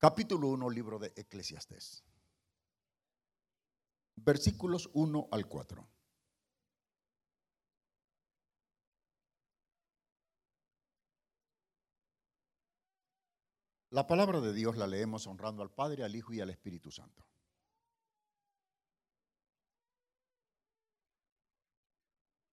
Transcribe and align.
Capítulo 0.00 0.46
1, 0.50 0.70
libro 0.70 1.00
de 1.00 1.12
Eclesiastés. 1.16 2.04
Versículos 4.14 4.88
1 4.92 5.28
al 5.32 5.48
4. 5.48 5.88
La 13.90 14.06
palabra 14.06 14.40
de 14.40 14.52
Dios 14.52 14.76
la 14.76 14.86
leemos 14.86 15.26
honrando 15.26 15.64
al 15.64 15.72
Padre, 15.72 16.04
al 16.04 16.14
Hijo 16.14 16.32
y 16.32 16.40
al 16.40 16.50
Espíritu 16.50 16.92
Santo. 16.92 17.26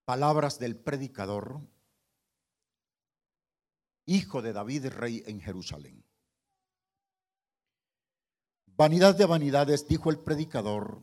Palabras 0.04 0.58
del 0.58 0.76
predicador, 0.76 1.60
hijo 4.04 4.42
de 4.42 4.52
David, 4.52 4.86
rey 4.86 5.22
en 5.26 5.40
Jerusalén. 5.40 6.05
Vanidad 8.76 9.16
de 9.16 9.24
vanidades, 9.24 9.88
dijo 9.88 10.10
el 10.10 10.18
predicador, 10.18 11.00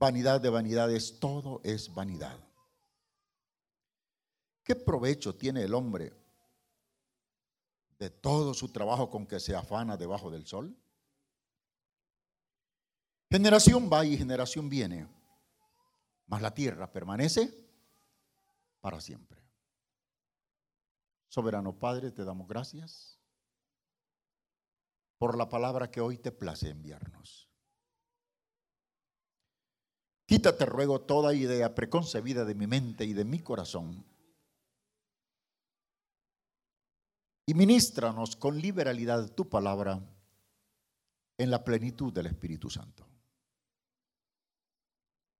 vanidad 0.00 0.40
de 0.40 0.50
vanidades, 0.50 1.20
todo 1.20 1.60
es 1.62 1.94
vanidad. 1.94 2.36
¿Qué 4.64 4.74
provecho 4.74 5.36
tiene 5.36 5.62
el 5.62 5.74
hombre 5.74 6.12
de 8.00 8.10
todo 8.10 8.52
su 8.52 8.72
trabajo 8.72 9.10
con 9.10 9.28
que 9.28 9.38
se 9.38 9.54
afana 9.54 9.96
debajo 9.96 10.28
del 10.28 10.44
sol? 10.44 10.76
Generación 13.30 13.88
va 13.90 14.04
y 14.04 14.18
generación 14.18 14.68
viene, 14.68 15.06
mas 16.26 16.42
la 16.42 16.52
tierra 16.52 16.90
permanece 16.90 17.48
para 18.80 19.00
siempre. 19.00 19.40
Soberano 21.28 21.78
Padre, 21.78 22.10
te 22.10 22.24
damos 22.24 22.48
gracias 22.48 23.21
por 25.22 25.38
la 25.38 25.48
palabra 25.48 25.88
que 25.88 26.00
hoy 26.00 26.18
te 26.18 26.32
place 26.32 26.68
enviarnos. 26.68 27.48
Quítate, 30.26 30.66
ruego, 30.66 31.02
toda 31.02 31.32
idea 31.32 31.76
preconcebida 31.76 32.44
de 32.44 32.56
mi 32.56 32.66
mente 32.66 33.04
y 33.04 33.12
de 33.12 33.24
mi 33.24 33.38
corazón. 33.38 34.04
Y 37.46 37.54
ministranos 37.54 38.34
con 38.34 38.60
liberalidad 38.60 39.30
tu 39.32 39.48
palabra 39.48 40.00
en 41.38 41.50
la 41.52 41.62
plenitud 41.62 42.12
del 42.12 42.26
Espíritu 42.26 42.68
Santo. 42.68 43.06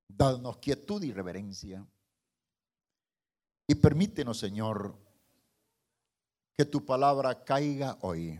Danos 0.07 0.59
quietud 0.59 1.03
y 1.03 1.13
reverencia 1.13 1.85
y 3.67 3.75
permítenos, 3.75 4.39
Señor, 4.39 4.97
que 6.55 6.67
tu 6.67 6.87
palabra 6.87 7.43
caiga 7.43 7.99
hoy 8.03 8.39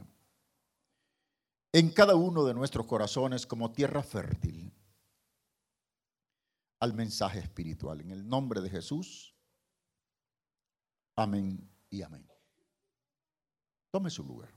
en 1.73 1.91
cada 1.91 2.15
uno 2.15 2.45
de 2.45 2.55
nuestros 2.55 2.87
corazones 2.87 3.47
como 3.47 3.73
tierra 3.73 4.03
fértil 4.03 4.73
al 6.81 6.95
mensaje 6.95 7.39
espiritual. 7.39 8.01
En 8.01 8.11
el 8.11 8.29
nombre 8.29 8.61
de 8.61 8.71
Jesús. 8.71 9.35
Amén 11.17 11.71
y 11.91 12.03
amén. 12.03 12.27
Tome 13.91 14.11
su 14.11 14.25
lugar. 14.25 14.53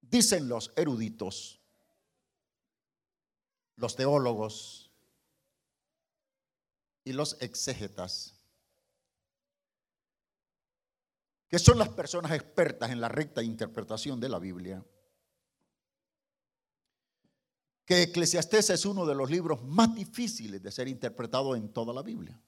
Dicen 0.00 0.48
los 0.48 0.72
eruditos 0.76 1.60
los 3.76 3.96
teólogos 3.96 4.90
y 7.04 7.12
los 7.12 7.40
exégetas, 7.40 8.33
que 11.54 11.60
son 11.60 11.78
las 11.78 11.90
personas 11.90 12.32
expertas 12.32 12.90
en 12.90 13.00
la 13.00 13.08
recta 13.08 13.40
interpretación 13.40 14.18
de 14.18 14.28
la 14.28 14.40
Biblia, 14.40 14.84
que 17.84 18.02
Eclesiastés 18.02 18.70
es 18.70 18.84
uno 18.84 19.06
de 19.06 19.14
los 19.14 19.30
libros 19.30 19.62
más 19.62 19.94
difíciles 19.94 20.60
de 20.60 20.72
ser 20.72 20.88
interpretado 20.88 21.54
en 21.54 21.72
toda 21.72 21.94
la 21.94 22.02
Biblia. 22.02 22.42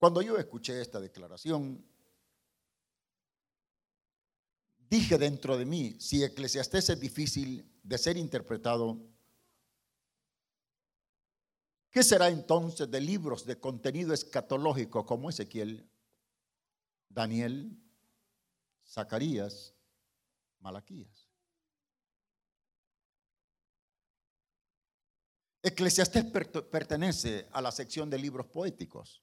Cuando 0.00 0.22
yo 0.22 0.36
escuché 0.36 0.80
esta 0.80 0.98
declaración, 0.98 1.86
dije 4.88 5.18
dentro 5.18 5.56
de 5.56 5.66
mí, 5.66 6.00
si 6.00 6.24
Eclesiastés 6.24 6.90
es 6.90 6.98
difícil 6.98 7.64
de 7.84 7.96
ser 7.96 8.16
interpretado, 8.16 9.00
¿qué 11.90 12.02
será 12.02 12.28
entonces 12.28 12.90
de 12.90 13.00
libros 13.00 13.44
de 13.44 13.58
contenido 13.58 14.12
escatológico 14.14 15.04
como 15.04 15.30
Ezequiel, 15.30 15.90
Daniel, 17.08 17.76
Zacarías, 18.86 19.74
Malaquías? 20.60 21.30
Eclesiastés 25.62 26.24
pertenece 26.70 27.46
a 27.52 27.60
la 27.60 27.70
sección 27.70 28.08
de 28.08 28.18
libros 28.18 28.46
poéticos. 28.46 29.22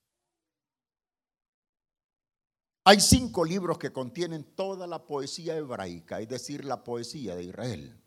Hay 2.83 3.01
cinco 3.01 3.43
libros 3.43 3.77
que 3.77 3.91
contienen 3.91 4.55
toda 4.55 4.87
la 4.87 5.05
poesía 5.05 5.57
hebraica, 5.57 6.21
es 6.21 6.29
decir, 6.29 6.63
la 6.63 6.83
poesía 6.83 7.35
de 7.35 7.43
Israel. 7.43 8.01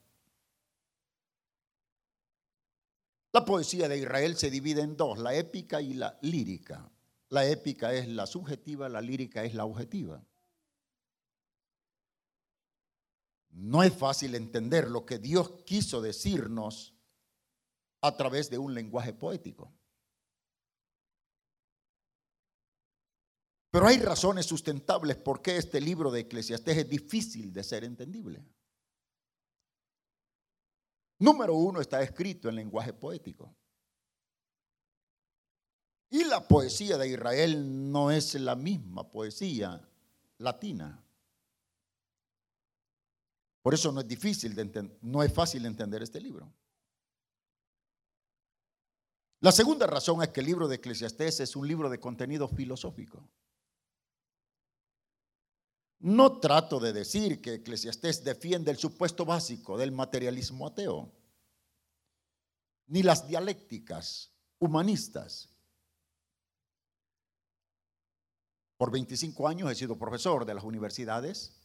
La 3.33 3.45
poesía 3.45 3.89
de 3.89 3.99
Israel 3.99 4.37
se 4.37 4.51
divide 4.51 4.83
en 4.83 4.97
dos, 4.97 5.19
la 5.19 5.35
épica 5.35 5.81
y 5.81 5.95
la 5.95 6.19
lírica. 6.23 6.91
La 7.29 7.47
épica 7.47 7.95
es 7.95 8.09
la 8.09 8.27
subjetiva, 8.27 8.89
la 8.89 9.01
lírica 9.01 9.45
es 9.45 9.55
la 9.55 9.65
objetiva. 9.65 10.25
No 13.51 13.83
es 13.85 13.93
fácil 13.93 14.35
entender 14.35 14.91
lo 14.91 15.07
que 15.07 15.19
Dios 15.19 15.63
quiso 15.65 16.01
decirnos 16.01 16.95
a 18.01 18.17
través 18.17 18.51
de 18.51 18.59
un 18.59 18.75
lenguaje 18.75 19.13
poético. 19.13 19.73
Pero 23.71 23.87
hay 23.87 23.99
razones 23.99 24.47
sustentables 24.47 25.17
por 25.17 25.41
qué 25.43 25.57
este 25.57 25.81
libro 25.81 26.11
de 26.11 26.21
Eclesiastés 26.21 26.79
es 26.79 26.89
difícil 26.89 27.53
de 27.53 27.63
ser 27.63 27.85
entendible. 27.85 28.45
Número 31.21 31.55
uno, 31.55 31.81
está 31.81 32.03
escrito 32.03 32.49
en 32.49 32.57
lenguaje 32.57 32.93
poético. 32.95 33.55
Y 36.09 36.25
la 36.25 36.47
poesía 36.49 36.99
de 36.99 37.09
Israel 37.09 37.93
no 37.93 38.11
es 38.11 38.35
la 38.35 38.57
misma 38.57 39.09
poesía 39.09 39.81
latina. 40.39 41.05
Por 43.63 43.75
eso 43.75 43.93
no 43.93 44.01
es 44.01 44.09
difícil 44.09 44.55
de 44.55 44.99
no 45.03 45.23
es 45.23 45.33
fácil 45.33 45.67
entender 45.67 46.03
este 46.03 46.21
libro. 46.21 46.53
La 49.41 49.53
segunda 49.53 49.87
razón 49.87 50.23
es 50.23 50.31
que 50.31 50.41
el 50.41 50.47
libro 50.47 50.69
de 50.69 50.77
Eclesiastés 50.77 51.41
es 51.41 51.55
un 51.55 51.69
libro 51.69 51.91
de 51.91 52.01
contenido 52.01 52.49
filosófico. 52.49 53.29
No 56.01 56.41
trato 56.41 56.81
de 56.81 56.95
decir 56.95 57.43
que 57.43 57.55
Eclesiastés 57.55 58.25
defiende 58.25 58.71
el 58.71 58.79
supuesto 58.79 59.27
básico 59.27 59.77
del 59.77 59.93
materialismo 59.93 60.67
ateo, 60.67 61.13
ni 62.87 63.03
las 63.03 63.29
dialécticas 63.29 64.33
humanistas. 64.59 65.51
Por 68.79 68.91
25 68.91 69.47
años 69.47 69.71
he 69.71 69.75
sido 69.75 69.99
profesor 69.99 70.47
de 70.47 70.55
las 70.55 70.65
universidades 70.65 71.61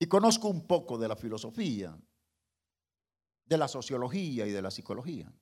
y 0.00 0.06
conozco 0.06 0.48
un 0.48 0.66
poco 0.66 0.98
de 0.98 1.06
la 1.06 1.14
filosofía, 1.14 1.96
de 3.44 3.58
la 3.58 3.68
sociología 3.68 4.44
y 4.44 4.50
de 4.50 4.62
la 4.62 4.72
psicología. 4.72 5.32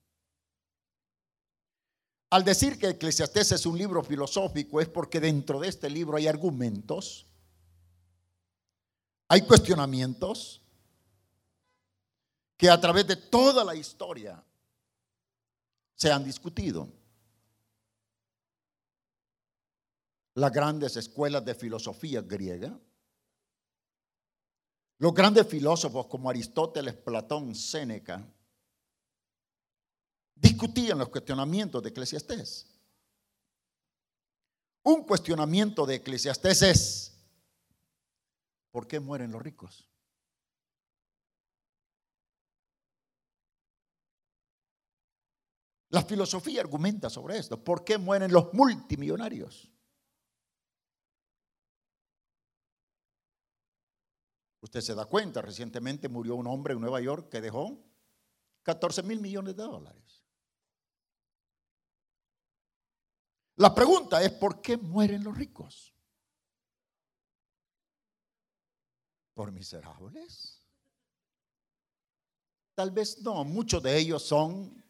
Al 2.31 2.45
decir 2.45 2.79
que 2.79 2.91
Eclesiastés 2.91 3.53
es 3.53 3.65
un 3.65 3.79
libro 3.79 4.03
filosófico 4.03 4.81
es 4.81 4.89
porque 4.89 5.19
dentro 5.19 5.61
de 5.61 5.69
este 5.69 5.89
libro 5.89 6.17
hay 6.17 6.27
argumentos, 6.27 7.27
hay 9.29 9.43
cuestionamientos 9.43 10.61
que 12.57 12.69
a 12.69 12.79
través 12.79 13.07
de 13.07 13.17
toda 13.17 13.65
la 13.65 13.75
historia 13.75 14.43
se 15.95 16.13
han 16.13 16.25
discutido. 16.25 16.89
Las 20.35 20.53
grandes 20.53 20.97
escuelas 20.97 21.45
de 21.45 21.55
filosofía 21.55 22.21
griega, 22.21 22.79
los 24.99 25.15
grandes 25.15 25.47
filósofos 25.47 26.07
como 26.07 26.29
Aristóteles, 26.29 26.95
Platón, 26.95 27.55
Séneca, 27.55 28.25
discutían 30.41 30.99
los 30.99 31.09
cuestionamientos 31.09 31.83
de 31.83 31.91
Eclesiastés. 31.91 32.67
Un 34.83 35.05
cuestionamiento 35.05 35.85
de 35.85 35.97
Eclesiastés 35.97 36.63
es, 36.63 37.19
¿por 38.71 38.87
qué 38.87 39.01
mueren 39.01 39.33
los 39.33 39.43
ricos? 39.43 39.89
La 45.91 46.03
filosofía 46.03 46.61
argumenta 46.61 47.09
sobre 47.09 47.39
esto. 47.39 47.63
¿Por 47.63 47.83
qué 47.83 47.97
mueren 47.97 48.31
los 48.31 48.53
multimillonarios? 48.53 49.71
Usted 54.61 54.81
se 54.81 54.95
da 54.95 55.07
cuenta, 55.07 55.41
recientemente 55.41 56.09
murió 56.09 56.35
un 56.35 56.47
hombre 56.47 56.75
en 56.75 56.81
Nueva 56.81 57.01
York 57.01 57.31
que 57.31 57.41
dejó 57.41 57.79
14 58.65 59.03
mil 59.03 59.21
millones 59.21 59.57
de 59.57 59.63
dólares. 59.63 60.08
La 63.59 63.75
pregunta 63.75 64.23
es, 64.23 64.31
¿por 64.31 64.63
qué 64.63 64.77
mueren 64.77 65.25
los 65.25 65.37
ricos? 65.37 65.93
¿Por 69.35 69.51
miserables? 69.51 70.63
Tal 72.77 72.93
vez 72.93 73.21
no, 73.21 73.43
muchos 73.43 73.83
de 73.83 73.99
ellos 73.99 74.23
son 74.23 74.85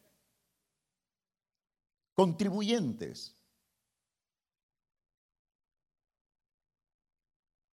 contribuyentes. 2.13 3.35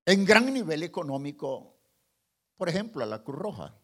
En 0.07 0.25
gran 0.25 0.51
nivel 0.51 0.83
económico, 0.83 1.77
por 2.57 2.71
ejemplo, 2.71 3.03
a 3.03 3.07
la 3.07 3.23
Cruz 3.23 3.39
Roja, 3.39 3.79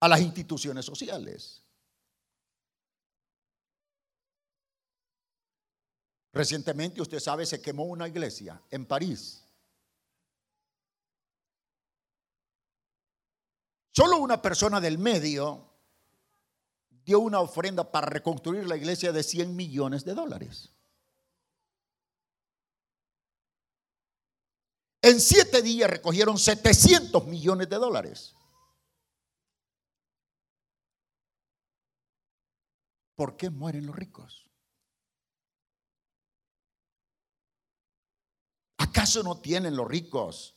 a 0.00 0.08
las 0.08 0.20
instituciones 0.20 0.84
sociales. 0.84 1.62
Recientemente, 6.32 7.02
usted 7.02 7.18
sabe, 7.18 7.44
se 7.44 7.60
quemó 7.60 7.84
una 7.84 8.06
iglesia 8.06 8.62
en 8.70 8.86
París. 8.86 9.44
Solo 13.92 14.18
una 14.18 14.40
persona 14.40 14.80
del 14.80 14.98
medio 14.98 15.68
dio 17.04 17.18
una 17.20 17.40
ofrenda 17.40 17.90
para 17.90 18.06
reconstruir 18.06 18.66
la 18.66 18.76
iglesia 18.76 19.12
de 19.12 19.22
100 19.22 19.56
millones 19.56 20.04
de 20.04 20.14
dólares. 20.14 20.70
En 25.02 25.18
siete 25.18 25.62
días 25.62 25.90
recogieron 25.90 26.38
700 26.38 27.26
millones 27.26 27.68
de 27.68 27.76
dólares. 27.76 28.34
¿Por 33.16 33.36
qué 33.36 33.50
mueren 33.50 33.86
los 33.86 33.96
ricos? 33.96 34.49
¿Acaso 38.90 39.22
no 39.22 39.38
tienen 39.38 39.76
los 39.76 39.86
ricos 39.86 40.56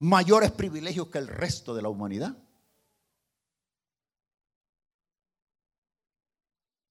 mayores 0.00 0.52
privilegios 0.52 1.08
que 1.08 1.16
el 1.16 1.26
resto 1.26 1.74
de 1.74 1.80
la 1.80 1.88
humanidad? 1.88 2.36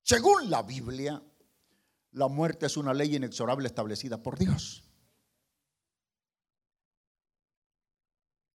Según 0.02 0.50
la 0.50 0.64
Biblia, 0.64 1.22
la 2.14 2.28
muerte 2.28 2.66
es 2.66 2.76
una 2.76 2.92
ley 2.92 3.16
inexorable 3.16 3.68
establecida 3.68 4.24
por 4.24 4.40
Dios. 4.40 4.84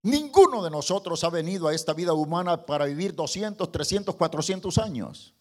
Ninguno 0.02 0.64
de 0.64 0.72
nosotros 0.72 1.24
ha 1.24 1.30
venido 1.30 1.68
a 1.68 1.76
esta 1.76 1.94
vida 1.94 2.14
humana 2.14 2.66
para 2.66 2.86
vivir 2.86 3.14
200, 3.14 3.72
300, 3.72 4.16
400 4.16 4.78
años. 4.80 5.36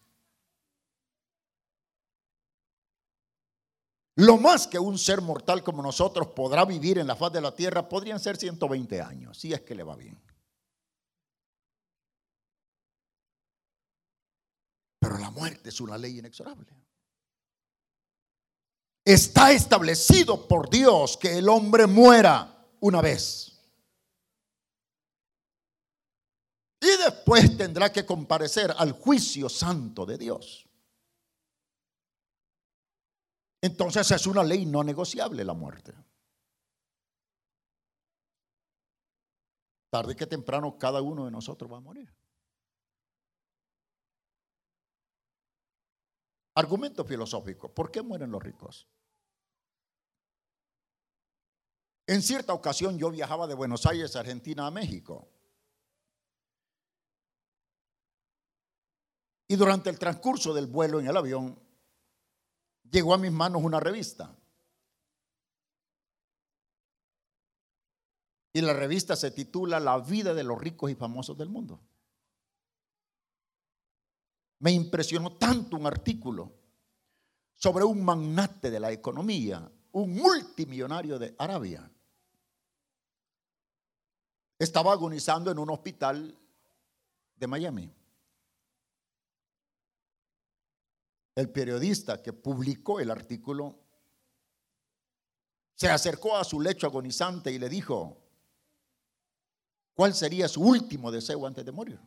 Lo 4.15 4.37
más 4.37 4.67
que 4.67 4.77
un 4.77 4.97
ser 4.97 5.21
mortal 5.21 5.63
como 5.63 5.81
nosotros 5.81 6.27
podrá 6.27 6.65
vivir 6.65 6.97
en 6.97 7.07
la 7.07 7.15
faz 7.15 7.31
de 7.31 7.41
la 7.41 7.55
tierra 7.55 7.87
podrían 7.87 8.19
ser 8.19 8.37
120 8.37 9.01
años, 9.01 9.37
si 9.37 9.53
es 9.53 9.61
que 9.61 9.73
le 9.73 9.83
va 9.83 9.95
bien. 9.95 10.21
Pero 14.99 15.17
la 15.17 15.31
muerte 15.31 15.69
es 15.69 15.81
una 15.81 15.97
ley 15.97 16.19
inexorable. 16.19 16.67
Está 19.03 19.51
establecido 19.51 20.47
por 20.47 20.69
Dios 20.69 21.17
que 21.17 21.37
el 21.37 21.49
hombre 21.49 21.87
muera 21.87 22.67
una 22.81 23.01
vez. 23.01 23.47
Y 26.79 26.97
después 27.03 27.57
tendrá 27.57 27.91
que 27.91 28.05
comparecer 28.05 28.73
al 28.77 28.91
juicio 28.91 29.49
santo 29.49 30.05
de 30.05 30.17
Dios. 30.17 30.67
Entonces 33.61 34.09
es 34.09 34.25
una 34.25 34.43
ley 34.43 34.65
no 34.65 34.83
negociable 34.83 35.45
la 35.45 35.53
muerte. 35.53 35.93
Tarde 39.91 40.15
que 40.15 40.25
temprano 40.25 40.77
cada 40.77 41.01
uno 41.01 41.25
de 41.25 41.31
nosotros 41.31 41.71
va 41.71 41.77
a 41.77 41.81
morir. 41.81 42.11
Argumento 46.55 47.05
filosófico. 47.05 47.73
¿Por 47.73 47.91
qué 47.91 48.01
mueren 48.01 48.31
los 48.31 48.41
ricos? 48.41 48.87
En 52.07 52.21
cierta 52.21 52.53
ocasión 52.53 52.97
yo 52.97 53.09
viajaba 53.09 53.47
de 53.47 53.53
Buenos 53.53 53.85
Aires, 53.85 54.15
Argentina, 54.15 54.65
a 54.67 54.71
México. 54.71 55.29
Y 59.47 59.55
durante 59.55 59.89
el 59.89 59.99
transcurso 59.99 60.53
del 60.53 60.67
vuelo 60.67 60.99
en 60.99 61.07
el 61.07 61.15
avión, 61.15 61.60
llegó 62.91 63.13
a 63.13 63.17
mis 63.17 63.31
manos 63.31 63.63
una 63.63 63.79
revista. 63.79 64.35
Y 68.53 68.61
la 68.61 68.73
revista 68.73 69.15
se 69.15 69.31
titula 69.31 69.79
La 69.79 69.97
vida 69.99 70.33
de 70.33 70.43
los 70.43 70.59
ricos 70.59 70.91
y 70.91 70.95
famosos 70.95 71.37
del 71.37 71.49
mundo. 71.49 71.79
Me 74.59 74.71
impresionó 74.71 75.37
tanto 75.37 75.77
un 75.77 75.87
artículo 75.87 76.51
sobre 77.55 77.83
un 77.83 78.03
magnate 78.03 78.69
de 78.69 78.79
la 78.79 78.91
economía, 78.91 79.71
un 79.93 80.13
multimillonario 80.13 81.17
de 81.17 81.33
Arabia. 81.39 81.89
Estaba 84.59 84.91
agonizando 84.91 85.49
en 85.49 85.57
un 85.57 85.69
hospital 85.69 86.37
de 87.35 87.47
Miami. 87.47 87.91
El 91.35 91.49
periodista 91.49 92.21
que 92.21 92.33
publicó 92.33 92.99
el 92.99 93.09
artículo 93.09 93.79
se 95.75 95.89
acercó 95.89 96.35
a 96.35 96.43
su 96.43 96.59
lecho 96.59 96.87
agonizante 96.87 97.51
y 97.51 97.57
le 97.57 97.69
dijo, 97.69 98.17
¿cuál 99.93 100.13
sería 100.13 100.47
su 100.47 100.61
último 100.61 101.11
deseo 101.11 101.47
antes 101.47 101.65
de 101.65 101.71
morir? 101.71 101.99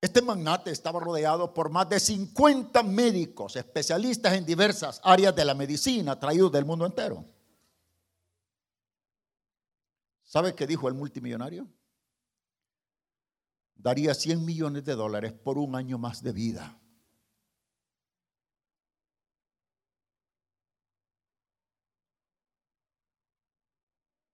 Este 0.00 0.22
magnate 0.22 0.70
estaba 0.70 1.00
rodeado 1.00 1.52
por 1.52 1.70
más 1.70 1.88
de 1.88 1.98
50 1.98 2.82
médicos, 2.84 3.56
especialistas 3.56 4.32
en 4.34 4.46
diversas 4.46 5.00
áreas 5.02 5.34
de 5.34 5.44
la 5.44 5.54
medicina, 5.54 6.18
traídos 6.18 6.52
del 6.52 6.64
mundo 6.64 6.86
entero. 6.86 7.24
¿Sabe 10.22 10.54
qué 10.54 10.66
dijo 10.66 10.88
el 10.88 10.94
multimillonario? 10.94 11.66
Daría 13.78 14.12
100 14.12 14.44
millones 14.44 14.84
de 14.84 14.96
dólares 14.96 15.32
por 15.32 15.56
un 15.56 15.76
año 15.76 15.98
más 15.98 16.20
de 16.20 16.32
vida. 16.32 16.78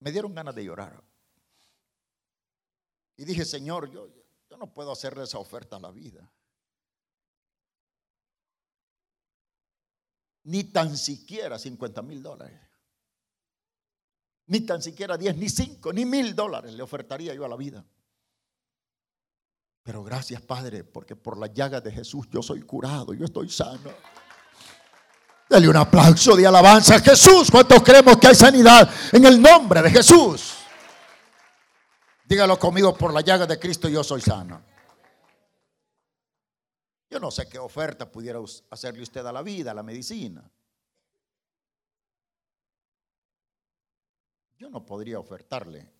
Me 0.00 0.10
dieron 0.10 0.34
ganas 0.34 0.54
de 0.54 0.64
llorar. 0.64 1.02
Y 3.16 3.24
dije, 3.24 3.44
Señor, 3.44 3.90
yo, 3.90 4.08
no 4.58 4.72
puedo 4.72 4.92
hacerle 4.92 5.24
esa 5.24 5.38
oferta 5.38 5.76
a 5.76 5.80
la 5.80 5.90
vida. 5.90 6.30
Ni 10.44 10.64
tan 10.64 10.96
siquiera 10.96 11.58
50 11.58 12.02
mil 12.02 12.22
dólares. 12.22 12.60
Ni 14.46 14.60
tan 14.60 14.82
siquiera 14.82 15.16
10, 15.16 15.36
ni 15.36 15.48
5, 15.48 15.92
ni 15.92 16.04
mil 16.04 16.34
dólares 16.34 16.72
le 16.72 16.82
ofertaría 16.82 17.34
yo 17.34 17.44
a 17.44 17.48
la 17.48 17.56
vida. 17.56 17.84
Pero 19.84 20.02
gracias, 20.02 20.40
Padre, 20.40 20.82
porque 20.82 21.14
por 21.14 21.36
la 21.36 21.46
llaga 21.46 21.78
de 21.78 21.92
Jesús 21.92 22.26
yo 22.30 22.42
soy 22.42 22.62
curado, 22.62 23.12
yo 23.12 23.26
estoy 23.26 23.50
sano. 23.50 23.92
Dale 25.48 25.68
un 25.68 25.76
aplauso 25.76 26.34
de 26.34 26.46
alabanza 26.46 26.96
a 26.96 27.00
Jesús. 27.00 27.50
¿Cuántos 27.50 27.82
creemos 27.82 28.16
que 28.16 28.28
hay 28.28 28.34
sanidad 28.34 28.90
en 29.12 29.26
el 29.26 29.40
nombre 29.40 29.82
de 29.82 29.90
Jesús? 29.90 30.54
Dígalo 32.24 32.58
conmigo, 32.58 32.96
por 32.96 33.12
la 33.12 33.20
llaga 33.20 33.46
de 33.46 33.58
Cristo 33.58 33.86
yo 33.90 34.02
soy 34.02 34.22
sano. 34.22 34.62
Yo 37.10 37.20
no 37.20 37.30
sé 37.30 37.46
qué 37.46 37.58
oferta 37.58 38.10
pudiera 38.10 38.40
hacerle 38.70 39.02
usted 39.02 39.24
a 39.26 39.32
la 39.32 39.42
vida, 39.42 39.72
a 39.72 39.74
la 39.74 39.82
medicina. 39.82 40.50
Yo 44.56 44.70
no 44.70 44.86
podría 44.86 45.18
ofertarle 45.18 45.92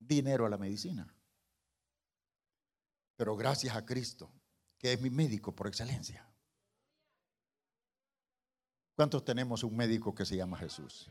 dinero 0.00 0.44
a 0.44 0.50
la 0.50 0.58
medicina. 0.58 1.06
Pero 3.20 3.36
gracias 3.36 3.76
a 3.76 3.84
Cristo, 3.84 4.32
que 4.78 4.94
es 4.94 5.02
mi 5.02 5.10
médico 5.10 5.54
por 5.54 5.66
excelencia. 5.66 6.26
¿Cuántos 8.96 9.22
tenemos 9.26 9.62
un 9.62 9.76
médico 9.76 10.14
que 10.14 10.24
se 10.24 10.38
llama 10.38 10.56
Jesús? 10.56 11.10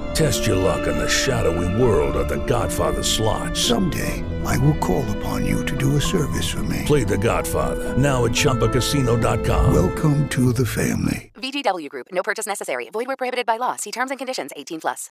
Test 0.13 0.45
your 0.45 0.57
luck 0.57 0.87
in 0.87 0.97
the 0.97 1.07
shadowy 1.07 1.81
world 1.81 2.15
of 2.15 2.27
The 2.27 2.43
Godfather 2.45 3.03
slot. 3.03 3.55
Someday, 3.55 4.23
I 4.45 4.57
will 4.57 4.77
call 4.77 5.05
upon 5.17 5.45
you 5.45 5.65
to 5.65 5.77
do 5.77 5.95
a 5.95 6.01
service 6.01 6.49
for 6.49 6.63
me. 6.63 6.83
Play 6.85 7.03
The 7.03 7.17
Godfather 7.17 7.97
now 7.97 8.25
at 8.25 8.31
ChumbaCasino.com. 8.31 9.73
Welcome 9.73 10.27
to 10.29 10.53
the 10.53 10.65
family. 10.65 11.31
VGW 11.35 11.89
Group. 11.89 12.07
No 12.11 12.23
purchase 12.23 12.45
necessary. 12.45 12.89
Void 12.91 13.07
where 13.07 13.17
prohibited 13.17 13.45
by 13.45 13.57
law. 13.57 13.75
See 13.77 13.91
terms 13.91 14.11
and 14.11 14.19
conditions. 14.19 14.51
18 14.55 14.81
plus. 14.81 15.11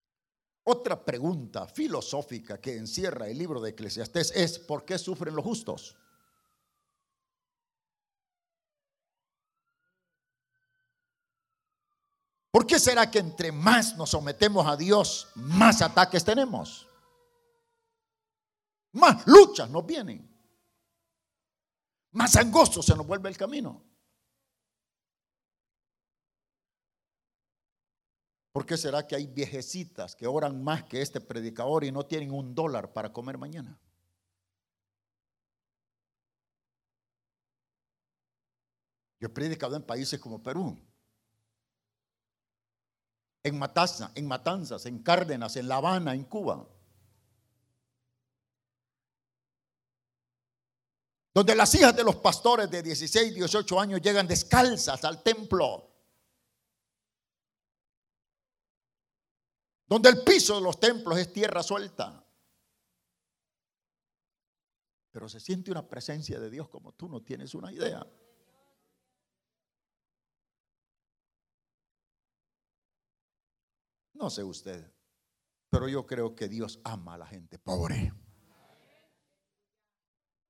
Otra 0.66 1.04
pregunta 1.04 1.66
filosófica 1.68 2.60
que 2.60 2.76
encierra 2.76 3.28
el 3.28 3.40
libro 3.40 3.60
de 3.60 3.72
Eclesiastés 3.72 4.32
es 4.36 4.60
¿por 4.60 4.86
qué 4.86 5.00
sufren 5.00 5.36
los 5.36 5.44
justos? 5.44 5.96
¿Por 12.52 12.66
qué 12.66 12.80
será 12.80 13.10
que 13.12 13.20
entre 13.20 13.52
más 13.52 13.96
nos 13.96 14.10
sometemos 14.10 14.66
a 14.66 14.76
Dios, 14.76 15.30
más 15.36 15.82
ataques 15.82 16.26
tenemos? 16.26 16.88
Más 18.92 19.26
luchas 19.28 19.70
nos 19.70 19.86
vienen. 19.86 20.28
Más 22.12 22.36
angosto 22.36 22.82
se 22.82 22.96
nos 22.96 23.06
vuelve 23.06 23.30
el 23.30 23.38
camino. 23.38 23.86
¿Por 28.52 28.66
qué 28.66 28.78
será 28.78 29.06
que 29.06 29.16
hay 29.16 29.28
viejecitas 29.28 30.16
que 30.16 30.26
oran 30.26 30.64
más 30.64 30.84
que 30.86 31.02
este 31.02 31.22
predicador 31.22 31.84
y 31.84 31.92
no 31.92 32.06
tienen 32.08 32.32
un 32.32 32.56
dólar 32.56 32.92
para 32.94 33.14
comer 33.14 33.38
mañana? 33.38 33.80
Yo 39.20 39.28
he 39.28 39.30
predicado 39.30 39.76
en 39.76 39.84
países 39.84 40.20
como 40.20 40.42
Perú, 40.42 40.78
en 43.50 43.60
Matanzas, 43.60 44.12
en 44.16 44.28
Matanzas, 44.28 44.86
en 44.86 45.00
Cárdenas, 45.04 45.56
en 45.56 45.68
La 45.68 45.76
Habana, 45.76 46.14
en 46.14 46.24
Cuba. 46.24 46.68
Donde 51.34 51.56
las 51.56 51.74
hijas 51.76 51.96
de 51.96 52.04
los 52.04 52.18
pastores 52.18 52.70
de 52.70 52.82
16, 52.82 53.36
18 53.36 53.80
años 53.80 54.02
llegan 54.02 54.28
descalzas 54.28 55.04
al 55.04 55.22
templo. 55.22 55.88
Donde 59.86 60.10
el 60.10 60.24
piso 60.24 60.56
de 60.56 60.62
los 60.62 60.80
templos 60.80 61.18
es 61.18 61.32
tierra 61.32 61.64
suelta. 61.64 62.24
Pero 65.12 65.28
se 65.28 65.40
siente 65.40 65.72
una 65.72 65.88
presencia 65.88 66.40
de 66.40 66.50
Dios 66.50 66.70
como 66.70 66.94
tú 66.94 67.10
no 67.10 67.22
tienes 67.22 67.56
una 67.56 67.72
idea. 67.72 68.06
No 74.20 74.30
sé 74.30 74.44
usted, 74.44 74.86
pero 75.70 75.88
yo 75.88 76.06
creo 76.06 76.36
que 76.36 76.50
Dios 76.50 76.82
ama 76.84 77.14
a 77.14 77.20
la 77.20 77.26
gente 77.26 77.58
pobre. 77.58 78.14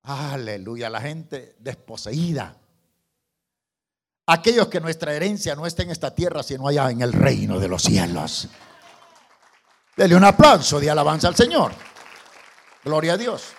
Aleluya, 0.01 0.89
la 0.89 0.99
gente 0.99 1.55
desposeída. 1.59 2.59
Aquellos 4.25 4.67
que 4.69 4.81
nuestra 4.81 5.13
herencia 5.13 5.55
no 5.55 5.67
está 5.67 5.83
en 5.83 5.91
esta 5.91 6.13
tierra, 6.15 6.41
sino 6.41 6.67
allá 6.67 6.89
en 6.89 7.01
el 7.01 7.13
reino 7.13 7.59
de 7.59 7.67
los 7.67 7.83
cielos. 7.83 8.49
Dele 9.95 10.15
un 10.15 10.23
aplauso 10.23 10.79
de 10.79 10.89
alabanza 10.89 11.27
al 11.27 11.35
Señor. 11.35 11.71
Gloria 12.83 13.13
a 13.13 13.17
Dios. 13.17 13.53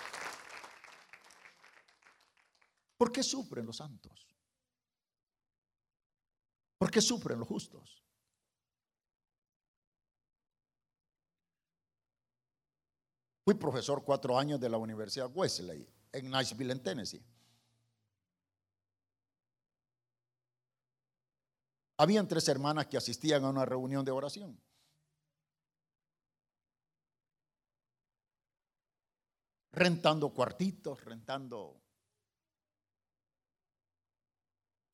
¿Por 2.97 3.13
qué 3.13 3.23
sufren 3.23 3.65
los 3.65 3.77
santos? 3.77 4.27
¿Por 6.77 6.91
qué 6.91 6.99
sufren 6.99 7.39
los 7.39 7.47
justos? 7.47 8.00
Fui 13.51 13.59
profesor 13.59 14.01
cuatro 14.01 14.39
años 14.39 14.61
de 14.61 14.69
la 14.69 14.77
Universidad 14.77 15.29
Wesley 15.35 15.85
en 16.13 16.29
Nashville, 16.29 16.71
en 16.71 16.81
Tennessee. 16.81 17.21
Habían 21.97 22.29
tres 22.29 22.47
hermanas 22.47 22.87
que 22.87 22.95
asistían 22.95 23.43
a 23.43 23.49
una 23.49 23.65
reunión 23.65 24.05
de 24.05 24.11
oración. 24.11 24.57
Rentando 29.73 30.29
cuartitos, 30.29 31.03
rentando 31.03 31.77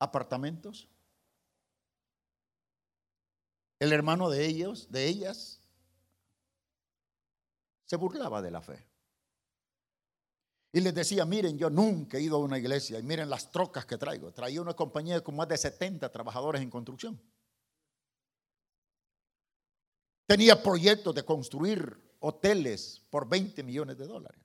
apartamentos. 0.00 0.88
El 3.78 3.92
hermano 3.92 4.28
de 4.28 4.46
ellos, 4.46 4.90
de 4.90 5.06
ellas, 5.06 5.60
se 7.88 7.96
burlaba 7.96 8.42
de 8.42 8.50
la 8.50 8.60
fe. 8.60 8.86
Y 10.72 10.80
les 10.82 10.94
decía, 10.94 11.24
miren, 11.24 11.56
yo 11.56 11.70
nunca 11.70 12.18
he 12.18 12.20
ido 12.20 12.36
a 12.36 12.40
una 12.40 12.58
iglesia 12.58 12.98
y 12.98 13.02
miren 13.02 13.30
las 13.30 13.50
trocas 13.50 13.86
que 13.86 13.96
traigo. 13.96 14.30
Traía 14.32 14.60
una 14.60 14.74
compañía 14.74 15.22
con 15.22 15.34
más 15.34 15.48
de 15.48 15.56
70 15.56 16.12
trabajadores 16.12 16.60
en 16.60 16.68
construcción. 16.68 17.18
Tenía 20.26 20.62
proyectos 20.62 21.14
de 21.14 21.24
construir 21.24 21.98
hoteles 22.20 23.02
por 23.08 23.26
20 23.26 23.62
millones 23.62 23.96
de 23.96 24.06
dólares. 24.06 24.42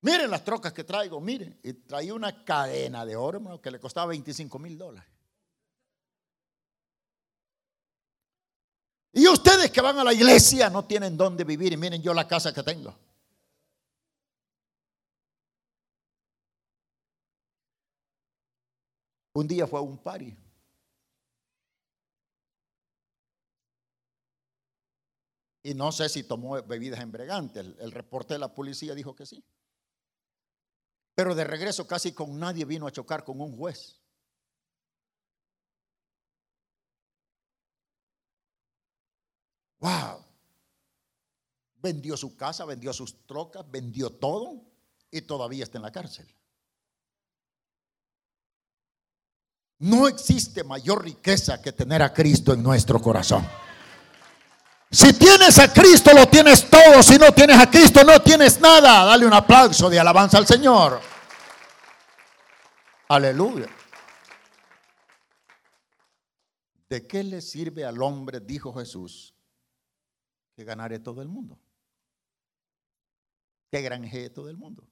Miren 0.00 0.28
las 0.32 0.44
trocas 0.44 0.72
que 0.72 0.82
traigo, 0.82 1.20
miren. 1.20 1.60
Y 1.62 1.74
traía 1.74 2.12
una 2.12 2.44
cadena 2.44 3.06
de 3.06 3.14
oro 3.14 3.60
que 3.60 3.70
le 3.70 3.78
costaba 3.78 4.06
25 4.06 4.58
mil 4.58 4.76
dólares. 4.76 5.13
Y 9.14 9.28
ustedes 9.28 9.70
que 9.70 9.80
van 9.80 9.96
a 9.96 10.04
la 10.04 10.12
iglesia 10.12 10.68
no 10.68 10.84
tienen 10.84 11.16
dónde 11.16 11.44
vivir. 11.44 11.72
Y 11.72 11.76
miren 11.76 12.02
yo 12.02 12.12
la 12.12 12.26
casa 12.26 12.52
que 12.52 12.64
tengo. 12.64 12.92
Un 19.34 19.46
día 19.46 19.68
fue 19.68 19.78
a 19.78 19.82
un 19.82 19.98
party. 19.98 20.36
Y 25.62 25.74
no 25.74 25.92
sé 25.92 26.08
si 26.08 26.24
tomó 26.24 26.60
bebidas 26.64 27.00
embriagantes. 27.00 27.64
El, 27.64 27.76
el 27.78 27.92
reporte 27.92 28.34
de 28.34 28.40
la 28.40 28.52
policía 28.52 28.94
dijo 28.94 29.14
que 29.14 29.26
sí. 29.26 29.44
Pero 31.14 31.36
de 31.36 31.44
regreso 31.44 31.86
casi 31.86 32.12
con 32.12 32.36
nadie 32.38 32.64
vino 32.64 32.88
a 32.88 32.92
chocar 32.92 33.24
con 33.24 33.40
un 33.40 33.56
juez. 33.56 34.03
Wow. 39.84 40.24
Vendió 41.82 42.16
su 42.16 42.34
casa, 42.34 42.64
vendió 42.64 42.90
sus 42.94 43.26
trocas, 43.26 43.70
vendió 43.70 44.08
todo 44.08 44.62
y 45.10 45.20
todavía 45.20 45.64
está 45.64 45.76
en 45.76 45.82
la 45.82 45.92
cárcel. 45.92 46.26
No 49.80 50.08
existe 50.08 50.64
mayor 50.64 51.04
riqueza 51.04 51.60
que 51.60 51.72
tener 51.72 52.02
a 52.02 52.14
Cristo 52.14 52.54
en 52.54 52.62
nuestro 52.62 52.98
corazón. 52.98 53.46
Si 54.90 55.12
tienes 55.12 55.58
a 55.58 55.70
Cristo, 55.70 56.14
lo 56.14 56.26
tienes 56.28 56.70
todo. 56.70 57.02
Si 57.02 57.18
no 57.18 57.32
tienes 57.32 57.60
a 57.60 57.70
Cristo, 57.70 58.02
no 58.04 58.22
tienes 58.22 58.58
nada. 58.60 59.04
Dale 59.04 59.26
un 59.26 59.34
aplauso 59.34 59.90
de 59.90 60.00
alabanza 60.00 60.38
al 60.38 60.46
Señor. 60.46 60.98
Aleluya. 63.08 63.68
¿De 66.88 67.06
qué 67.06 67.22
le 67.22 67.42
sirve 67.42 67.84
al 67.84 68.00
hombre, 68.00 68.40
dijo 68.40 68.72
Jesús, 68.72 69.33
que 70.54 70.64
ganare 70.64 70.98
todo 70.98 71.20
el 71.22 71.28
mundo? 71.28 71.58
Que 73.70 73.82
granjee 73.82 74.30
todo 74.30 74.48
el 74.48 74.56
mundo. 74.56 74.88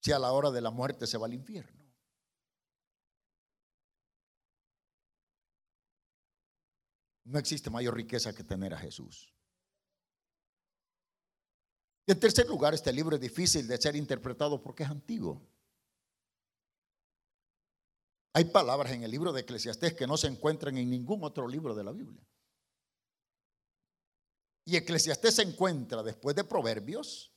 Si 0.00 0.12
a 0.12 0.18
la 0.18 0.32
hora 0.32 0.50
de 0.50 0.60
la 0.60 0.70
muerte 0.70 1.06
se 1.06 1.16
va 1.16 1.26
al 1.26 1.34
infierno. 1.34 1.82
No 7.24 7.38
existe 7.38 7.70
mayor 7.70 7.94
riqueza 7.94 8.34
que 8.34 8.44
tener 8.44 8.74
a 8.74 8.78
Jesús. 8.78 9.32
Y 12.06 12.12
en 12.12 12.20
tercer 12.20 12.46
lugar, 12.46 12.74
este 12.74 12.92
libro 12.92 13.16
es 13.16 13.22
difícil 13.22 13.66
de 13.66 13.80
ser 13.80 13.96
interpretado 13.96 14.62
porque 14.62 14.82
es 14.82 14.90
antiguo. 14.90 15.42
Hay 18.34 18.44
palabras 18.46 18.92
en 18.92 19.04
el 19.04 19.10
libro 19.10 19.32
de 19.32 19.40
Eclesiastés 19.40 19.94
que 19.94 20.06
no 20.06 20.16
se 20.16 20.26
encuentran 20.26 20.76
en 20.76 20.90
ningún 20.90 21.24
otro 21.24 21.48
libro 21.48 21.74
de 21.74 21.84
la 21.84 21.92
Biblia. 21.92 22.20
Y 24.64 24.76
Eclesiastés 24.76 25.34
se 25.36 25.42
encuentra 25.42 26.02
después 26.02 26.34
de 26.34 26.44
Proverbios 26.44 27.32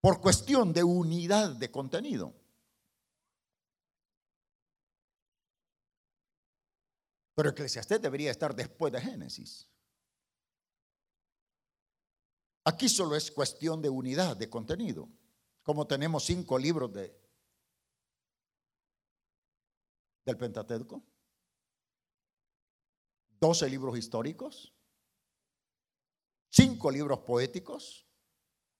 por 0.00 0.20
cuestión 0.20 0.72
de 0.72 0.84
unidad 0.84 1.56
de 1.56 1.70
contenido. 1.70 2.34
Pero 7.34 7.50
Eclesiastés 7.50 8.00
debería 8.00 8.30
estar 8.30 8.54
después 8.54 8.92
de 8.92 9.00
Génesis. 9.00 9.68
Aquí 12.64 12.88
solo 12.88 13.16
es 13.16 13.30
cuestión 13.30 13.80
de 13.80 13.88
unidad 13.88 14.36
de 14.36 14.50
contenido. 14.50 15.08
Como 15.62 15.86
tenemos 15.86 16.24
cinco 16.24 16.58
libros 16.58 16.92
de, 16.92 17.18
del 20.24 20.36
Pentateuco, 20.36 21.02
doce 23.40 23.68
libros 23.68 23.96
históricos, 23.96 24.74
cinco 26.50 26.90
libros 26.90 27.20
poéticos, 27.20 28.06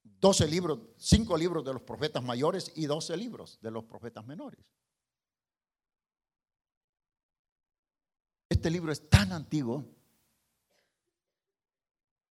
doce 0.03 0.47
libros, 0.47 0.79
cinco 0.97 1.37
libros 1.37 1.63
de 1.63 1.73
los 1.73 1.81
profetas 1.81 2.23
mayores 2.23 2.71
y 2.75 2.85
doce 2.85 3.15
libros 3.15 3.59
de 3.61 3.71
los 3.71 3.85
profetas 3.85 4.25
menores. 4.25 4.65
Este 8.49 8.69
libro 8.69 8.91
es 8.91 9.09
tan 9.09 9.31
antiguo, 9.31 9.85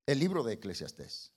el 0.07 0.19
libro 0.19 0.43
de 0.43 0.55
Eclesiastés. 0.55 1.33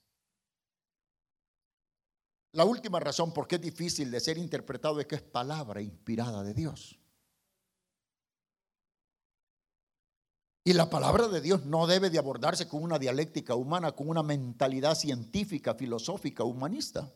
La 2.52 2.64
última 2.64 3.00
razón 3.00 3.32
por 3.32 3.48
qué 3.48 3.54
es 3.54 3.62
difícil 3.62 4.10
de 4.10 4.20
ser 4.20 4.36
interpretado 4.36 5.00
es 5.00 5.06
que 5.06 5.14
es 5.14 5.22
palabra 5.22 5.80
inspirada 5.80 6.42
de 6.42 6.52
Dios. 6.52 7.01
Y 10.64 10.74
la 10.74 10.88
palabra 10.88 11.26
de 11.26 11.40
Dios 11.40 11.64
no 11.64 11.86
debe 11.86 12.08
de 12.08 12.18
abordarse 12.18 12.68
con 12.68 12.82
una 12.82 12.98
dialéctica 12.98 13.54
humana, 13.56 13.92
con 13.92 14.08
una 14.08 14.22
mentalidad 14.22 14.94
científica, 14.94 15.74
filosófica, 15.74 16.44
humanista. 16.44 17.10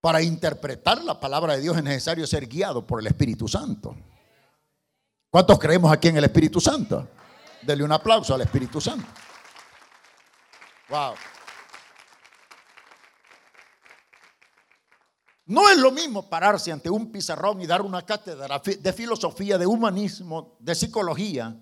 Para 0.00 0.22
interpretar 0.22 1.02
la 1.02 1.18
palabra 1.18 1.56
de 1.56 1.62
Dios 1.62 1.76
es 1.76 1.82
necesario 1.82 2.24
ser 2.26 2.46
guiado 2.46 2.86
por 2.86 3.00
el 3.00 3.08
Espíritu 3.08 3.48
Santo. 3.48 3.96
¿Cuántos 5.28 5.58
creemos 5.58 5.90
aquí 5.90 6.06
en 6.08 6.18
el 6.18 6.24
Espíritu 6.24 6.60
Santo? 6.60 7.08
Dele 7.62 7.82
un 7.82 7.90
aplauso 7.90 8.32
al 8.32 8.42
Espíritu 8.42 8.80
Santo. 8.80 9.08
Wow. 10.88 11.14
No 15.46 15.68
es 15.68 15.78
lo 15.78 15.92
mismo 15.92 16.28
pararse 16.28 16.72
ante 16.72 16.90
un 16.90 17.12
pizarrón 17.12 17.60
y 17.60 17.66
dar 17.66 17.80
una 17.82 18.04
cátedra 18.04 18.58
de 18.58 18.92
filosofía, 18.92 19.56
de 19.56 19.66
humanismo, 19.66 20.56
de 20.58 20.74
psicología 20.74 21.56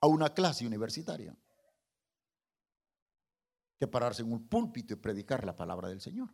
a 0.00 0.06
una 0.06 0.32
clase 0.32 0.66
universitaria 0.66 1.36
que 3.78 3.86
pararse 3.86 4.22
en 4.22 4.32
un 4.32 4.48
púlpito 4.48 4.94
y 4.94 4.96
predicar 4.96 5.44
la 5.44 5.54
palabra 5.54 5.88
del 5.88 6.00
Señor. 6.00 6.30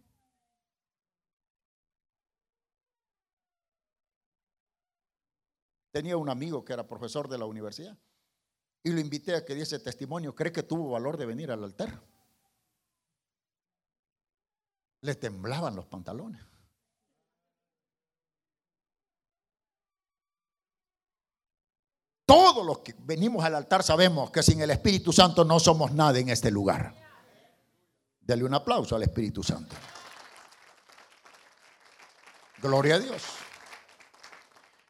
Tenía 5.91 6.17
un 6.17 6.29
amigo 6.29 6.65
que 6.65 6.73
era 6.73 6.87
profesor 6.87 7.29
de 7.29 7.39
la 7.39 7.47
universidad 7.47 7.99
y 8.83 8.91
lo 8.91 9.01
invité 9.01 9.35
a 9.35 9.45
que 9.45 9.55
diese 9.55 9.79
testimonio. 9.81 10.35
¿Cree 10.35 10.53
que 10.53 10.63
tuvo 10.63 10.91
valor 10.91 11.17
de 11.17 11.27
venir 11.27 11.51
al 11.51 11.65
altar? 11.65 12.01
Le 15.05 15.15
temblaban 15.17 15.77
los 15.77 15.85
pantalones. 15.85 16.41
Todos 22.25 22.65
los 22.65 22.79
que 22.79 22.95
venimos 23.01 23.45
al 23.45 23.55
altar 23.55 23.83
sabemos 23.83 24.31
que 24.31 24.43
sin 24.43 24.63
el 24.63 24.71
Espíritu 24.71 25.13
Santo 25.13 25.45
no 25.45 25.61
somos 25.61 25.93
nada 25.93 26.19
en 26.19 26.31
este 26.31 26.51
lugar. 26.51 26.95
Dale 28.19 28.45
un 28.45 28.55
aplauso 28.55 28.97
al 28.97 29.03
Espíritu 29.03 29.43
Santo. 29.43 29.77
Gloria 32.63 32.95
a 32.95 32.99
Dios. 32.99 33.23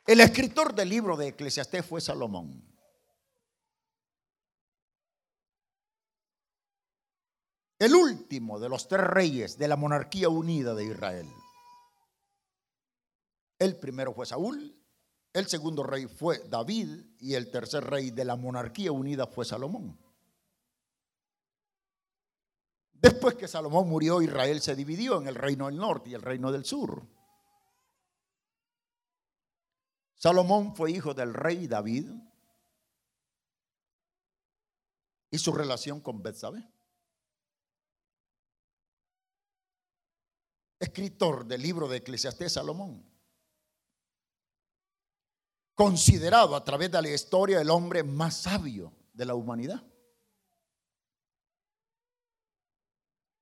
El 0.06 0.20
escritor 0.20 0.76
del 0.76 0.90
libro 0.90 1.16
de 1.16 1.26
Eclesiastés 1.28 1.84
fue 1.84 2.00
Salomón. 2.00 2.62
El 7.84 7.94
último 7.94 8.58
de 8.58 8.70
los 8.70 8.88
tres 8.88 9.02
reyes 9.02 9.58
de 9.58 9.68
la 9.68 9.76
monarquía 9.76 10.30
unida 10.30 10.74
de 10.74 10.86
Israel. 10.86 11.28
El 13.58 13.78
primero 13.78 14.14
fue 14.14 14.24
Saúl, 14.24 14.74
el 15.34 15.46
segundo 15.48 15.82
rey 15.82 16.06
fue 16.06 16.38
David 16.48 16.88
y 17.18 17.34
el 17.34 17.50
tercer 17.50 17.84
rey 17.84 18.10
de 18.10 18.24
la 18.24 18.36
monarquía 18.36 18.90
unida 18.90 19.26
fue 19.26 19.44
Salomón. 19.44 19.98
Después 22.94 23.34
que 23.34 23.48
Salomón 23.48 23.86
murió, 23.86 24.22
Israel 24.22 24.62
se 24.62 24.74
dividió 24.74 25.20
en 25.20 25.28
el 25.28 25.34
reino 25.34 25.66
del 25.66 25.76
norte 25.76 26.08
y 26.08 26.14
el 26.14 26.22
reino 26.22 26.50
del 26.50 26.64
sur. 26.64 27.06
Salomón 30.14 30.74
fue 30.74 30.90
hijo 30.90 31.12
del 31.12 31.34
rey 31.34 31.66
David 31.66 32.10
y 35.30 35.36
su 35.36 35.52
relación 35.52 36.00
con 36.00 36.22
Betsabé. 36.22 36.66
Escritor 40.84 41.44
del 41.44 41.62
libro 41.62 41.88
de 41.88 41.98
Eclesiastés 41.98 42.52
Salomón. 42.52 43.04
Considerado 45.74 46.54
a 46.54 46.62
través 46.62 46.90
de 46.90 47.02
la 47.02 47.08
historia 47.10 47.60
el 47.60 47.70
hombre 47.70 48.04
más 48.04 48.42
sabio 48.42 48.92
de 49.12 49.24
la 49.24 49.34
humanidad. 49.34 49.82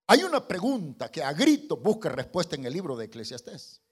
Hay 0.06 0.22
una 0.22 0.46
pregunta 0.46 1.10
que 1.10 1.22
a 1.22 1.32
grito 1.32 1.76
busca 1.76 2.08
respuesta 2.08 2.56
en 2.56 2.64
el 2.64 2.72
libro 2.72 2.96
de 2.96 3.06
Eclesiastés. 3.06 3.82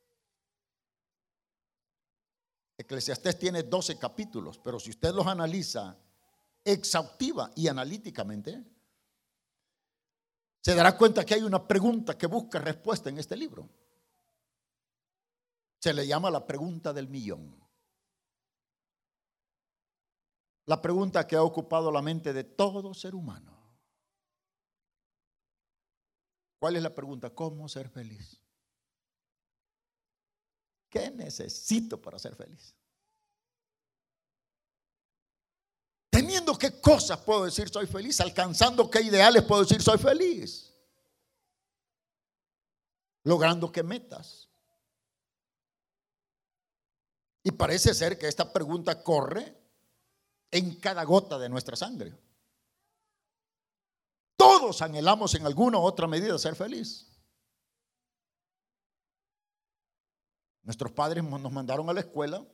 Eclesiastés 2.76 3.38
tiene 3.38 3.62
12 3.62 3.98
capítulos, 3.98 4.58
pero 4.58 4.80
si 4.80 4.90
usted 4.90 5.12
los 5.14 5.26
analiza 5.26 5.98
exhaustiva 6.64 7.50
y 7.54 7.68
analíticamente, 7.68 8.64
se 10.60 10.74
dará 10.74 10.96
cuenta 10.96 11.24
que 11.24 11.34
hay 11.34 11.42
una 11.42 11.66
pregunta 11.66 12.16
que 12.18 12.26
busca 12.26 12.58
respuesta 12.58 13.08
en 13.08 13.18
este 13.18 13.36
libro. 13.36 13.68
Se 15.80 15.94
le 15.94 16.06
llama 16.06 16.30
la 16.30 16.46
pregunta 16.46 16.92
del 16.92 17.08
millón. 17.08 17.58
La 20.66 20.80
pregunta 20.80 21.26
que 21.26 21.36
ha 21.36 21.42
ocupado 21.42 21.90
la 21.90 22.02
mente 22.02 22.32
de 22.32 22.44
todo 22.44 22.92
ser 22.92 23.14
humano. 23.14 23.60
¿Cuál 26.58 26.76
es 26.76 26.82
la 26.82 26.94
pregunta? 26.94 27.30
¿Cómo 27.30 27.66
ser 27.68 27.88
feliz? 27.88 28.38
¿Qué 30.90 31.10
necesito 31.10 32.00
para 32.00 32.18
ser 32.18 32.36
feliz? 32.36 32.76
Qué 36.60 36.78
cosas 36.78 37.18
puedo 37.20 37.46
decir 37.46 37.70
soy 37.70 37.86
feliz. 37.86 38.20
Alcanzando 38.20 38.90
qué 38.90 39.00
ideales 39.00 39.42
puedo 39.44 39.62
decir 39.62 39.80
soy 39.80 39.96
feliz. 39.96 40.76
Logrando 43.24 43.72
qué 43.72 43.82
metas. 43.82 44.50
Y 47.42 47.50
parece 47.52 47.94
ser 47.94 48.18
que 48.18 48.28
esta 48.28 48.52
pregunta 48.52 49.02
corre 49.02 49.56
en 50.50 50.78
cada 50.78 51.02
gota 51.04 51.38
de 51.38 51.48
nuestra 51.48 51.76
sangre. 51.76 52.14
Todos 54.36 54.82
anhelamos 54.82 55.34
en 55.34 55.46
alguna 55.46 55.78
u 55.78 55.82
otra 55.82 56.06
medida 56.06 56.38
ser 56.38 56.54
feliz. 56.54 57.06
Nuestros 60.62 60.92
padres 60.92 61.24
nos 61.24 61.52
mandaron 61.52 61.88
a 61.88 61.94
la 61.94 62.00
escuela, 62.00 62.46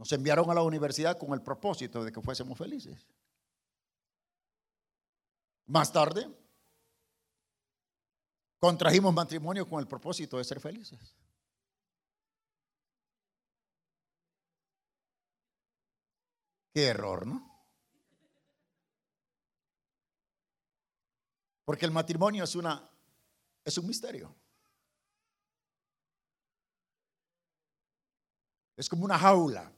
nos 0.00 0.10
enviaron 0.12 0.50
a 0.50 0.54
la 0.54 0.62
universidad 0.62 1.18
con 1.18 1.34
el 1.34 1.42
propósito 1.42 2.02
de 2.02 2.10
que 2.10 2.22
fuésemos 2.22 2.56
felices. 2.56 3.06
Más 5.66 5.92
tarde, 5.92 6.26
contrajimos 8.58 9.12
matrimonio 9.12 9.68
con 9.68 9.78
el 9.78 9.86
propósito 9.86 10.38
de 10.38 10.44
ser 10.44 10.58
felices. 10.58 11.14
Qué 16.72 16.86
error, 16.86 17.26
¿no? 17.26 17.46
Porque 21.66 21.84
el 21.84 21.92
matrimonio 21.92 22.44
es 22.44 22.54
una 22.54 22.90
es 23.66 23.76
un 23.76 23.86
misterio. 23.86 24.34
Es 28.78 28.88
como 28.88 29.04
una 29.04 29.18
jaula. 29.18 29.70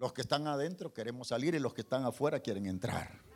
Los 0.00 0.12
que 0.12 0.22
están 0.22 0.48
adentro 0.48 0.92
queremos 0.92 1.28
salir 1.28 1.54
y 1.54 1.60
los 1.60 1.72
que 1.72 1.82
están 1.82 2.04
afuera 2.04 2.40
quieren 2.40 2.66
entrar. 2.66 3.30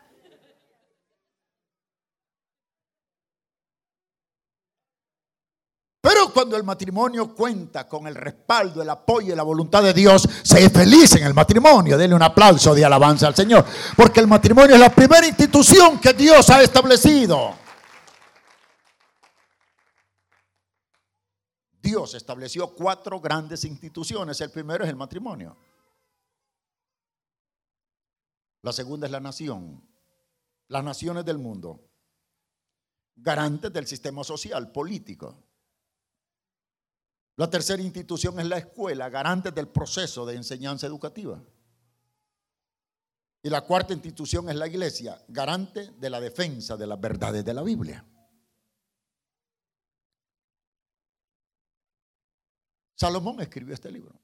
cuando 6.34 6.56
el 6.56 6.64
matrimonio 6.64 7.34
cuenta 7.34 7.88
con 7.88 8.06
el 8.06 8.14
respaldo, 8.14 8.82
el 8.82 8.90
apoyo 8.90 9.32
y 9.32 9.36
la 9.36 9.44
voluntad 9.44 9.82
de 9.82 9.94
Dios, 9.94 10.28
se 10.42 10.64
es 10.64 10.72
feliz 10.72 11.14
en 11.14 11.24
el 11.24 11.32
matrimonio. 11.32 11.96
Denle 11.96 12.16
un 12.16 12.22
aplauso 12.22 12.74
de 12.74 12.84
alabanza 12.84 13.28
al 13.28 13.34
Señor. 13.34 13.64
Porque 13.96 14.20
el 14.20 14.26
matrimonio 14.26 14.74
es 14.74 14.80
la 14.80 14.94
primera 14.94 15.26
institución 15.26 15.98
que 15.98 16.12
Dios 16.12 16.50
ha 16.50 16.62
establecido. 16.62 17.54
Dios 21.80 22.14
estableció 22.14 22.68
cuatro 22.74 23.20
grandes 23.20 23.64
instituciones. 23.64 24.40
El 24.40 24.50
primero 24.50 24.84
es 24.84 24.90
el 24.90 24.96
matrimonio. 24.96 25.56
La 28.64 28.72
segunda 28.72 29.06
es 29.06 29.12
la 29.12 29.20
nación. 29.20 29.86
Las 30.68 30.82
naciones 30.82 31.22
del 31.26 31.36
mundo. 31.36 31.86
Garantes 33.14 33.70
del 33.70 33.86
sistema 33.86 34.24
social, 34.24 34.72
político. 34.72 35.36
La 37.36 37.50
tercera 37.50 37.82
institución 37.82 38.40
es 38.40 38.46
la 38.46 38.56
escuela, 38.56 39.10
garante 39.10 39.50
del 39.50 39.68
proceso 39.68 40.24
de 40.24 40.36
enseñanza 40.36 40.86
educativa. 40.86 41.44
Y 43.42 43.50
la 43.50 43.60
cuarta 43.60 43.92
institución 43.92 44.48
es 44.48 44.56
la 44.56 44.66
iglesia, 44.66 45.22
garante 45.28 45.90
de 45.90 46.08
la 46.08 46.18
defensa 46.18 46.74
de 46.78 46.86
las 46.86 46.98
verdades 46.98 47.44
de 47.44 47.52
la 47.52 47.62
Biblia. 47.62 48.02
Salomón 52.94 53.42
escribió 53.42 53.74
este 53.74 53.90
libro. 53.90 54.23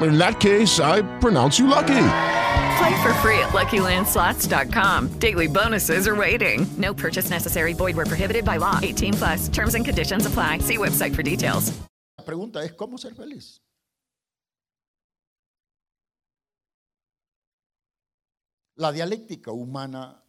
In 0.00 0.16
that 0.18 0.38
case, 0.38 0.78
I 0.80 1.02
pronounce 1.18 1.58
you 1.58 1.66
lucky. 1.66 2.04
Play 2.78 3.02
for 3.02 3.12
free 3.14 3.38
at 3.40 3.50
LuckyLandSlots.com. 3.52 5.18
Daily 5.18 5.48
bonuses 5.48 6.06
are 6.06 6.14
waiting. 6.14 6.66
No 6.76 6.94
purchase 6.94 7.30
necessary. 7.30 7.74
Void 7.74 7.96
were 7.96 8.06
prohibited 8.06 8.44
by 8.44 8.58
law. 8.58 8.78
18 8.80 9.14
plus. 9.14 9.48
Terms 9.48 9.74
and 9.74 9.84
conditions 9.84 10.26
apply. 10.26 10.58
See 10.58 10.76
website 10.78 11.14
for 11.14 11.22
details. 11.22 11.72
La 12.16 12.24
pregunta 12.24 12.62
es 12.62 12.72
cómo 12.72 12.98
ser 12.98 13.14
feliz. 13.14 13.60
La 18.76 18.92
dialéctica 18.92 19.50
humana 19.50 20.22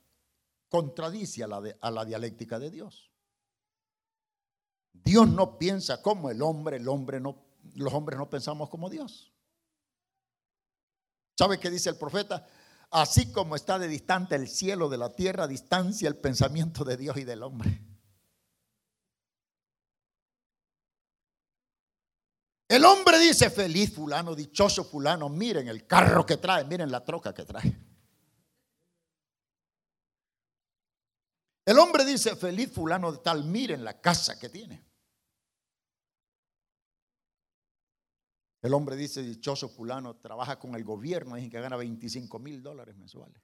contradice 0.69 1.43
a 1.43 1.47
la, 1.47 1.61
de, 1.61 1.75
a 1.79 1.91
la 1.91 2.05
dialéctica 2.05 2.57
de 2.57 2.71
Dios. 2.71 3.11
Dios 4.93 5.29
no 5.29 5.59
piensa 5.59 6.01
como 6.01 6.31
el 6.31 6.41
hombre, 6.41 6.77
el 6.77 6.87
hombre 6.87 7.19
no, 7.19 7.35
los 7.75 7.93
hombres 7.93 8.17
no 8.17 8.27
pensamos 8.27 8.69
como 8.69 8.89
Dios. 8.89 9.31
¿Sabe 11.39 11.57
qué 11.57 11.69
dice 11.69 11.89
el 11.89 11.95
profeta? 11.95 12.45
Así 12.91 13.31
como 13.31 13.55
está 13.55 13.79
de 13.79 13.87
distante 13.87 14.35
el 14.35 14.49
cielo 14.49 14.89
de 14.89 14.97
la 14.97 15.15
tierra, 15.15 15.47
distancia 15.47 16.09
el 16.09 16.17
pensamiento 16.17 16.83
de 16.83 16.97
Dios 16.97 17.15
y 17.15 17.23
del 17.23 17.43
hombre. 17.43 17.81
El 22.67 22.83
hombre 22.83 23.19
dice, 23.19 23.49
feliz 23.49 23.95
fulano, 23.95 24.35
dichoso 24.35 24.83
fulano, 24.83 25.29
miren 25.29 25.69
el 25.69 25.87
carro 25.87 26.25
que 26.25 26.35
trae, 26.35 26.65
miren 26.65 26.91
la 26.91 27.05
troca 27.05 27.33
que 27.33 27.45
trae. 27.45 27.73
El 31.65 31.79
hombre 31.79 32.03
dice, 32.03 32.35
feliz 32.35 32.69
fulano 32.69 33.13
de 33.13 33.19
tal, 33.19 33.45
miren 33.45 33.85
la 33.85 34.01
casa 34.01 34.37
que 34.37 34.49
tiene. 34.49 34.88
El 38.61 38.73
hombre 38.73 38.95
dice, 38.95 39.21
dichoso 39.21 39.69
fulano, 39.69 40.17
trabaja 40.17 40.59
con 40.59 40.75
el 40.75 40.83
gobierno, 40.83 41.35
dicen 41.35 41.49
que 41.49 41.61
gana 41.61 41.77
25 41.77 42.39
mil 42.39 42.61
dólares 42.61 42.95
mensuales. 42.97 43.41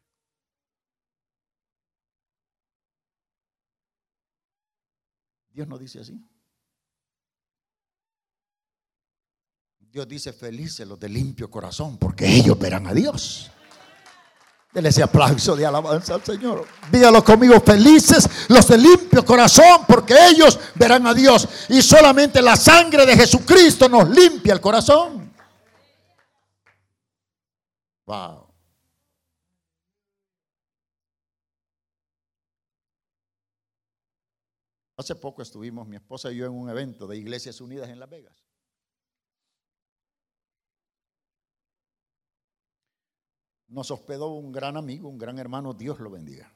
Dios 5.50 5.68
no 5.70 5.78
dice 5.78 6.02
así. 6.02 6.22
Dios 9.80 10.06
dice, 10.06 10.34
felices 10.34 10.86
los 10.86 11.00
de 11.00 11.08
limpio 11.08 11.50
corazón, 11.50 11.98
porque 11.98 12.28
ellos 12.28 12.60
verán 12.60 12.86
a 12.88 12.94
Dios. 12.94 13.50
Denle 14.76 14.90
ese 14.90 15.04
aplauso 15.04 15.56
de 15.56 15.66
alabanza 15.66 16.16
al 16.16 16.24
Señor. 16.26 16.68
Dígalo 16.92 17.24
conmigo, 17.24 17.62
felices 17.62 18.30
los 18.50 18.68
de 18.68 18.78
limpio 18.78 19.24
corazón, 19.24 19.86
porque 19.88 20.14
ellos 20.32 20.60
verán 20.76 21.08
a 21.08 21.14
Dios. 21.14 21.48
Y 21.70 21.82
solamente 21.82 22.42
la 22.42 22.58
sangre 22.58 23.06
de 23.06 23.16
Jesucristo 23.16 23.88
nos 23.88 24.10
limpia 24.10 24.54
el 24.54 24.60
corazón. 24.60 25.34
Wow. 28.06 28.50
Hace 34.98 35.16
poco 35.16 35.42
estuvimos 35.42 35.88
mi 35.88 35.96
esposa 35.96 36.34
y 36.34 36.36
yo 36.36 36.46
en 36.48 36.52
un 36.52 36.70
evento 36.70 37.08
de 37.08 37.16
Iglesias 37.16 37.62
Unidas 37.62 37.88
en 37.88 38.00
Las 38.02 38.10
Vegas. 38.10 38.45
Nos 43.68 43.92
hospedó 43.92 44.28
un 44.30 44.52
gran 44.52 44.78
amigo, 44.78 45.10
un 45.10 45.18
gran 45.18 45.40
hermano, 45.40 45.74
Dios 45.74 46.00
lo 46.00 46.10
bendiga. 46.10 46.52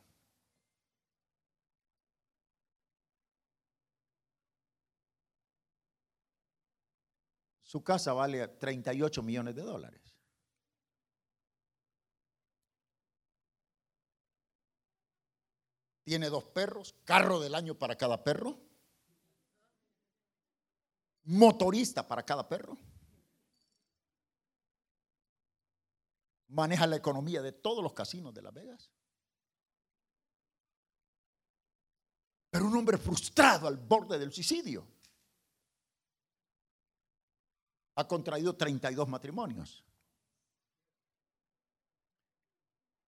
Su 7.62 7.84
casa 7.84 8.13
vale 8.13 8.48
38 8.48 9.22
millones 9.22 9.56
de 9.56 9.62
dólares. 9.62 10.02
Tiene 16.04 16.30
dos 16.30 16.45
perros, 16.45 16.95
carro 17.06 17.39
del 17.39 17.54
año 17.54 17.76
para 17.76 17.95
cada 17.95 18.24
perro 18.24 18.69
motorista 21.30 22.08
para 22.08 22.24
cada 22.24 22.48
perro. 22.48 22.78
Maneja 26.50 26.88
la 26.88 26.96
economía 26.96 27.42
de 27.42 27.52
todos 27.52 27.84
los 27.84 27.94
casinos 27.94 28.34
de 28.34 28.42
Las 28.42 28.54
Vegas. 28.54 28.92
Pero 32.50 32.66
un 32.66 32.76
hombre 32.76 32.98
frustrado 32.98 33.68
al 33.68 33.78
borde 33.78 34.18
del 34.18 34.32
suicidio. 34.32 34.88
Ha 37.96 38.08
contraído 38.08 38.56
32 38.56 39.08
matrimonios. 39.08 39.84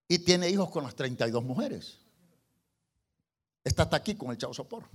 Y 0.06 0.18
tiene 0.18 0.48
hijos 0.48 0.70
con 0.70 0.84
las 0.84 0.94
32 0.94 1.42
mujeres. 1.42 1.98
Está 3.64 3.84
hasta 3.84 3.96
aquí 3.96 4.14
con 4.16 4.30
el 4.30 4.38
chavo 4.38 4.52
sopor. 4.52 4.88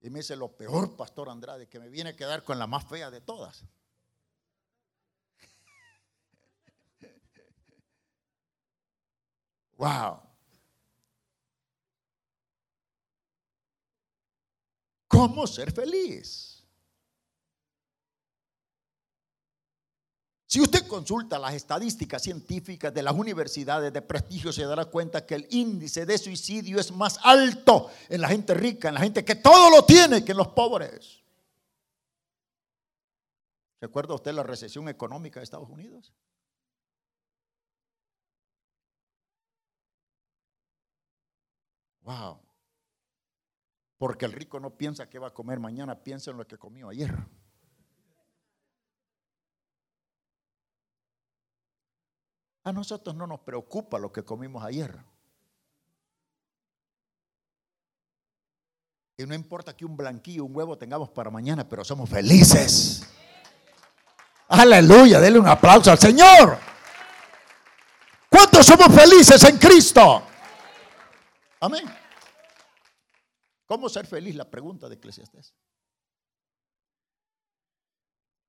Y 0.00 0.10
me 0.10 0.18
dice, 0.18 0.36
lo 0.36 0.54
peor, 0.54 0.96
Pastor 0.96 1.30
Andrade, 1.30 1.68
que 1.68 1.78
me 1.78 1.88
viene 1.88 2.10
a 2.10 2.16
quedar 2.16 2.42
con 2.42 2.58
la 2.58 2.66
más 2.66 2.86
fea 2.86 3.10
de 3.10 3.22
todas. 3.22 3.64
Wow. 9.76 10.20
¿Cómo 15.08 15.46
ser 15.46 15.72
feliz? 15.72 16.54
Si 20.54 20.60
usted 20.60 20.86
consulta 20.86 21.36
las 21.36 21.54
estadísticas 21.54 22.22
científicas 22.22 22.94
de 22.94 23.02
las 23.02 23.14
universidades 23.14 23.92
de 23.92 24.02
prestigio, 24.02 24.52
se 24.52 24.64
dará 24.64 24.84
cuenta 24.84 25.26
que 25.26 25.34
el 25.34 25.48
índice 25.50 26.06
de 26.06 26.16
suicidio 26.16 26.78
es 26.78 26.92
más 26.92 27.18
alto 27.24 27.90
en 28.08 28.20
la 28.20 28.28
gente 28.28 28.54
rica, 28.54 28.86
en 28.88 28.94
la 28.94 29.00
gente 29.00 29.24
que 29.24 29.34
todo 29.34 29.68
lo 29.70 29.84
tiene, 29.84 30.24
que 30.24 30.30
en 30.30 30.38
los 30.38 30.48
pobres. 30.48 31.24
¿Recuerda 33.80 34.14
usted 34.14 34.32
la 34.32 34.44
recesión 34.44 34.88
económica 34.88 35.40
de 35.40 35.44
Estados 35.44 35.68
Unidos? 35.68 36.12
Wow. 42.04 42.40
Porque 43.98 44.26
el 44.26 44.32
rico 44.32 44.60
no 44.60 44.76
piensa 44.76 45.08
que 45.08 45.18
va 45.18 45.28
a 45.28 45.34
comer 45.34 45.58
mañana, 45.58 46.02
piensa 46.02 46.30
en 46.30 46.36
lo 46.36 46.46
que 46.46 46.58
comió 46.58 46.88
ayer. 46.88 47.14
A 52.64 52.72
nosotros 52.72 53.14
no 53.14 53.26
nos 53.26 53.40
preocupa 53.40 53.98
lo 53.98 54.12
que 54.12 54.22
comimos 54.22 54.64
ayer. 54.64 54.98
Y 59.16 59.24
no 59.24 59.34
importa 59.34 59.76
que 59.76 59.84
un 59.84 59.96
blanquillo, 59.96 60.44
un 60.44 60.56
huevo 60.56 60.76
tengamos 60.76 61.10
para 61.10 61.30
mañana, 61.30 61.68
pero 61.68 61.84
somos 61.84 62.10
felices. 62.10 63.08
Aleluya, 64.48 65.20
denle 65.20 65.38
un 65.38 65.48
aplauso 65.48 65.90
al 65.90 65.98
Señor. 65.98 66.58
¿Cuántos 68.28 68.66
somos 68.66 68.88
felices 68.88 69.42
en 69.44 69.56
Cristo? 69.56 70.26
Amén. 71.64 71.84
¿Cómo 73.66 73.88
ser 73.88 74.06
feliz? 74.06 74.34
La 74.34 74.50
pregunta 74.50 74.88
de 74.88 74.96
Eclesiastes. 74.96 75.54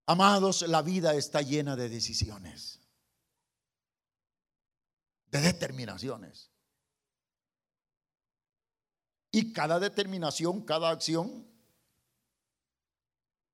Amados, 0.07 0.61
la 0.63 0.81
vida 0.81 1.13
está 1.15 1.41
llena 1.41 1.75
de 1.75 1.89
decisiones 1.89 2.85
de 5.35 5.41
determinaciones. 5.41 6.49
Y 9.31 9.51
cada 9.51 9.79
determinación, 9.81 10.61
cada 10.61 10.89
acción, 10.89 11.45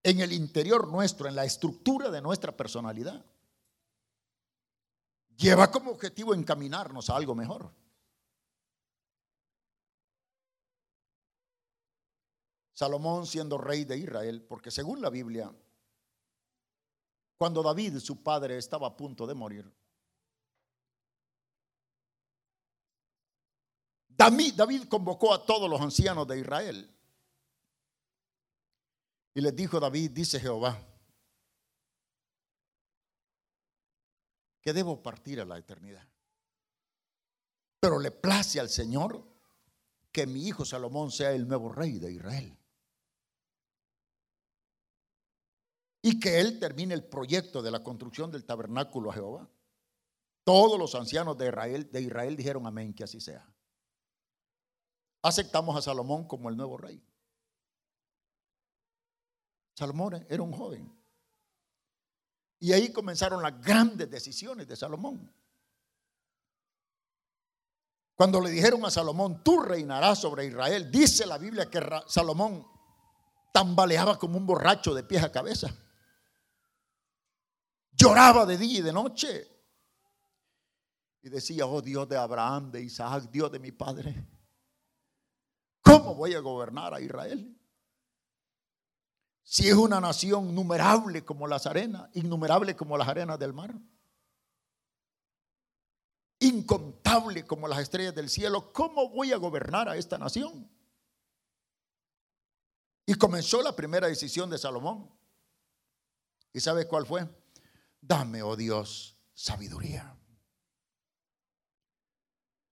en 0.03 0.19
el 0.19 0.31
interior 0.31 0.87
nuestro, 0.87 1.27
en 1.27 1.35
la 1.35 1.43
estructura 1.43 2.11
de 2.11 2.21
nuestra 2.21 2.55
personalidad, 2.55 3.25
lleva 5.35 5.71
como 5.71 5.89
objetivo 5.89 6.35
encaminarnos 6.35 7.09
a 7.09 7.15
algo 7.15 7.33
mejor. 7.33 7.73
Salomón 12.81 13.27
siendo 13.27 13.59
rey 13.59 13.85
de 13.85 13.95
Israel, 13.95 14.41
porque 14.41 14.71
según 14.71 15.03
la 15.03 15.11
Biblia, 15.11 15.53
cuando 17.37 17.61
David, 17.61 17.99
su 17.99 18.23
padre, 18.23 18.57
estaba 18.57 18.87
a 18.87 18.97
punto 18.97 19.27
de 19.27 19.35
morir, 19.35 19.71
David, 24.09 24.85
convocó 24.89 25.31
a 25.31 25.45
todos 25.45 25.69
los 25.69 25.79
ancianos 25.79 26.27
de 26.27 26.39
Israel. 26.39 26.91
Y 29.35 29.41
les 29.41 29.55
dijo 29.55 29.79
David, 29.79 30.09
dice 30.09 30.39
Jehová, 30.39 30.83
que 34.59 34.73
debo 34.73 35.03
partir 35.03 35.39
a 35.39 35.45
la 35.45 35.59
eternidad. 35.59 36.07
Pero 37.79 37.99
le 37.99 38.09
place 38.09 38.59
al 38.59 38.69
Señor 38.69 39.23
que 40.11 40.25
mi 40.25 40.47
hijo 40.47 40.65
Salomón 40.65 41.11
sea 41.11 41.31
el 41.31 41.47
nuevo 41.47 41.71
rey 41.71 41.99
de 41.99 42.11
Israel. 42.11 42.57
Y 46.01 46.19
que 46.19 46.39
él 46.39 46.59
termine 46.59 46.93
el 46.93 47.03
proyecto 47.03 47.61
de 47.61 47.71
la 47.71 47.83
construcción 47.83 48.31
del 48.31 48.45
tabernáculo 48.45 49.11
a 49.11 49.13
Jehová. 49.13 49.49
Todos 50.43 50.79
los 50.79 50.95
ancianos 50.95 51.37
de 51.37 51.47
Israel, 51.93 52.35
dijeron 52.35 52.65
amén, 52.65 52.93
que 52.93 53.03
así 53.03 53.21
sea 53.21 53.51
aceptamos 55.21 55.75
a 55.75 55.81
Salomón 55.81 56.27
como 56.27 56.49
el 56.49 56.57
nuevo 56.57 56.77
rey. 56.77 57.03
Salomón 59.75 60.25
era 60.29 60.43
un 60.43 60.51
joven. 60.51 60.91
Y 62.59 62.73
ahí 62.73 62.91
comenzaron 62.91 63.41
las 63.41 63.59
grandes 63.61 64.09
decisiones 64.09 64.67
de 64.67 64.75
Salomón. 64.75 65.33
Cuando 68.15 68.39
le 68.39 68.51
dijeron 68.51 68.85
a 68.85 68.91
Salomón, 68.91 69.43
tú 69.43 69.61
reinarás 69.61 70.19
sobre 70.19 70.45
Israel, 70.45 70.91
dice 70.91 71.25
la 71.25 71.39
Biblia 71.39 71.69
que 71.69 71.81
Salomón 72.07 72.67
tambaleaba 73.51 74.19
como 74.19 74.37
un 74.37 74.45
borracho 74.45 74.93
de 74.93 75.03
pies 75.03 75.23
a 75.23 75.31
cabeza. 75.31 75.75
Lloraba 78.01 78.47
de 78.47 78.57
día 78.57 78.79
y 78.79 78.81
de 78.81 78.91
noche. 78.91 79.47
Y 81.21 81.29
decía, 81.29 81.67
oh 81.67 81.83
Dios 81.83 82.09
de 82.09 82.17
Abraham, 82.17 82.71
de 82.71 82.81
Isaac, 82.81 83.29
Dios 83.29 83.51
de 83.51 83.59
mi 83.59 83.71
padre. 83.71 84.27
¿Cómo 85.81 86.15
voy 86.15 86.33
a 86.33 86.39
gobernar 86.39 86.95
a 86.95 86.99
Israel? 86.99 87.55
Si 89.43 89.67
es 89.67 89.75
una 89.75 89.99
nación 89.99 90.55
numerable 90.55 91.23
como 91.23 91.45
las 91.45 91.67
arenas, 91.67 92.09
innumerable 92.13 92.75
como 92.75 92.97
las 92.97 93.07
arenas 93.07 93.37
del 93.37 93.53
mar, 93.53 93.75
incontable 96.39 97.45
como 97.45 97.67
las 97.67 97.79
estrellas 97.79 98.15
del 98.15 98.29
cielo, 98.29 98.73
¿cómo 98.73 99.09
voy 99.09 99.31
a 99.31 99.37
gobernar 99.37 99.87
a 99.87 99.95
esta 99.95 100.17
nación? 100.17 100.67
Y 103.05 103.13
comenzó 103.13 103.61
la 103.61 103.75
primera 103.75 104.07
decisión 104.07 104.49
de 104.49 104.57
Salomón. 104.57 105.07
¿Y 106.51 106.59
sabe 106.61 106.87
cuál 106.87 107.05
fue? 107.05 107.40
Dame, 108.01 108.41
oh 108.41 108.55
Dios, 108.55 109.17
sabiduría. 109.33 110.17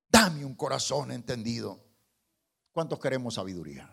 Dame 0.10 0.44
un 0.44 0.56
corazón 0.56 1.12
entendido 1.12 1.89
¿Cuántos 2.80 3.00
queremos 3.00 3.34
sabiduría? 3.34 3.92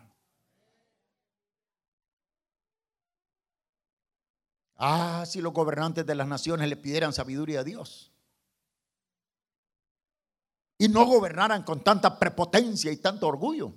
Ah, 4.77 5.25
si 5.27 5.41
los 5.41 5.51
gobernantes 5.51 6.05
de 6.05 6.15
las 6.15 6.25
naciones 6.25 6.69
le 6.69 6.77
pidieran 6.77 7.11
sabiduría 7.11 7.59
a 7.59 7.63
Dios. 7.65 8.13
Y 10.77 10.87
no 10.87 11.05
gobernaran 11.05 11.63
con 11.63 11.83
tanta 11.83 12.17
prepotencia 12.17 12.89
y 12.89 12.95
tanto 12.95 13.27
orgullo. 13.27 13.73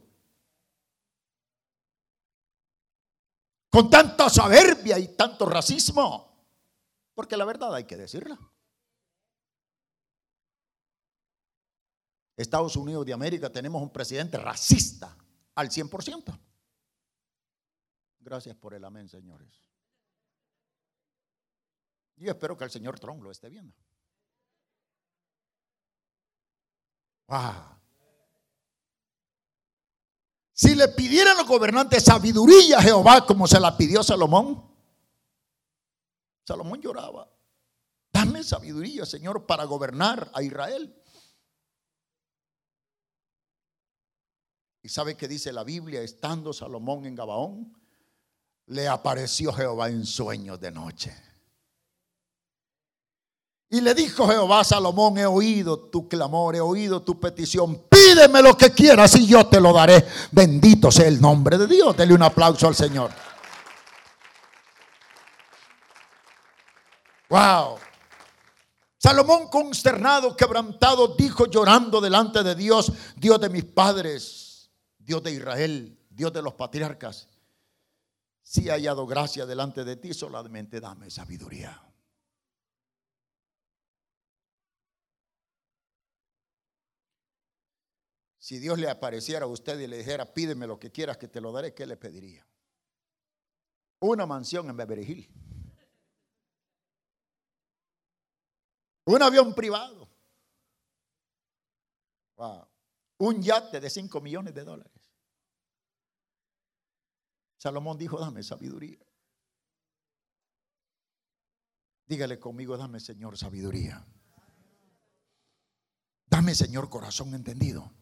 Con 3.70 3.90
tanta 3.90 4.30
soberbia 4.30 4.96
y 5.00 5.08
tanto 5.16 5.46
racismo. 5.46 6.29
Porque 7.20 7.36
la 7.36 7.44
verdad 7.44 7.74
hay 7.74 7.84
que 7.84 7.98
decirla. 7.98 8.38
Estados 12.34 12.76
Unidos 12.76 13.04
de 13.04 13.12
América 13.12 13.52
tenemos 13.52 13.82
un 13.82 13.92
presidente 13.92 14.38
racista 14.38 15.14
al 15.54 15.68
100%. 15.68 16.40
Gracias 18.20 18.56
por 18.56 18.72
el 18.72 18.82
amén, 18.86 19.06
señores. 19.06 19.62
Y 22.16 22.26
espero 22.26 22.56
que 22.56 22.64
el 22.64 22.70
señor 22.70 22.98
Trump 22.98 23.22
lo 23.22 23.30
esté 23.30 23.50
viendo. 23.50 23.76
Si 30.54 30.74
le 30.74 30.88
pidieran 30.88 31.36
los 31.36 31.46
gobernantes 31.46 32.02
sabiduría 32.02 32.78
a 32.78 32.82
Jehová 32.82 33.26
como 33.26 33.46
se 33.46 33.60
la 33.60 33.76
pidió 33.76 34.02
Salomón, 34.02 34.69
Salomón 36.44 36.80
lloraba. 36.80 37.28
Dame 38.12 38.42
sabiduría, 38.42 39.06
Señor, 39.06 39.46
para 39.46 39.64
gobernar 39.64 40.30
a 40.34 40.42
Israel. 40.42 40.94
¿Y 44.82 44.88
sabe 44.88 45.16
qué 45.16 45.28
dice 45.28 45.52
la 45.52 45.64
Biblia? 45.64 46.00
Estando 46.02 46.52
Salomón 46.52 47.04
en 47.04 47.14
Gabaón, 47.14 47.72
le 48.66 48.88
apareció 48.88 49.52
Jehová 49.52 49.88
en 49.88 50.06
sueños 50.06 50.58
de 50.60 50.70
noche. 50.70 51.14
Y 53.72 53.80
le 53.80 53.94
dijo 53.94 54.26
Jehová 54.26 54.64
Salomón, 54.64 55.16
he 55.18 55.26
oído 55.26 55.78
tu 55.78 56.08
clamor, 56.08 56.56
he 56.56 56.60
oído 56.60 57.02
tu 57.02 57.20
petición, 57.20 57.84
pídeme 57.88 58.42
lo 58.42 58.56
que 58.56 58.72
quieras 58.72 59.14
y 59.14 59.26
yo 59.26 59.46
te 59.46 59.60
lo 59.60 59.72
daré. 59.72 60.04
Bendito 60.32 60.90
sea 60.90 61.06
el 61.06 61.20
nombre 61.20 61.56
de 61.56 61.68
Dios. 61.68 61.96
Dele 61.96 62.14
un 62.14 62.22
aplauso 62.22 62.66
al 62.66 62.74
Señor. 62.74 63.12
Wow. 67.30 67.78
Salomón 68.98 69.48
consternado, 69.48 70.36
quebrantado, 70.36 71.14
dijo 71.16 71.46
llorando 71.46 72.00
delante 72.00 72.42
de 72.42 72.54
Dios, 72.54 72.92
Dios 73.16 73.40
de 73.40 73.48
mis 73.48 73.64
padres, 73.64 74.70
Dios 74.98 75.22
de 75.22 75.32
Israel, 75.32 75.98
Dios 76.10 76.32
de 76.32 76.42
los 76.42 76.54
patriarcas. 76.54 77.28
Si 78.42 78.68
he 78.68 78.72
hallado 78.72 79.06
gracia 79.06 79.46
delante 79.46 79.84
de 79.84 79.96
ti, 79.96 80.12
solamente 80.12 80.80
dame 80.80 81.08
sabiduría. 81.08 81.80
Si 88.38 88.58
Dios 88.58 88.78
le 88.78 88.90
apareciera 88.90 89.44
a 89.44 89.48
usted 89.48 89.78
y 89.78 89.86
le 89.86 89.98
dijera, 89.98 90.34
pídeme 90.34 90.66
lo 90.66 90.80
que 90.80 90.90
quieras 90.90 91.16
que 91.16 91.28
te 91.28 91.40
lo 91.40 91.52
daré, 91.52 91.72
¿qué 91.72 91.86
le 91.86 91.96
pediría? 91.96 92.44
Una 94.00 94.26
mansión 94.26 94.68
en 94.68 94.76
Beverly. 94.76 95.30
Un 99.04 99.22
avión 99.22 99.54
privado. 99.54 100.08
Un 103.18 103.42
yate 103.42 103.80
de 103.80 103.90
5 103.90 104.20
millones 104.20 104.54
de 104.54 104.64
dólares. 104.64 104.92
Salomón 107.58 107.98
dijo, 107.98 108.18
dame 108.18 108.42
sabiduría. 108.42 108.98
Dígale 112.06 112.40
conmigo, 112.40 112.76
dame 112.76 112.98
Señor 112.98 113.36
sabiduría. 113.36 114.04
Dame 116.26 116.54
Señor 116.54 116.88
corazón 116.88 117.34
entendido. 117.34 117.92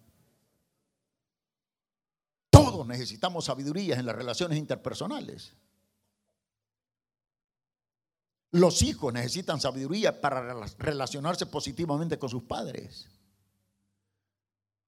Todos 2.50 2.86
necesitamos 2.86 3.46
sabiduría 3.46 3.98
en 3.98 4.06
las 4.06 4.14
relaciones 4.14 4.56
interpersonales. 4.58 5.54
Los 8.50 8.82
hijos 8.82 9.12
necesitan 9.12 9.60
sabiduría 9.60 10.20
para 10.20 10.40
relacionarse 10.78 11.46
positivamente 11.46 12.18
con 12.18 12.30
sus 12.30 12.44
padres. 12.44 13.08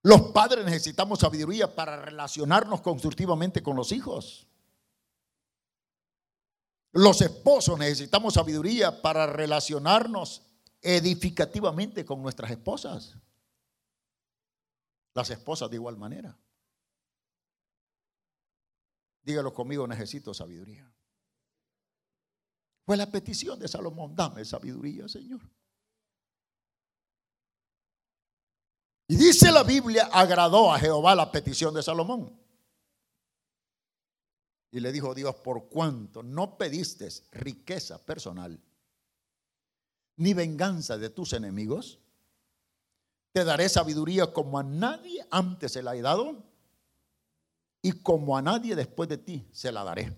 Los 0.02 0.32
padres 0.32 0.64
necesitamos 0.64 1.18
sabiduría 1.18 1.74
para 1.74 1.96
relacionarnos 1.96 2.80
constructivamente 2.80 3.62
con 3.62 3.76
los 3.76 3.92
hijos. 3.92 4.46
Los 6.92 7.20
esposos 7.20 7.78
necesitamos 7.78 8.34
sabiduría 8.34 9.02
para 9.02 9.26
relacionarnos 9.26 10.42
edificativamente 10.80 12.04
con 12.04 12.22
nuestras 12.22 12.50
esposas. 12.50 13.16
Las 15.14 15.28
esposas 15.30 15.68
de 15.68 15.76
igual 15.76 15.98
manera. 15.98 16.36
Dígalo 19.22 19.52
conmigo, 19.52 19.86
necesito 19.86 20.32
sabiduría. 20.32 20.90
Fue 22.84 22.96
la 22.96 23.10
petición 23.10 23.58
de 23.58 23.68
Salomón, 23.68 24.14
dame 24.14 24.44
sabiduría, 24.44 25.08
Señor. 25.08 25.40
Y 29.08 29.16
dice 29.16 29.50
la 29.50 29.64
Biblia, 29.64 30.08
agradó 30.12 30.72
a 30.72 30.78
Jehová 30.78 31.14
la 31.14 31.32
petición 31.32 31.74
de 31.74 31.82
Salomón. 31.82 32.38
Y 34.70 34.78
le 34.78 34.92
dijo 34.92 35.14
Dios, 35.14 35.34
por 35.36 35.68
cuanto 35.68 36.22
no 36.22 36.56
pediste 36.56 37.08
riqueza 37.32 37.98
personal, 38.04 38.60
ni 40.16 40.32
venganza 40.32 40.96
de 40.96 41.10
tus 41.10 41.32
enemigos, 41.32 41.98
te 43.32 43.44
daré 43.44 43.68
sabiduría 43.68 44.32
como 44.32 44.58
a 44.58 44.62
nadie 44.62 45.26
antes 45.30 45.72
se 45.72 45.82
la 45.82 45.96
he 45.96 46.02
dado, 46.02 46.44
y 47.82 47.92
como 47.92 48.36
a 48.36 48.42
nadie 48.42 48.76
después 48.76 49.08
de 49.08 49.18
ti 49.18 49.48
se 49.52 49.72
la 49.72 49.82
daré. 49.82 50.16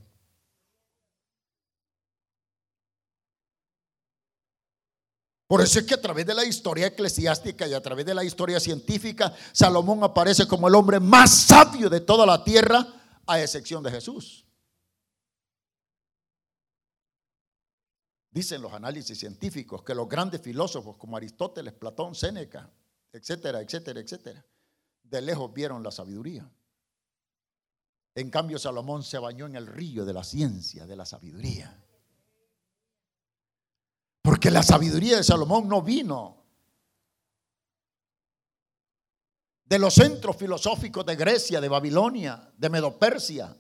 Por 5.53 5.61
eso 5.61 5.81
es 5.81 5.85
que 5.85 5.93
a 5.93 6.01
través 6.01 6.25
de 6.25 6.33
la 6.33 6.47
historia 6.47 6.87
eclesiástica 6.87 7.67
y 7.67 7.75
a 7.75 7.83
través 7.83 8.07
de 8.07 8.15
la 8.15 8.25
historia 8.25 8.59
científica, 8.59 9.35
Salomón 9.53 10.03
aparece 10.03 10.49
como 10.49 10.67
el 10.67 10.75
hombre 10.75 10.99
más 10.99 11.31
sabio 11.43 11.91
de 11.91 12.01
toda 12.01 12.25
la 12.25 12.43
tierra, 12.43 12.87
a 13.27 13.39
excepción 13.39 13.83
de 13.83 13.91
Jesús. 13.91 14.47
Dicen 18.31 18.63
los 18.63 18.73
análisis 18.73 19.19
científicos 19.19 19.83
que 19.83 19.95
los 19.95 20.09
grandes 20.09 20.41
filósofos 20.41 20.97
como 20.97 21.19
Aristóteles, 21.19 21.75
Platón, 21.75 22.15
Séneca, 22.15 22.73
etcétera, 23.13 23.61
etcétera, 23.61 24.01
etcétera, 24.01 24.47
de 25.03 25.21
lejos 25.21 25.53
vieron 25.53 25.83
la 25.83 25.91
sabiduría. 25.91 26.51
En 28.15 28.31
cambio, 28.31 28.59
Salomón 28.59 29.03
se 29.03 29.19
bañó 29.19 29.45
en 29.45 29.57
el 29.57 29.67
río 29.67 30.07
de 30.07 30.15
la 30.15 30.25
ciencia, 30.25 30.87
de 30.87 30.97
la 30.97 31.05
sabiduría. 31.05 31.82
Porque 34.43 34.51
la 34.51 34.65
sabiduría 34.65 35.19
de 35.19 35.23
Salomón 35.23 35.69
no 35.69 35.81
vino 35.83 36.37
de 39.65 39.79
los 39.79 39.95
centros 39.95 40.35
filosóficos 40.37 41.07
de 41.07 41.15
Grecia, 41.15 41.61
de 41.61 41.69
Babilonia, 41.69 42.51
de 42.59 42.69
Medopersia. 42.69 43.55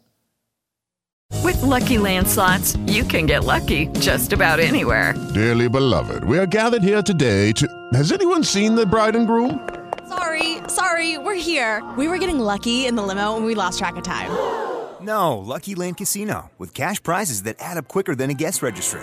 With 1.44 1.62
lucky 1.62 1.98
landslots, 1.98 2.76
you 2.88 3.04
can 3.04 3.26
get 3.26 3.44
lucky 3.44 3.86
just 4.00 4.32
about 4.32 4.58
anywhere. 4.58 5.14
Dearly 5.32 5.68
beloved, 5.68 6.24
we 6.24 6.36
are 6.36 6.48
gathered 6.48 6.82
here 6.82 7.00
today 7.00 7.52
to. 7.52 7.64
Has 7.92 8.10
anyone 8.10 8.42
seen 8.42 8.74
the 8.74 8.84
bride 8.84 9.14
and 9.14 9.28
groom? 9.28 9.60
Sorry, 10.08 10.58
sorry, 10.66 11.16
we're 11.16 11.36
here. 11.40 11.80
We 11.96 12.08
were 12.08 12.18
getting 12.18 12.40
lucky 12.40 12.86
in 12.86 12.96
the 12.96 13.02
limo 13.04 13.36
and 13.36 13.46
we 13.46 13.54
lost 13.54 13.78
track 13.78 13.94
of 13.94 14.02
time. 14.02 14.32
No, 15.00 15.38
Lucky 15.38 15.76
Land 15.76 15.98
Casino, 15.98 16.50
with 16.58 16.74
cash 16.74 17.00
prizes 17.00 17.44
that 17.44 17.54
add 17.60 17.76
up 17.76 17.86
quicker 17.86 18.16
than 18.16 18.30
a 18.30 18.34
guest 18.34 18.62
registry 18.62 19.02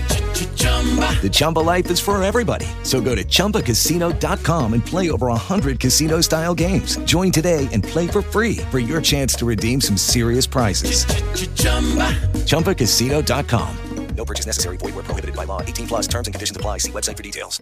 The 1.21 1.29
Chumba 1.31 1.59
life 1.59 1.91
is 1.91 1.99
for 1.99 2.21
everybody. 2.23 2.65
So 2.83 2.99
go 3.01 3.13
to 3.15 3.23
ChumbaCasino.com 3.23 4.73
and 4.73 4.83
play 4.83 5.11
over 5.11 5.27
100 5.27 5.79
casino 5.79 6.21
style 6.21 6.55
games. 6.55 6.97
Join 7.05 7.31
today 7.31 7.67
and 7.71 7.83
play 7.83 8.07
for 8.07 8.23
free 8.23 8.57
for 8.71 8.79
your 8.79 9.01
chance 9.01 9.35
to 9.35 9.45
redeem 9.45 9.79
some 9.79 9.97
serious 9.97 10.47
prizes. 10.47 11.05
Ch-ch-chumba. 11.05 12.09
ChumbaCasino.com. 12.47 13.77
No 14.15 14.25
purchase 14.25 14.47
necessary. 14.47 14.77
Void 14.77 14.95
where 14.95 15.03
prohibited 15.03 15.35
by 15.35 15.45
law. 15.45 15.61
18 15.61 15.87
plus 15.87 16.07
terms 16.07 16.27
and 16.27 16.33
conditions 16.33 16.57
apply. 16.57 16.79
See 16.79 16.91
website 16.91 17.17
for 17.17 17.23
details. 17.23 17.61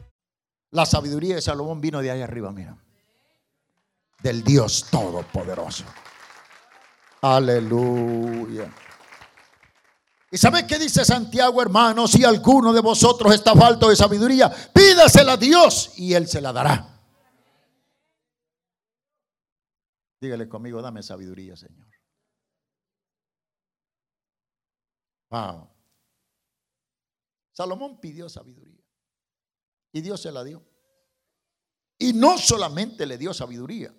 La 0.72 0.86
sabiduría 0.86 1.36
de 1.36 1.41
Salomón 1.41 1.82
vino 1.82 2.02
de 2.02 2.12
ahí 2.12 2.22
arriba, 2.22 2.52
mira. 2.52 2.78
Del 4.21 4.44
Dios 4.44 4.86
Todopoderoso. 4.92 5.84
Aleluya. 7.21 8.71
¿Y 10.32 10.38
sabe 10.38 10.67
qué 10.67 10.77
dice 10.77 11.04
Santiago, 11.04 11.62
hermano? 11.62 12.08
Si 12.08 12.23
alguno 12.23 12.71
de 12.71 12.82
vosotros 12.82 13.34
está 13.34 13.56
falto 13.56 13.90
de 13.90 13.96
sabiduría, 13.96 14.52
pídasela 14.73 15.34
a 15.34 15.38
Dios 15.38 15.94
y 15.98 16.13
Él 16.13 16.27
se 16.27 16.40
la 16.40 16.54
dará. 16.54 17.00
Dígale 20.21 20.48
conmigo, 20.48 20.82
dame 20.82 21.02
sabiduría, 21.02 21.56
Señor. 21.56 21.88
Wow. 25.32 25.69
Salomón 27.52 28.00
pidió 28.00 28.30
sabiduría 28.30 28.84
y 29.92 30.02
Dios 30.02 30.21
se 30.21 30.32
la 30.32 30.44
dio. 30.44 30.63
Y 31.98 32.13
no 32.13 32.38
solamente 32.38 33.06
le 33.06 33.17
dio 33.17 33.34
sabiduría, 33.34 33.94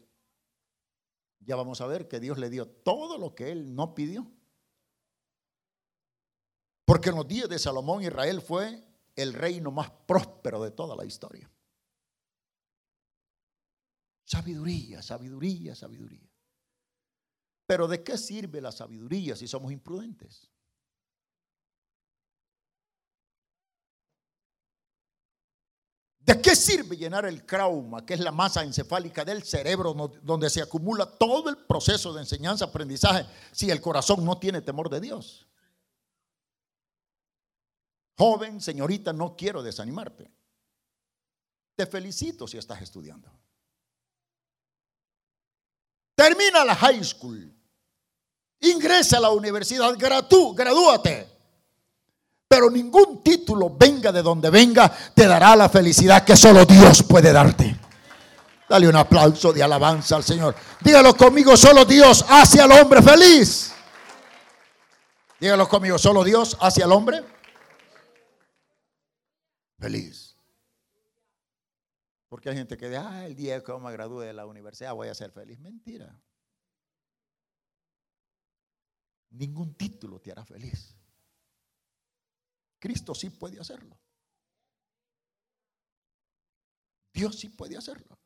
ya 1.40 1.56
vamos 1.56 1.80
a 1.80 1.86
ver 1.86 2.08
que 2.08 2.20
Dios 2.20 2.38
le 2.38 2.50
dio 2.50 2.66
todo 2.66 3.18
lo 3.18 3.34
que 3.34 3.50
él 3.50 3.74
no 3.74 3.94
pidió. 3.94 4.30
Porque 6.90 7.10
en 7.10 7.14
los 7.14 7.28
días 7.28 7.48
de 7.48 7.56
Salomón 7.56 8.02
Israel 8.02 8.42
fue 8.42 8.84
el 9.14 9.32
reino 9.32 9.70
más 9.70 9.92
próspero 10.08 10.60
de 10.60 10.72
toda 10.72 10.96
la 10.96 11.04
historia. 11.04 11.48
Sabiduría, 14.24 15.00
sabiduría, 15.00 15.76
sabiduría. 15.76 16.28
Pero 17.64 17.86
¿de 17.86 18.02
qué 18.02 18.18
sirve 18.18 18.60
la 18.60 18.72
sabiduría 18.72 19.36
si 19.36 19.46
somos 19.46 19.70
imprudentes? 19.70 20.50
¿De 26.18 26.42
qué 26.42 26.56
sirve 26.56 26.96
llenar 26.96 27.24
el 27.24 27.46
trauma, 27.46 28.04
que 28.04 28.14
es 28.14 28.20
la 28.20 28.32
masa 28.32 28.64
encefálica 28.64 29.24
del 29.24 29.44
cerebro 29.44 29.94
donde 30.24 30.50
se 30.50 30.60
acumula 30.60 31.06
todo 31.06 31.50
el 31.50 31.56
proceso 31.56 32.12
de 32.12 32.22
enseñanza, 32.22 32.64
aprendizaje, 32.64 33.26
si 33.52 33.70
el 33.70 33.80
corazón 33.80 34.24
no 34.24 34.38
tiene 34.38 34.60
temor 34.60 34.90
de 34.90 35.00
Dios? 35.00 35.46
Joven, 38.20 38.60
señorita, 38.60 39.14
no 39.14 39.34
quiero 39.34 39.62
desanimarte. 39.62 40.30
Te 41.74 41.86
felicito 41.86 42.46
si 42.46 42.58
estás 42.58 42.82
estudiando. 42.82 43.32
Termina 46.14 46.62
la 46.62 46.74
high 46.74 47.02
school. 47.02 47.50
Ingresa 48.60 49.16
a 49.16 49.20
la 49.20 49.30
universidad, 49.30 49.96
gratú, 49.96 50.54
gradúate. 50.54 51.26
Pero 52.46 52.68
ningún 52.68 53.22
título, 53.22 53.74
venga 53.74 54.12
de 54.12 54.20
donde 54.20 54.50
venga, 54.50 54.94
te 55.14 55.26
dará 55.26 55.56
la 55.56 55.70
felicidad 55.70 56.22
que 56.22 56.36
solo 56.36 56.66
Dios 56.66 57.02
puede 57.02 57.32
darte. 57.32 57.74
Dale 58.68 58.86
un 58.86 58.96
aplauso 58.96 59.50
de 59.50 59.62
alabanza 59.62 60.16
al 60.16 60.24
Señor. 60.24 60.54
Dígalo 60.82 61.16
conmigo, 61.16 61.56
solo 61.56 61.86
Dios 61.86 62.22
hace 62.28 62.60
al 62.60 62.72
hombre 62.72 63.00
feliz. 63.00 63.72
Dígalo 65.40 65.66
conmigo, 65.66 65.96
solo 65.96 66.22
Dios 66.22 66.58
hace 66.60 66.82
al 66.82 66.92
hombre 66.92 67.39
feliz. 69.80 70.36
Porque 72.28 72.50
hay 72.50 72.56
gente 72.56 72.76
que 72.76 72.86
dice, 72.86 72.98
ah, 72.98 73.26
el 73.26 73.34
día 73.34 73.62
que 73.64 73.72
me 73.78 73.92
gradúe 73.92 74.20
de 74.20 74.32
la 74.32 74.46
universidad 74.46 74.94
voy 74.94 75.08
a 75.08 75.14
ser 75.14 75.32
feliz. 75.32 75.58
Mentira. 75.58 76.22
Ningún 79.30 79.74
título 79.74 80.20
te 80.20 80.30
hará 80.30 80.44
feliz. 80.44 80.96
Cristo 82.78 83.14
sí 83.14 83.30
puede 83.30 83.58
hacerlo. 83.58 83.98
Dios 87.12 87.38
sí 87.38 87.48
puede 87.48 87.76
hacerlo. 87.76 88.18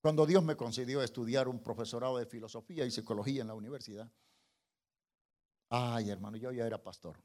Cuando 0.00 0.24
Dios 0.26 0.44
me 0.44 0.56
concedió 0.56 1.02
estudiar 1.02 1.48
un 1.48 1.60
profesorado 1.60 2.18
de 2.18 2.26
filosofía 2.26 2.84
y 2.86 2.90
psicología 2.90 3.42
en 3.42 3.48
la 3.48 3.54
universidad, 3.54 4.10
ay 5.70 6.08
hermano, 6.10 6.36
yo 6.36 6.52
ya 6.52 6.66
era 6.66 6.82
pastor. 6.82 7.20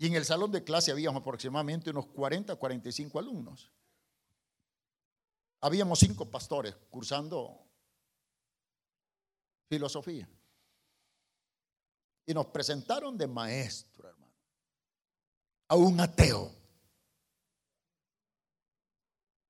Y 0.00 0.06
en 0.06 0.14
el 0.14 0.24
salón 0.24 0.50
de 0.50 0.64
clase 0.64 0.90
habíamos 0.90 1.20
aproximadamente 1.20 1.90
unos 1.90 2.06
40, 2.06 2.56
45 2.56 3.18
alumnos. 3.18 3.70
Habíamos 5.60 5.98
cinco 5.98 6.24
pastores 6.24 6.74
cursando 6.88 7.68
filosofía. 9.68 10.26
Y 12.24 12.32
nos 12.32 12.46
presentaron 12.46 13.18
de 13.18 13.26
maestro, 13.26 14.08
hermano, 14.08 14.32
a 15.68 15.76
un 15.76 16.00
ateo. 16.00 16.50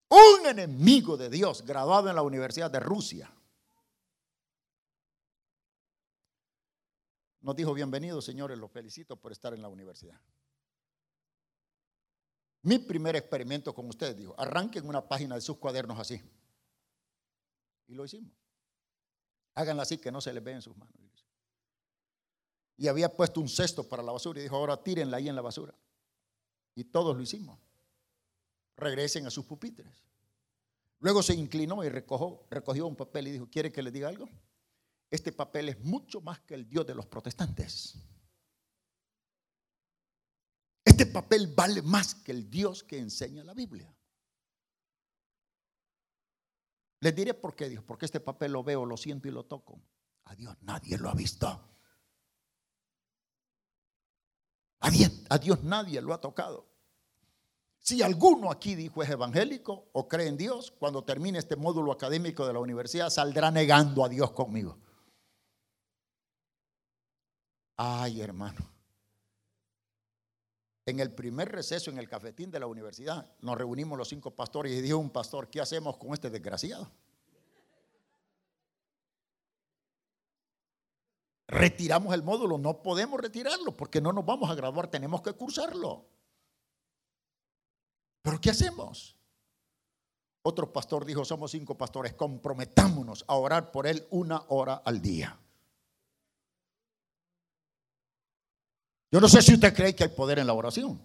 Un 0.09 0.47
enemigo 0.47 1.17
de 1.17 1.31
Dios, 1.31 1.65
graduado 1.65 2.09
en 2.09 2.17
la 2.17 2.23
Universidad 2.23 2.73
de 2.73 2.81
Rusia. 2.81 3.33
Nos 7.41 7.57
dijo, 7.57 7.73
bienvenidos 7.73 8.25
señores, 8.25 8.59
los 8.59 8.71
felicito 8.71 9.17
por 9.17 9.33
estar 9.33 9.55
en 9.55 9.63
la 9.63 9.69
universidad. 9.69 10.21
Mi 12.63 12.79
primer 12.79 13.17
experimento 13.17 13.75
con 13.75 13.87
ustedes, 13.89 14.17
dijo, 14.17 14.35
arranquen 14.39 14.87
una 14.87 15.09
página 15.09 15.35
de 15.35 15.41
sus 15.41 15.57
cuadernos 15.57 15.99
así. 15.99 16.21
Y 17.87 17.95
lo 17.95 18.05
hicimos. 18.05 18.33
Háganla 19.55 19.83
así 19.83 19.99
que 19.99 20.13
no 20.13 20.21
se 20.21 20.33
les 20.33 20.45
ve 20.45 20.53
en 20.53 20.63
sus 20.63 20.77
manos. 20.77 20.95
Y 22.77 22.89
había 22.89 23.15
puesto 23.15 23.41
un 23.41 23.49
cesto 23.49 23.87
para 23.87 24.03
la 24.03 24.13
basura 24.13 24.41
y 24.41 24.43
dijo, 24.43 24.57
ahora 24.57 24.83
tírenla 24.83 25.19
ahí 25.19 25.29
en 25.29 25.37
la 25.37 25.43
basura. 25.43 25.75
Y 26.75 26.85
todos 26.85 27.17
lo 27.17 27.23
hicimos. 27.23 27.59
Regresen 28.77 29.27
a 29.27 29.31
sus 29.31 29.45
pupitres. 29.45 30.03
Luego 31.01 31.23
se 31.23 31.35
inclinó 31.35 31.83
y 31.85 31.89
recogió, 31.89 32.87
un 32.87 32.97
papel 32.97 33.29
y 33.29 33.33
dijo, 33.33 33.49
¿quiere 33.51 33.73
que 33.73 33.83
le 33.83 33.91
diga 33.91 34.09
algo? 34.09 34.29
Este 35.11 35.33
papel 35.33 35.71
es 35.71 35.81
mucho 35.81 36.21
más 36.21 36.41
que 36.41 36.55
el 36.55 36.69
Dios 36.69 36.87
de 36.87 36.95
los 36.95 37.07
protestantes. 37.07 37.97
Este 40.85 41.07
papel 41.07 41.49
vale 41.49 41.83
más 41.83 42.15
que 42.15 42.33
el 42.33 42.49
Dios 42.49 42.85
que 42.85 42.99
enseña 42.99 43.43
la 43.43 43.55
Biblia. 43.55 43.93
Les 47.01 47.15
diré 47.15 47.35
por 47.35 47.57
qué, 47.57 47.69
Dios, 47.69 47.83
porque 47.83 48.05
este 48.05 48.21
papel 48.21 48.53
lo 48.53 48.63
veo, 48.63 48.85
lo 48.85 48.97
siento 48.97 49.27
y 49.27 49.31
lo 49.31 49.45
toco. 49.45 49.83
A 50.25 50.35
Dios 50.35 50.55
nadie 50.61 50.97
lo 50.99 51.09
ha 51.09 51.15
visto. 51.15 51.71
A 54.81 55.39
Dios, 55.39 55.63
nadie 55.63 56.01
lo 56.01 56.15
ha 56.15 56.21
tocado. 56.21 56.67
Si 57.79 58.03
alguno 58.03 58.51
aquí 58.51 58.75
dijo 58.75 59.03
es 59.03 59.11
evangélico 59.11 59.89
o 59.93 60.09
cree 60.09 60.29
en 60.29 60.37
Dios, 60.37 60.71
cuando 60.71 61.05
termine 61.05 61.39
este 61.39 61.57
módulo 61.57 61.93
académico 61.93 62.47
de 62.47 62.53
la 62.53 62.61
universidad 62.61 63.11
saldrá 63.11 63.51
negando 63.51 64.05
a 64.05 64.09
Dios 64.09 64.33
conmigo. 64.33 64.79
Ay, 67.83 68.21
hermano. 68.21 68.61
En 70.85 71.01
el 71.01 71.15
primer 71.15 71.51
receso 71.51 71.91
en 71.91 71.97
el 71.97 72.11
cafetín 72.11 72.51
de 72.51 72.61
la 72.61 72.67
universidad 72.67 73.33
nos 73.41 73.57
reunimos 73.57 73.97
los 73.97 74.11
cinco 74.11 74.33
pastores 74.33 74.71
y 74.73 74.83
dijo 74.83 74.99
un 74.99 75.09
pastor, 75.09 75.49
¿qué 75.49 75.63
hacemos 75.63 75.97
con 75.97 76.13
este 76.13 76.29
desgraciado? 76.29 76.91
Retiramos 81.49 82.13
el 82.13 82.23
módulo, 82.23 82.59
no 82.59 82.83
podemos 82.83 83.19
retirarlo 83.19 83.75
porque 83.75 84.03
no 84.03 84.13
nos 84.13 84.27
vamos 84.27 84.51
a 84.51 84.55
graduar, 84.55 84.89
tenemos 84.89 85.23
que 85.23 85.33
cursarlo. 85.33 86.05
¿Pero 88.21 88.39
qué 88.43 88.51
hacemos? 88.51 89.17
Otro 90.43 90.71
pastor 90.71 91.07
dijo, 91.07 91.25
somos 91.25 91.53
cinco 91.53 91.79
pastores, 91.79 92.13
comprometámonos 92.13 93.25
a 93.27 93.37
orar 93.37 93.73
por 93.73 93.87
él 93.87 94.07
una 94.11 94.45
hora 94.49 94.83
al 94.85 95.01
día. 95.01 95.41
Yo 99.11 99.21
no 99.21 99.29
sé 99.29 99.43
si 99.43 99.55
usted 99.55 99.75
cree 99.75 99.95
que 99.95 100.05
hay 100.05 100.11
poder 100.11 100.39
en 100.39 100.47
la 100.47 100.53
oración. 100.53 101.01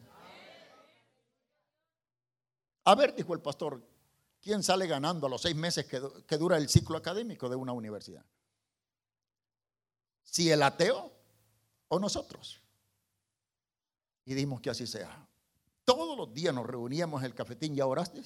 A 2.83 2.93
ver, 2.93 3.15
dijo 3.15 3.33
el 3.33 3.41
pastor, 3.41 3.81
¿quién 4.41 4.61
sale 4.61 4.85
ganando 4.85 5.25
a 5.25 5.29
los 5.29 5.41
seis 5.41 5.55
meses 5.55 5.85
que, 5.85 6.37
dura 6.37 6.57
el 6.57 6.69
ciclo 6.69 6.97
académico 6.97 7.49
de 7.49 7.55
una 7.55 7.73
universidad? 7.73 8.23
¿Si 10.21 10.51
el 10.51 10.61
ateo 10.61 11.11
o 11.87 11.99
nosotros? 11.99 12.61
Y 14.23 14.35
dimos 14.35 14.61
que 14.61 14.69
así 14.69 14.85
sea. 14.85 15.27
Todos 15.83 16.15
los 16.15 16.31
días 16.31 16.53
nos 16.53 16.65
reuníamos 16.65 17.21
en 17.21 17.25
el 17.25 17.33
cafetín, 17.33 17.75
¿ya 17.75 17.87
oraste? 17.87 18.21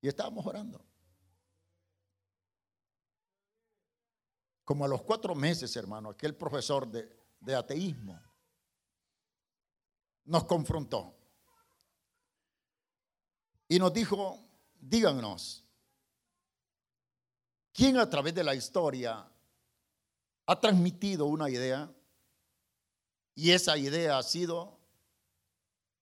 Y 0.00 0.08
estábamos 0.08 0.46
orando. 0.46 0.82
Como 4.64 4.86
a 4.86 4.88
los 4.88 5.02
cuatro 5.02 5.34
meses, 5.34 5.76
hermano, 5.76 6.10
aquel 6.10 6.34
profesor 6.34 6.90
de, 6.90 7.25
de 7.46 7.54
ateísmo, 7.54 8.20
nos 10.24 10.44
confrontó 10.44 11.16
y 13.68 13.78
nos 13.78 13.92
dijo, 13.92 14.44
díganos, 14.80 15.64
¿quién 17.72 17.98
a 17.98 18.10
través 18.10 18.34
de 18.34 18.42
la 18.42 18.56
historia 18.56 19.30
ha 20.46 20.60
transmitido 20.60 21.26
una 21.26 21.48
idea 21.48 21.88
y 23.36 23.52
esa 23.52 23.78
idea 23.78 24.18
ha 24.18 24.22
sido 24.24 24.80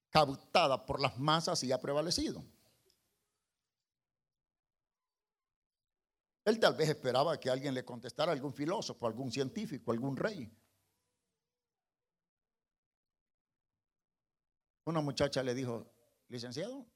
captada 0.08 0.86
por 0.86 0.98
las 0.98 1.18
masas 1.18 1.62
y 1.62 1.72
ha 1.72 1.78
prevalecido? 1.78 2.42
Él 6.46 6.58
tal 6.58 6.74
vez 6.74 6.88
esperaba 6.88 7.38
que 7.38 7.50
alguien 7.50 7.74
le 7.74 7.84
contestara, 7.84 8.32
algún 8.32 8.54
filósofo, 8.54 9.06
algún 9.06 9.30
científico, 9.30 9.92
algún 9.92 10.16
rey. 10.16 10.50
Una 14.84 15.00
muchacha 15.00 15.42
le 15.42 15.54
dijo, 15.54 15.90
licenciado, 16.28 16.86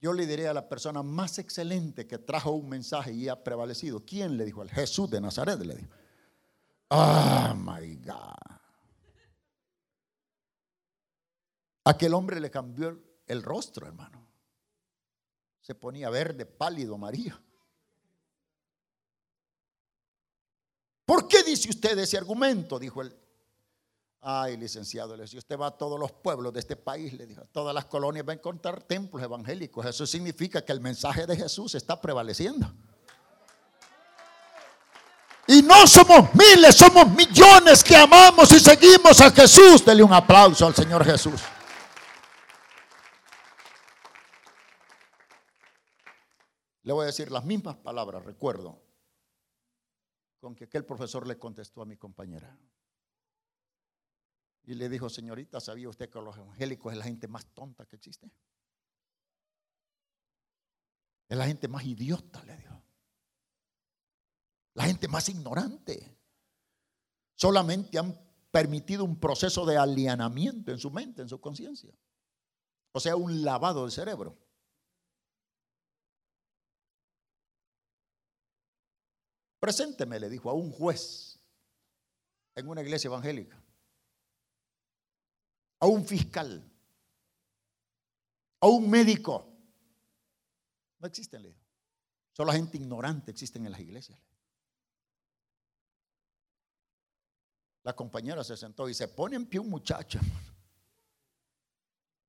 yo 0.00 0.12
le 0.12 0.26
diré 0.26 0.48
a 0.48 0.54
la 0.54 0.68
persona 0.68 1.02
más 1.02 1.38
excelente 1.38 2.06
que 2.06 2.18
trajo 2.18 2.52
un 2.52 2.68
mensaje 2.68 3.12
y 3.12 3.28
ha 3.28 3.42
prevalecido. 3.42 4.04
¿Quién 4.04 4.36
le 4.36 4.46
dijo? 4.46 4.62
El 4.62 4.70
Jesús 4.70 5.10
de 5.10 5.20
Nazaret 5.20 5.60
le 5.60 5.74
dijo. 5.74 5.90
Oh 6.88 7.54
my 7.54 7.96
God. 7.96 8.60
Aquel 11.84 12.14
hombre 12.14 12.40
le 12.40 12.50
cambió 12.50 12.98
el 13.26 13.42
rostro, 13.42 13.86
hermano. 13.86 14.26
Se 15.60 15.74
ponía 15.74 16.08
verde, 16.08 16.46
pálido, 16.46 16.96
María. 16.96 17.40
¿Por 21.04 21.28
qué 21.28 21.42
dice 21.42 21.68
usted 21.68 21.98
ese 21.98 22.16
argumento? 22.16 22.78
Dijo 22.78 23.02
el, 23.02 23.14
Ay, 24.22 24.58
licenciado, 24.58 25.16
le 25.16 25.24
usted 25.24 25.58
va 25.58 25.68
a 25.68 25.70
todos 25.70 25.98
los 25.98 26.12
pueblos 26.12 26.52
de 26.52 26.60
este 26.60 26.76
país, 26.76 27.14
le 27.14 27.26
dijo, 27.26 27.40
a 27.40 27.46
todas 27.46 27.74
las 27.74 27.86
colonias 27.86 28.26
va 28.28 28.32
a 28.32 28.36
encontrar 28.36 28.82
templos 28.82 29.22
evangélicos. 29.22 29.86
Eso 29.86 30.06
significa 30.06 30.62
que 30.62 30.72
el 30.72 30.80
mensaje 30.80 31.26
de 31.26 31.36
Jesús 31.36 31.74
está 31.74 31.98
prevaleciendo. 31.98 32.70
Y 35.46 35.62
no 35.62 35.86
somos 35.86 36.34
miles, 36.34 36.76
somos 36.76 37.10
millones 37.10 37.82
que 37.82 37.96
amamos 37.96 38.52
y 38.52 38.60
seguimos 38.60 39.20
a 39.22 39.30
Jesús. 39.30 39.84
Dele 39.84 40.02
un 40.02 40.12
aplauso 40.12 40.66
al 40.66 40.74
Señor 40.74 41.02
Jesús. 41.02 41.40
Le 46.82 46.92
voy 46.92 47.04
a 47.04 47.06
decir 47.06 47.30
las 47.30 47.44
mismas 47.44 47.76
palabras, 47.76 48.24
recuerdo, 48.24 48.82
con 50.40 50.54
que 50.54 50.64
aquel 50.64 50.84
profesor 50.84 51.26
le 51.26 51.38
contestó 51.38 51.80
a 51.82 51.86
mi 51.86 51.96
compañera. 51.96 52.56
Y 54.64 54.74
le 54.74 54.88
dijo, 54.88 55.08
señorita, 55.08 55.60
¿sabía 55.60 55.88
usted 55.88 56.10
que 56.10 56.20
los 56.20 56.36
evangélicos 56.36 56.92
es 56.92 56.98
la 56.98 57.04
gente 57.04 57.28
más 57.28 57.46
tonta 57.54 57.86
que 57.86 57.96
existe? 57.96 58.30
Es 61.28 61.36
la 61.36 61.46
gente 61.46 61.68
más 61.68 61.84
idiota, 61.84 62.44
le 62.44 62.56
dijo. 62.56 62.82
La 64.74 64.84
gente 64.84 65.08
más 65.08 65.28
ignorante. 65.28 66.16
Solamente 67.34 67.98
han 67.98 68.18
permitido 68.50 69.04
un 69.04 69.18
proceso 69.18 69.64
de 69.64 69.76
alienamiento 69.76 70.72
en 70.72 70.78
su 70.78 70.90
mente, 70.90 71.22
en 71.22 71.28
su 71.28 71.40
conciencia. 71.40 71.94
O 72.92 73.00
sea, 73.00 73.16
un 73.16 73.42
lavado 73.44 73.82
del 73.82 73.92
cerebro. 73.92 74.36
Presénteme, 79.60 80.18
le 80.18 80.28
dijo 80.28 80.50
a 80.50 80.54
un 80.54 80.72
juez 80.72 81.38
en 82.54 82.68
una 82.68 82.82
iglesia 82.82 83.08
evangélica, 83.08 83.59
a 85.80 85.86
un 85.86 86.06
fiscal, 86.06 86.62
a 88.60 88.66
un 88.68 88.88
médico. 88.88 89.46
No 90.98 91.06
existen, 91.06 91.42
le. 91.42 91.56
Solo 92.32 92.52
gente 92.52 92.76
ignorante 92.76 93.30
existen 93.30 93.66
en 93.66 93.72
las 93.72 93.80
iglesias. 93.80 94.18
La 97.82 97.96
compañera 97.96 98.44
se 98.44 98.56
sentó 98.56 98.88
y 98.88 98.94
se 98.94 99.08
pone 99.08 99.36
en 99.36 99.46
pie 99.46 99.58
un 99.58 99.70
muchacho. 99.70 100.20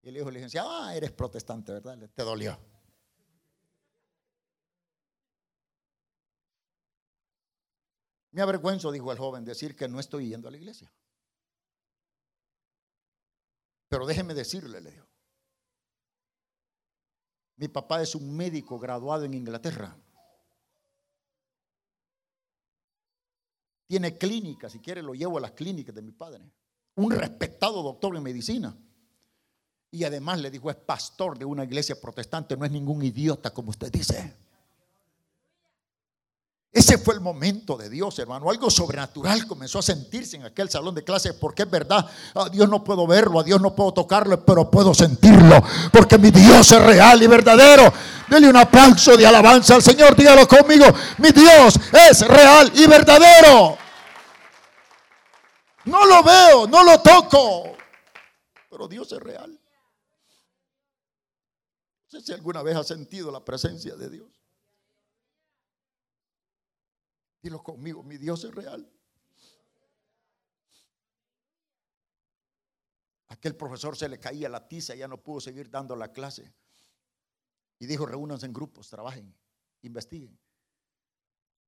Y 0.02 0.12
le 0.12 0.20
dijo, 0.20 0.32
licenciado, 0.32 0.70
ah, 0.72 0.96
eres 0.96 1.12
protestante, 1.12 1.74
¿verdad? 1.74 2.10
Te 2.16 2.24
dolió. 2.24 2.58
Me 8.32 8.42
avergüenzo, 8.42 8.92
dijo 8.92 9.12
el 9.12 9.18
joven, 9.18 9.44
decir 9.44 9.76
que 9.76 9.90
no 9.90 10.00
estoy 10.00 10.30
yendo 10.30 10.48
a 10.48 10.52
la 10.52 10.58
iglesia. 10.58 10.92
Pero 13.92 14.06
déjeme 14.06 14.34
decirle, 14.34 14.80
le 14.80 14.90
dijo. 14.90 15.06
Mi 17.58 17.68
papá 17.68 18.02
es 18.02 18.16
un 18.16 18.34
médico 18.34 18.80
graduado 18.80 19.26
en 19.26 19.34
Inglaterra. 19.34 19.98
Tiene 23.88 24.18
clínica, 24.18 24.70
si 24.70 24.80
quiere 24.80 25.02
lo 25.02 25.14
llevo 25.14 25.40
a 25.40 25.42
las 25.42 25.52
clínicas 25.52 25.94
de 25.94 26.02
mi 26.02 26.14
padre. 26.14 26.50
Un 26.96 27.12
respetado 27.12 27.84
doctor 27.84 28.16
en 28.16 28.24
medicina. 28.24 28.74
Y 29.92 30.06
además 30.06 30.40
le 30.40 30.50
dijo, 30.50 30.70
es 30.70 30.78
pastor 30.78 31.38
de 31.38 31.44
una 31.44 31.66
iglesia 31.66 32.00
protestante, 32.00 32.56
no 32.56 32.64
es 32.64 32.72
ningún 32.72 33.04
idiota 33.04 33.54
como 33.54 33.72
usted 33.72 33.92
dice. 33.92 34.38
Ese 36.74 36.98
fue 36.98 37.16
el 37.16 37.20
momento 37.20 37.76
de 37.76 37.90
Dios, 37.90 38.18
hermano. 38.20 38.50
Algo 38.50 38.72
sobrenatural 38.72 39.46
comenzó 39.46 39.80
a 39.80 39.82
sentirse 39.82 40.38
en 40.38 40.46
aquel 40.46 40.70
salón 40.70 40.96
de 40.96 41.04
clase, 41.04 41.34
porque 41.34 41.64
es 41.64 41.70
verdad, 41.70 42.10
a 42.34 42.48
Dios 42.48 42.70
no 42.70 42.82
puedo 42.82 43.06
verlo, 43.06 43.42
a 43.42 43.44
Dios 43.44 43.60
no 43.60 43.76
puedo 43.76 43.94
tocarlo, 43.94 44.46
pero 44.46 44.72
puedo 44.72 44.94
sentirlo, 44.94 45.62
porque 45.92 46.18
mi 46.18 46.32
Dios 46.32 46.72
es 46.72 46.82
real 46.82 47.22
y 47.22 47.28
verdadero. 47.28 47.92
Dele 48.30 48.48
un 48.48 48.56
aplauso 48.56 49.18
de 49.18 49.28
alabanza 49.28 49.76
al 49.76 49.82
Señor, 49.82 50.16
dígalo 50.16 50.48
conmigo, 50.48 50.86
mi 51.18 51.32
Dios 51.32 51.78
es 51.92 52.26
real 52.26 52.72
y 52.74 52.88
verdadero. 52.88 53.78
No 55.84 56.06
lo 56.06 56.24
veo, 56.24 56.68
no 56.68 56.86
lo 56.86 57.02
toco, 57.02 57.76
pero 58.70 58.88
Dios 58.88 59.12
es 59.12 59.20
real. 59.20 59.52
No 59.52 59.60
sé 62.20 62.22
si 62.22 62.32
alguna 62.32 62.64
vez 62.64 62.78
ha 62.78 62.86
sentido 62.86 63.30
la 63.30 63.44
presencia 63.44 63.98
de 63.98 64.10
Dios. 64.10 64.41
Dilo 67.42 67.64
conmigo, 67.64 68.04
mi 68.04 68.18
Dios 68.18 68.44
es 68.44 68.54
real. 68.54 68.90
Aquel 73.32 73.56
profesor 73.56 73.96
se 73.96 74.10
le 74.10 74.20
caía 74.20 74.50
la 74.50 74.68
tiza, 74.68 74.94
ya 74.94 75.08
no 75.08 75.24
pudo 75.24 75.40
seguir 75.40 75.70
dando 75.70 75.96
la 75.96 76.12
clase. 76.12 76.54
Y 77.80 77.88
dijo, 77.88 78.06
reúnanse 78.06 78.46
en 78.46 78.54
grupos, 78.54 78.90
trabajen, 78.90 79.34
investiguen. 79.82 80.38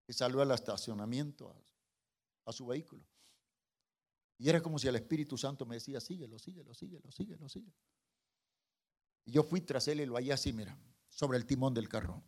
Y 0.05 0.13
salió 0.13 0.41
al 0.41 0.51
estacionamiento 0.51 1.55
a, 2.45 2.51
su 2.51 2.67
vehículo. 2.67 3.03
Y 4.37 4.49
era 4.49 4.61
como 4.61 4.77
si 4.77 4.87
el 4.87 4.95
Espíritu 4.97 5.37
Santo 5.37 5.65
me 5.65 5.75
decía, 5.75 6.01
síguelo, 6.01 6.37
síguelo, 6.37 6.73
síguelo, 6.73 7.09
síguelo, 7.11 7.49
síguelo. 7.49 7.77
Y 9.25 9.31
yo 9.31 9.41
fui 9.41 9.61
tras 9.61 9.87
él 9.87 10.01
y 10.01 10.05
lo 10.05 10.15
hallé 10.15 10.33
así, 10.33 10.51
mira, 10.51 10.77
sobre 11.09 11.37
el 11.37 11.45
timón 11.45 11.73
del 11.73 11.87
carro. 11.87 12.21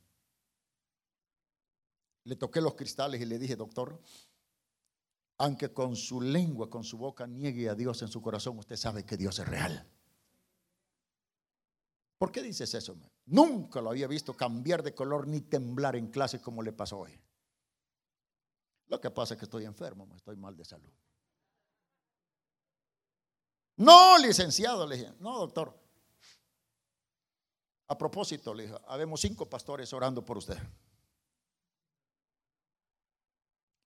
Le 2.25 2.35
toqué 2.35 2.61
los 2.61 2.75
cristales 2.75 3.21
y 3.21 3.25
le 3.25 3.39
dije, 3.39 3.55
doctor, 3.55 3.99
aunque 5.37 5.71
con 5.73 5.95
su 5.95 6.21
lengua, 6.21 6.69
con 6.69 6.83
su 6.83 6.97
boca 6.97 7.27
niegue 7.27 7.69
a 7.69 7.75
Dios 7.75 8.01
en 8.01 8.07
su 8.07 8.21
corazón, 8.21 8.57
usted 8.57 8.75
sabe 8.75 9.05
que 9.05 9.17
Dios 9.17 9.39
es 9.39 9.47
real. 9.47 9.87
¿Por 12.17 12.31
qué 12.31 12.41
dices 12.41 12.73
eso? 12.73 12.97
Nunca 13.25 13.81
lo 13.81 13.89
había 13.89 14.07
visto 14.07 14.33
cambiar 14.33 14.81
de 14.81 14.95
color 14.95 15.27
ni 15.27 15.41
temblar 15.41 15.95
en 15.95 16.07
clase 16.07 16.41
como 16.41 16.61
le 16.61 16.71
pasó 16.71 16.99
hoy. 16.99 17.19
Lo 18.87 19.01
que 19.01 19.11
pasa 19.11 19.33
es 19.33 19.39
que 19.39 19.45
estoy 19.45 19.65
enfermo, 19.65 20.07
estoy 20.15 20.35
mal 20.37 20.55
de 20.55 20.63
salud. 20.63 20.91
No, 23.77 24.17
licenciado, 24.17 24.87
le 24.87 24.97
dije, 24.97 25.13
no, 25.19 25.37
doctor. 25.37 25.77
A 27.87 27.97
propósito, 27.97 28.53
le 28.53 28.63
dije, 28.63 28.75
habemos 28.87 29.19
cinco 29.19 29.49
pastores 29.49 29.91
orando 29.91 30.23
por 30.23 30.37
usted. 30.37 30.57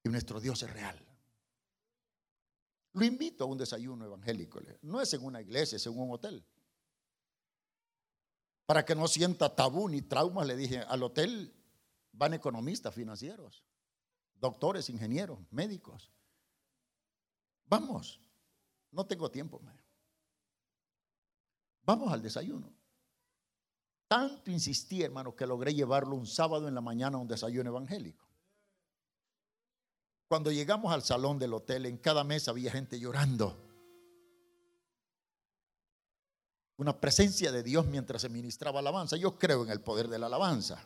Y 0.04 0.10
nuestro 0.10 0.40
Dios 0.40 0.64
es 0.64 0.72
real. 0.72 1.06
Lo 2.94 3.06
invito 3.06 3.44
a 3.44 3.48
un 3.48 3.58
desayuno 3.58 4.06
evangélico. 4.06 4.60
No 4.82 5.02
es 5.02 5.14
en 5.14 5.24
una 5.24 5.42
iglesia, 5.42 5.76
es 5.76 5.86
en 5.86 5.98
un 5.98 6.12
hotel. 6.12 6.44
Para 8.66 8.86
que 8.86 8.96
no 8.96 9.08
sienta 9.08 9.56
tabú 9.56 9.90
ni 9.90 10.02
traumas, 10.02 10.46
le 10.46 10.56
dije, 10.56 10.80
al 10.80 11.04
hotel 11.04 11.54
van 12.12 12.34
economistas 12.34 12.94
financieros, 12.94 13.64
doctores, 14.36 14.90
ingenieros, 14.90 15.40
médicos. 15.52 16.12
Vamos, 17.66 18.20
no 18.92 19.06
tengo 19.06 19.30
tiempo. 19.30 19.62
Vamos 21.84 22.12
al 22.12 22.22
desayuno. 22.22 22.72
Tanto 24.08 24.50
insistí, 24.52 25.04
hermano, 25.04 25.36
que 25.36 25.46
logré 25.46 25.74
llevarlo 25.74 26.16
un 26.16 26.26
sábado 26.26 26.68
en 26.68 26.76
la 26.76 26.82
mañana 26.82 27.18
a 27.18 27.22
un 27.22 27.28
desayuno 27.28 27.70
evangélico. 27.70 28.29
Cuando 30.30 30.52
llegamos 30.52 30.94
al 30.94 31.02
salón 31.02 31.40
del 31.40 31.56
hotel, 31.56 31.88
en 31.88 31.98
cada 31.98 32.24
mesa 32.24 32.52
había 32.52 32.72
gente 32.72 33.00
llorando. 33.00 33.58
Una 36.78 37.02
presencia 37.02 37.52
de 37.52 37.64
Dios 37.64 37.88
mientras 37.88 38.22
se 38.22 38.30
ministraba 38.30 38.80
alabanza. 38.80 39.18
Yo 39.18 39.40
creo 39.40 39.64
en 39.64 39.72
el 39.72 39.82
poder 39.82 40.08
de 40.08 40.20
la 40.20 40.28
alabanza. 40.28 40.86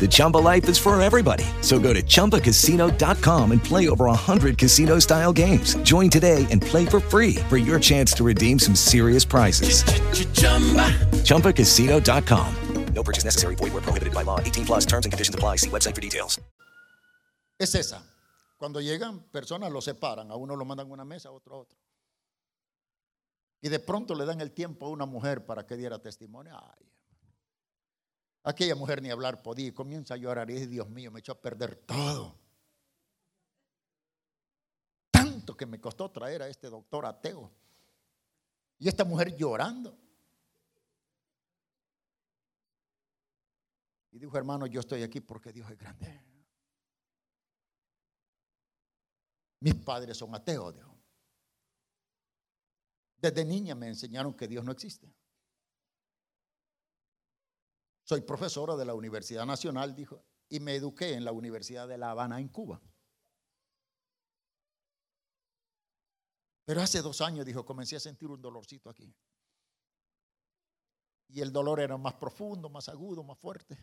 The 0.00 0.08
Chumba 0.10 0.38
life 0.38 0.68
is 0.68 0.78
for 0.78 1.00
everybody. 1.00 1.44
So 1.60 1.78
go 1.78 1.92
to 1.92 2.02
ChumbaCasino.com 2.02 3.52
and 3.52 3.62
play 3.62 3.88
over 3.88 4.06
100 4.06 4.58
casino 4.58 4.98
style 4.98 5.32
games. 5.32 5.76
Join 5.84 6.10
today 6.10 6.44
and 6.50 6.60
play 6.60 6.84
for 6.84 6.98
free 6.98 7.36
for 7.48 7.56
your 7.56 7.78
chance 7.78 8.12
to 8.14 8.24
redeem 8.24 8.58
some 8.58 8.74
serious 8.74 9.24
prizes. 9.24 9.84
ChumbaCasino.com. 11.22 12.56
No 12.94 13.02
purchase 13.02 13.24
necessary. 13.24 13.54
Void 13.56 13.72
where 13.72 13.82
prohibited 13.82 14.14
by 14.14 14.22
law. 14.22 14.38
18 14.40 14.66
plus 14.66 14.86
terms 14.86 15.06
and 15.06 15.12
conditions 15.12 15.34
apply. 15.34 15.56
See 15.56 15.70
website 15.70 15.94
for 15.94 16.00
details. 16.00 16.40
Es 17.58 17.74
esa. 17.74 18.02
Cuando 18.58 18.80
llegan 18.80 19.20
personas 19.30 19.72
lo 19.72 19.80
separan. 19.80 20.30
A 20.30 20.36
uno 20.36 20.56
lo 20.56 20.64
mandan 20.64 20.88
a 20.88 20.92
una 20.92 21.04
mesa, 21.04 21.28
a 21.28 21.32
otro 21.32 21.54
a 21.54 21.58
otro. 21.58 21.78
Y 23.62 23.68
de 23.68 23.78
pronto 23.78 24.14
le 24.14 24.24
dan 24.24 24.40
el 24.40 24.52
tiempo 24.52 24.86
a 24.86 24.90
una 24.90 25.06
mujer 25.06 25.46
para 25.46 25.64
que 25.66 25.76
diera 25.76 26.00
testimonio. 26.00 26.52
Ay, 26.54 26.91
aquella 28.42 28.74
mujer 28.74 29.02
ni 29.02 29.10
hablar 29.10 29.42
podía 29.42 29.68
y 29.68 29.72
comienza 29.72 30.14
a 30.14 30.16
llorar 30.16 30.50
y 30.50 30.54
dice, 30.54 30.66
Dios 30.66 30.88
mío, 30.88 31.10
me 31.10 31.20
echó 31.20 31.32
a 31.32 31.40
perder 31.40 31.76
todo. 31.76 32.38
Tanto 35.10 35.56
que 35.56 35.66
me 35.66 35.80
costó 35.80 36.10
traer 36.10 36.42
a 36.42 36.48
este 36.48 36.68
doctor 36.68 37.06
ateo. 37.06 37.50
Y 38.78 38.88
esta 38.88 39.04
mujer 39.04 39.36
llorando. 39.36 39.96
Y 44.10 44.18
dijo, 44.18 44.36
hermano, 44.36 44.66
yo 44.66 44.80
estoy 44.80 45.02
aquí 45.02 45.20
porque 45.20 45.52
Dios 45.52 45.70
es 45.70 45.78
grande. 45.78 46.20
Mis 49.60 49.74
padres 49.76 50.16
son 50.16 50.34
ateos, 50.34 50.74
dijo. 50.74 50.92
Desde 53.16 53.44
niña 53.44 53.76
me 53.76 53.86
enseñaron 53.86 54.34
que 54.34 54.48
Dios 54.48 54.64
no 54.64 54.72
existe. 54.72 55.14
Soy 58.12 58.20
profesora 58.20 58.76
de 58.76 58.84
la 58.84 58.92
Universidad 58.92 59.46
Nacional, 59.46 59.94
dijo, 59.94 60.22
y 60.50 60.60
me 60.60 60.74
eduqué 60.74 61.14
en 61.14 61.24
la 61.24 61.32
Universidad 61.32 61.88
de 61.88 61.96
La 61.96 62.10
Habana, 62.10 62.38
en 62.40 62.48
Cuba. 62.48 62.78
Pero 66.66 66.82
hace 66.82 67.00
dos 67.00 67.22
años, 67.22 67.46
dijo, 67.46 67.64
comencé 67.64 67.96
a 67.96 68.00
sentir 68.00 68.28
un 68.28 68.42
dolorcito 68.42 68.90
aquí. 68.90 69.10
Y 71.28 71.40
el 71.40 71.50
dolor 71.50 71.80
era 71.80 71.96
más 71.96 72.12
profundo, 72.12 72.68
más 72.68 72.90
agudo, 72.90 73.24
más 73.24 73.38
fuerte. 73.38 73.78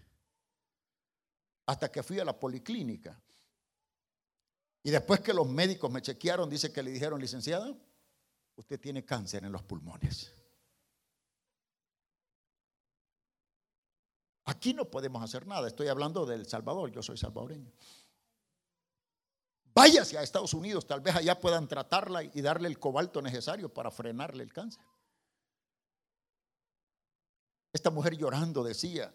Hasta 1.65 1.91
que 1.91 2.03
fui 2.03 2.19
a 2.19 2.25
la 2.25 2.39
policlínica. 2.39 3.19
Y 4.83 4.91
después 4.91 5.21
que 5.21 5.33
los 5.33 5.47
médicos 5.47 5.89
me 5.89 6.03
chequearon, 6.03 6.47
dice 6.47 6.71
que 6.71 6.83
le 6.83 6.91
dijeron, 6.91 7.19
licenciada, 7.19 7.75
usted 8.57 8.79
tiene 8.79 9.03
cáncer 9.03 9.43
en 9.43 9.51
los 9.51 9.63
pulmones. 9.63 10.38
Aquí 14.49 14.73
no 14.73 14.85
podemos 14.85 15.23
hacer 15.23 15.45
nada. 15.45 15.67
Estoy 15.67 15.89
hablando 15.89 16.25
del 16.25 16.47
Salvador, 16.47 16.89
yo 16.89 17.03
soy 17.03 17.17
salvadoreño. 17.17 17.71
Váyase 19.75 20.17
a 20.17 20.23
Estados 20.23 20.55
Unidos, 20.55 20.87
tal 20.87 21.01
vez 21.01 21.15
allá 21.15 21.39
puedan 21.39 21.67
tratarla 21.67 22.23
y 22.23 22.41
darle 22.41 22.67
el 22.67 22.79
cobalto 22.79 23.21
necesario 23.21 23.71
para 23.71 23.91
frenarle 23.91 24.41
el 24.41 24.51
cáncer. 24.51 24.83
Esta 27.71 27.91
mujer 27.91 28.17
llorando 28.17 28.63
decía, 28.63 29.13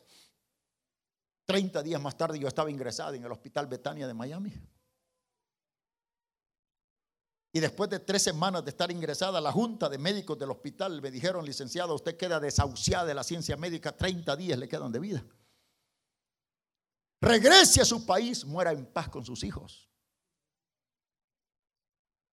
30 1.46 1.82
días 1.82 2.00
más 2.00 2.16
tarde 2.16 2.38
yo 2.38 2.46
estaba 2.46 2.70
ingresada 2.70 3.16
en 3.16 3.24
el 3.24 3.32
hospital 3.32 3.66
Betania 3.66 4.06
de 4.06 4.14
Miami. 4.14 4.52
Y 7.54 7.60
después 7.60 7.88
de 7.88 8.00
tres 8.00 8.20
semanas 8.20 8.64
de 8.64 8.70
estar 8.70 8.90
ingresada, 8.90 9.40
la 9.40 9.52
junta 9.52 9.88
de 9.88 9.96
médicos 9.96 10.36
del 10.36 10.50
hospital 10.50 11.00
me 11.00 11.12
dijeron, 11.12 11.44
licenciado, 11.44 11.94
usted 11.94 12.16
queda 12.16 12.40
desahuciada 12.40 13.04
de 13.04 13.14
la 13.14 13.22
ciencia 13.22 13.56
médica, 13.56 13.96
30 13.96 14.34
días 14.34 14.58
le 14.58 14.68
quedan 14.68 14.90
de 14.90 14.98
vida. 14.98 15.24
Regrese 17.20 17.80
a 17.80 17.84
su 17.84 18.04
país, 18.04 18.44
muera 18.44 18.72
en 18.72 18.84
paz 18.84 19.08
con 19.08 19.24
sus 19.24 19.44
hijos. 19.44 19.88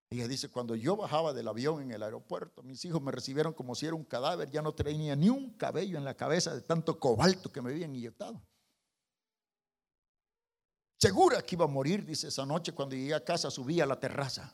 Ella 0.10 0.28
dice, 0.28 0.50
cuando 0.50 0.74
yo 0.74 0.96
bajaba 0.96 1.34
del 1.34 1.48
avión 1.48 1.84
en 1.84 1.92
el 1.92 2.02
aeropuerto, 2.02 2.64
mis 2.64 2.84
hijos 2.86 3.00
me 3.00 3.12
recibieron 3.12 3.54
como 3.54 3.76
si 3.76 3.86
era 3.86 3.94
un 3.94 4.04
cadáver, 4.04 4.50
ya 4.50 4.64
no 4.64 4.74
tenía 4.74 5.16
ni 5.16 5.30
un 5.30 5.52
cabello 5.52 6.00
en 6.00 6.04
la 6.04 6.18
cabeza 6.18 6.56
de 6.56 6.62
tanto 6.64 7.00
cobalto 7.00 7.52
que 7.52 7.62
me 7.62 7.70
habían 7.70 7.96
inyectado. 7.96 8.42
Segura 11.00 11.44
que 11.44 11.54
iba 11.54 11.66
a 11.66 11.68
morir, 11.68 12.04
dice 12.04 12.30
esa 12.30 12.44
noche, 12.44 12.72
cuando 12.74 12.96
llegué 12.96 13.14
a 13.14 13.24
casa 13.24 13.52
subí 13.52 13.80
a 13.80 13.86
la 13.86 14.00
terraza. 14.00 14.52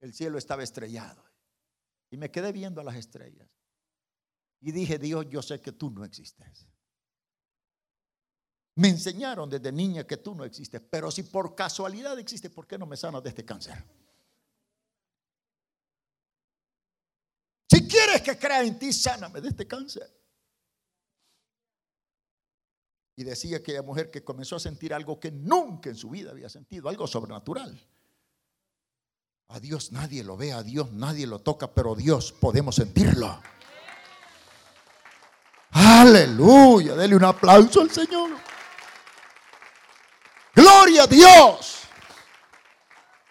El 0.00 0.14
cielo 0.14 0.38
estaba 0.38 0.62
estrellado. 0.62 1.24
Y 2.10 2.16
me 2.16 2.30
quedé 2.30 2.52
viendo 2.52 2.80
a 2.80 2.84
las 2.84 2.96
estrellas. 2.96 3.48
Y 4.60 4.72
dije, 4.72 4.98
Dios, 4.98 5.26
yo 5.28 5.42
sé 5.42 5.60
que 5.60 5.72
tú 5.72 5.90
no 5.90 6.04
existes. 6.04 6.66
Me 8.76 8.88
enseñaron 8.88 9.48
desde 9.48 9.72
niña 9.72 10.06
que 10.06 10.18
tú 10.18 10.34
no 10.34 10.44
existes, 10.44 10.82
pero 10.90 11.10
si 11.10 11.22
por 11.22 11.54
casualidad 11.54 12.18
existes, 12.18 12.50
¿por 12.50 12.66
qué 12.66 12.76
no 12.76 12.86
me 12.86 12.96
sanas 12.96 13.22
de 13.22 13.30
este 13.30 13.44
cáncer? 13.44 13.82
Si 17.70 17.88
quieres 17.88 18.20
que 18.22 18.38
crea 18.38 18.62
en 18.62 18.78
ti, 18.78 18.92
sáname 18.92 19.40
de 19.40 19.48
este 19.48 19.66
cáncer. 19.66 20.14
Y 23.16 23.24
decía 23.24 23.56
aquella 23.56 23.82
mujer 23.82 24.10
que 24.10 24.22
comenzó 24.22 24.56
a 24.56 24.60
sentir 24.60 24.92
algo 24.92 25.18
que 25.18 25.30
nunca 25.30 25.88
en 25.88 25.96
su 25.96 26.10
vida 26.10 26.30
había 26.30 26.50
sentido, 26.50 26.90
algo 26.90 27.06
sobrenatural. 27.06 27.80
A 29.48 29.60
Dios 29.60 29.92
nadie 29.92 30.24
lo 30.24 30.36
ve, 30.36 30.52
a 30.52 30.62
Dios 30.62 30.92
nadie 30.92 31.26
lo 31.26 31.38
toca, 31.38 31.68
pero 31.68 31.94
Dios 31.94 32.32
podemos 32.32 32.74
sentirlo. 32.74 33.40
Aleluya, 35.70 36.94
dele 36.94 37.16
un 37.16 37.24
aplauso 37.24 37.80
al 37.80 37.90
Señor. 37.90 38.30
Gloria 40.54 41.04
a 41.04 41.06
Dios. 41.06 41.76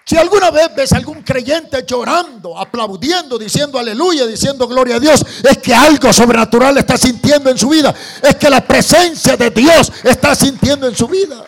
Si 0.06 0.16
alguna 0.16 0.52
vez 0.52 0.70
ves 0.76 0.94
a 0.94 0.98
algún 0.98 1.24
creyente 1.24 1.84
llorando, 1.84 2.58
aplaudiendo, 2.58 3.40
diciendo 3.40 3.80
aleluya, 3.80 4.28
diciendo 4.28 4.68
gloria 4.68 4.98
a 4.98 5.00
Dios, 5.00 5.26
es 5.44 5.58
que 5.58 5.74
algo 5.74 6.14
sobrenatural 6.14 6.78
está 6.78 6.96
sintiendo 6.96 7.50
en 7.50 7.58
su 7.58 7.70
vida. 7.70 7.94
Es 8.22 8.36
que 8.36 8.48
la 8.48 8.62
presencia 8.62 9.36
de 9.36 9.50
Dios 9.50 9.92
está 10.04 10.36
sintiendo 10.36 10.88
en 10.88 10.96
su 10.96 11.08
vida. 11.08 11.44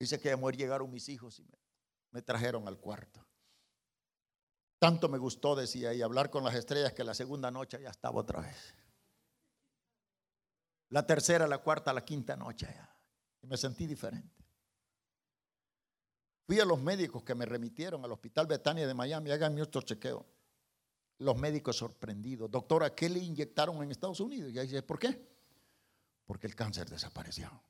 Dice 0.00 0.18
que 0.18 0.30
de 0.30 0.36
mujer 0.36 0.56
llegaron 0.56 0.90
mis 0.90 1.10
hijos 1.10 1.38
y 1.38 1.46
me, 2.10 2.22
trajeron 2.22 2.66
al 2.66 2.78
cuarto. 2.78 3.24
Tanto 4.78 5.10
me 5.10 5.18
gustó, 5.18 5.54
decía, 5.54 5.92
y 5.92 6.00
hablar 6.00 6.30
con 6.30 6.42
las 6.42 6.54
estrellas 6.54 6.94
que 6.94 7.04
la 7.04 7.12
segunda 7.12 7.50
noche 7.50 7.78
ya 7.82 7.90
estaba 7.90 8.18
otra 8.18 8.40
vez. 8.40 8.74
La 10.88 11.06
tercera, 11.06 11.46
la 11.46 11.58
cuarta, 11.58 11.92
la 11.92 12.02
quinta 12.02 12.34
noche 12.34 12.66
ya. 12.66 12.96
Y 13.42 13.46
me 13.46 13.58
sentí 13.58 13.86
diferente. 13.86 14.42
Fui 16.46 16.58
a 16.58 16.64
los 16.64 16.80
médicos 16.80 17.22
que 17.22 17.34
me 17.34 17.44
remitieron 17.44 18.02
al 18.02 18.12
Hospital 18.12 18.46
Betania 18.46 18.86
de 18.86 18.94
Miami, 18.94 19.30
háganme 19.30 19.60
otro 19.60 19.82
chequeo. 19.82 20.26
Los 21.18 21.36
médicos 21.36 21.76
sorprendidos. 21.76 22.50
Doctora, 22.50 22.94
¿qué 22.94 23.10
le 23.10 23.18
inyectaron 23.18 23.82
en 23.82 23.90
Estados 23.90 24.20
Unidos? 24.20 24.50
Y 24.50 24.58
ahí 24.58 24.66
dice, 24.66 24.82
¿por 24.82 24.98
qué? 24.98 25.28
Porque 26.24 26.46
el 26.46 26.54
cáncer 26.54 26.88
desapareció. 26.88 27.62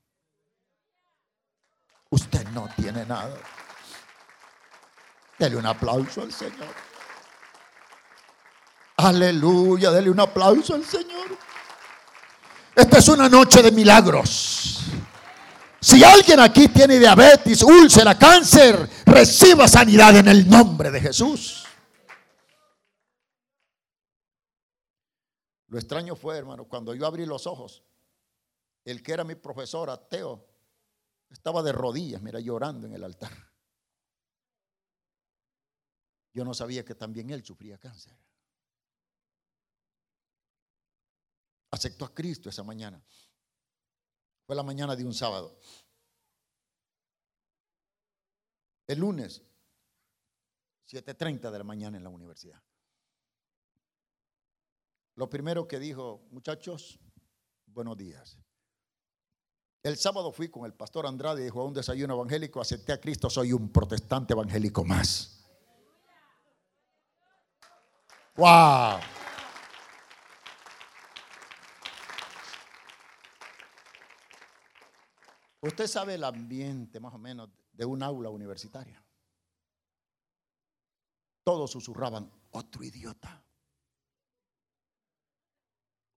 No 2.53 2.69
tiene 2.75 3.05
nada. 3.05 3.37
Dele 5.37 5.55
un 5.55 5.65
aplauso 5.65 6.21
al 6.21 6.31
Señor. 6.31 6.73
Aleluya, 8.97 9.91
dele 9.91 10.09
un 10.09 10.19
aplauso 10.19 10.75
al 10.75 10.85
Señor. 10.85 11.37
Esta 12.75 12.97
es 12.99 13.07
una 13.07 13.27
noche 13.27 13.63
de 13.63 13.71
milagros. 13.71 14.81
Si 15.79 16.03
alguien 16.03 16.39
aquí 16.39 16.67
tiene 16.67 16.99
diabetes, 16.99 17.63
úlcera, 17.63 18.17
cáncer, 18.17 18.87
reciba 19.05 19.67
sanidad 19.67 20.15
en 20.15 20.27
el 20.27 20.47
nombre 20.47 20.91
de 20.91 21.01
Jesús. 21.01 21.65
Lo 25.67 25.79
extraño 25.79 26.15
fue, 26.15 26.37
hermano, 26.37 26.65
cuando 26.65 26.93
yo 26.93 27.07
abrí 27.07 27.25
los 27.25 27.47
ojos, 27.47 27.81
el 28.85 29.01
que 29.01 29.13
era 29.13 29.23
mi 29.23 29.35
profesor 29.35 29.89
ateo 29.89 30.50
estaba 31.31 31.63
de 31.63 31.71
rodillas, 31.71 32.21
mira, 32.21 32.39
llorando 32.39 32.87
en 32.87 32.93
el 32.93 33.03
altar. 33.03 33.31
Yo 36.33 36.45
no 36.45 36.53
sabía 36.53 36.85
que 36.85 36.95
también 36.95 37.29
él 37.29 37.43
sufría 37.43 37.77
cáncer. 37.77 38.17
Aceptó 41.71 42.05
a 42.05 42.13
Cristo 42.13 42.49
esa 42.49 42.63
mañana. 42.63 43.03
Fue 44.45 44.55
la 44.55 44.63
mañana 44.63 44.95
de 44.95 45.05
un 45.05 45.13
sábado. 45.13 45.59
El 48.87 48.99
lunes, 48.99 49.41
7.30 50.87 51.49
de 51.49 51.57
la 51.57 51.63
mañana 51.63 51.97
en 51.97 52.03
la 52.03 52.09
universidad. 52.09 52.61
Lo 55.15 55.29
primero 55.29 55.67
que 55.67 55.79
dijo, 55.79 56.27
muchachos, 56.31 56.99
buenos 57.65 57.95
días. 57.97 58.37
El 59.83 59.97
sábado 59.97 60.31
fui 60.31 60.49
con 60.49 60.65
el 60.65 60.73
pastor 60.73 61.07
Andrade 61.07 61.41
y 61.41 61.45
dijo 61.45 61.61
a 61.61 61.65
un 61.65 61.73
desayuno 61.73 62.13
evangélico, 62.13 62.61
acepté 62.61 62.93
a 62.93 63.01
Cristo, 63.01 63.29
soy 63.29 63.51
un 63.51 63.71
protestante 63.71 64.33
evangélico 64.33 64.83
más. 64.83 65.43
¡Wow! 68.35 68.99
Usted 75.61 75.87
sabe 75.87 76.15
el 76.15 76.23
ambiente 76.23 76.99
más 76.99 77.13
o 77.13 77.17
menos 77.17 77.49
de 77.73 77.85
un 77.85 78.03
aula 78.03 78.29
universitaria. 78.29 79.03
todos 81.43 81.71
susurraban, 81.71 82.31
otro 82.51 82.83
idiota, 82.83 83.43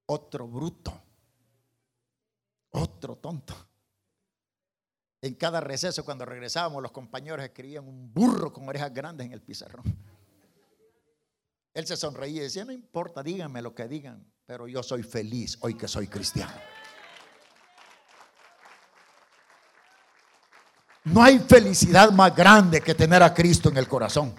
otro 0.07 0.47
bruto, 0.47 0.93
otro 2.75 3.17
tonto. 3.17 3.55
En 5.21 5.35
cada 5.35 5.61
receso, 5.61 6.05
cuando 6.05 6.25
regresábamos, 6.25 6.83
los 6.83 6.93
compañeros 6.93 7.43
escribían 7.45 7.89
un 7.89 8.13
burro 8.13 8.53
con 8.53 8.69
orejas 8.69 8.93
grandes 8.93 9.27
en 9.27 9.33
el 9.33 9.41
pizarrón. 9.41 9.85
Él 11.73 11.87
se 11.87 11.97
sonreía 11.97 12.41
y 12.41 12.45
decía, 12.45 12.65
no 12.65 12.73
importa, 12.73 13.23
díganme 13.23 13.63
lo 13.63 13.75
que 13.75 13.89
digan, 13.89 14.25
pero 14.45 14.69
yo 14.69 14.83
soy 14.83 15.03
feliz 15.03 15.57
hoy 15.63 15.75
que 15.75 15.89
soy 15.89 16.09
cristiano. 16.09 16.53
No 21.05 21.23
hay 21.23 21.39
felicidad 21.39 22.11
más 22.13 22.35
grande 22.35 22.81
que 22.81 22.95
tener 22.95 23.23
a 23.23 23.35
Cristo 23.35 23.69
en 23.69 23.77
el 23.77 23.89
corazón. 23.89 24.35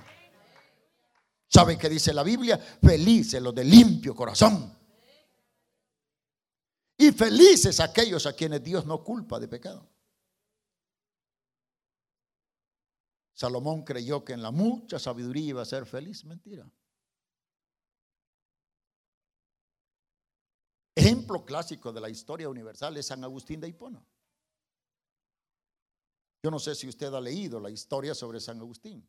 ¿Saben 1.47 1.77
qué 1.77 1.89
dice 1.89 2.13
la 2.13 2.23
Biblia? 2.23 2.57
Felices 2.57 3.41
los 3.41 3.53
de 3.53 3.63
limpio 3.63 4.15
corazón. 4.15 4.75
Y 6.97 7.11
felices 7.11 7.79
aquellos 7.79 8.25
a 8.25 8.33
quienes 8.33 8.63
Dios 8.63 8.85
no 8.85 9.03
culpa 9.03 9.39
de 9.39 9.47
pecado. 9.47 9.89
Salomón 13.33 13.83
creyó 13.83 14.23
que 14.23 14.31
en 14.31 14.41
la 14.41 14.51
mucha 14.51 14.97
sabiduría 14.97 15.49
iba 15.49 15.61
a 15.61 15.65
ser 15.65 15.85
feliz. 15.85 16.23
Mentira. 16.23 16.71
Ejemplo 20.95 21.43
clásico 21.43 21.91
de 21.91 21.99
la 21.99 22.09
historia 22.09 22.47
universal 22.47 22.95
es 22.95 23.07
San 23.07 23.21
Agustín 23.25 23.59
de 23.59 23.67
Hipona. 23.67 24.01
Yo 26.41 26.49
no 26.49 26.59
sé 26.59 26.75
si 26.75 26.87
usted 26.87 27.13
ha 27.13 27.19
leído 27.19 27.59
la 27.59 27.69
historia 27.69 28.15
sobre 28.15 28.39
San 28.39 28.59
Agustín. 28.59 29.05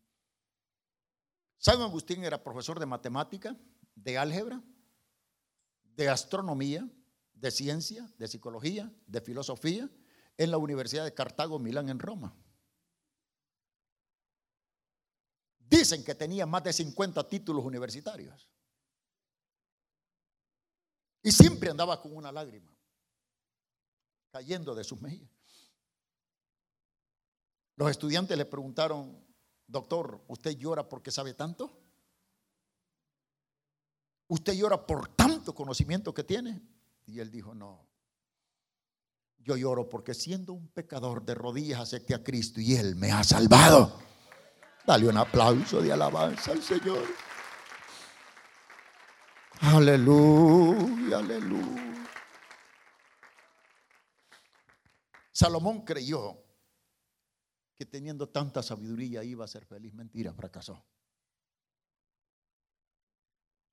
San 1.59 1.81
Agustín 1.81 2.25
era 2.25 2.43
profesor 2.43 2.81
de 2.81 2.87
matemática, 2.87 3.57
de 3.95 4.19
álgebra, 4.19 4.61
de 5.83 6.09
astronomía, 6.09 6.89
de 7.37 7.51
ciencia, 7.51 8.11
de 8.19 8.27
psicología, 8.27 8.93
de 9.07 9.21
filosofía 9.21 9.89
en 10.37 10.51
la 10.51 10.59
Universidad 10.59 11.05
de 11.05 11.15
Cartago, 11.15 11.59
Milán, 11.59 11.89
en 11.89 11.99
Roma. 11.99 12.35
Dicen 15.59 16.05
que 16.05 16.15
tenía 16.15 16.47
más 16.47 16.65
de 16.65 16.73
50 16.73 17.27
títulos 17.29 17.65
universitarios. 17.65 18.49
Y 21.23 21.33
siempre 21.33 21.71
andaba 21.71 22.01
con 22.01 22.17
una 22.17 22.33
lágrima 22.33 22.73
cayendo 24.31 24.75
de 24.75 24.85
sus 24.85 25.01
mejillas. 25.01 25.31
Los 27.77 27.91
estudiantes 27.91 28.37
le 28.39 28.45
preguntaron, 28.45 29.27
doctor, 29.67 30.25
¿usted 30.29 30.53
llora 30.53 30.89
porque 30.89 31.11
sabe 31.11 31.35
tanto? 31.35 31.83
¿Usted 34.29 34.55
llora 34.55 34.87
por 34.87 35.09
tanto 35.15 35.55
conocimiento 35.55 36.15
que 36.15 36.25
tiene? 36.25 36.76
Y 37.07 37.21
él 37.21 37.31
dijo, 37.31 37.55
no, 37.55 37.89
yo 39.47 39.57
lloro 39.57 39.89
porque 39.89 40.13
siendo 40.13 40.53
un 40.53 40.69
pecador 40.69 41.25
de 41.25 41.37
rodillas 41.37 41.81
acepté 41.81 42.15
a 42.15 42.23
Cristo 42.23 42.61
y 42.61 42.75
Él 42.75 42.97
me 42.97 43.13
ha 43.13 43.23
salvado. 43.23 44.01
Dale 44.85 45.09
un 45.09 45.17
aplauso 45.17 45.81
de 45.81 45.93
alabanza 45.93 46.51
al 46.51 46.63
Señor. 46.63 47.05
Aleluya, 49.61 51.19
aleluya. 51.19 52.07
Salomón 55.31 55.85
creyó 55.85 56.43
que 57.77 57.87
teniendo 57.87 58.29
tanta 58.29 58.65
sabiduría 58.65 59.23
iba 59.23 59.45
a 59.45 59.49
ser 59.49 59.65
feliz. 59.65 59.95
Mentira, 59.95 60.33
fracasó. 60.33 60.85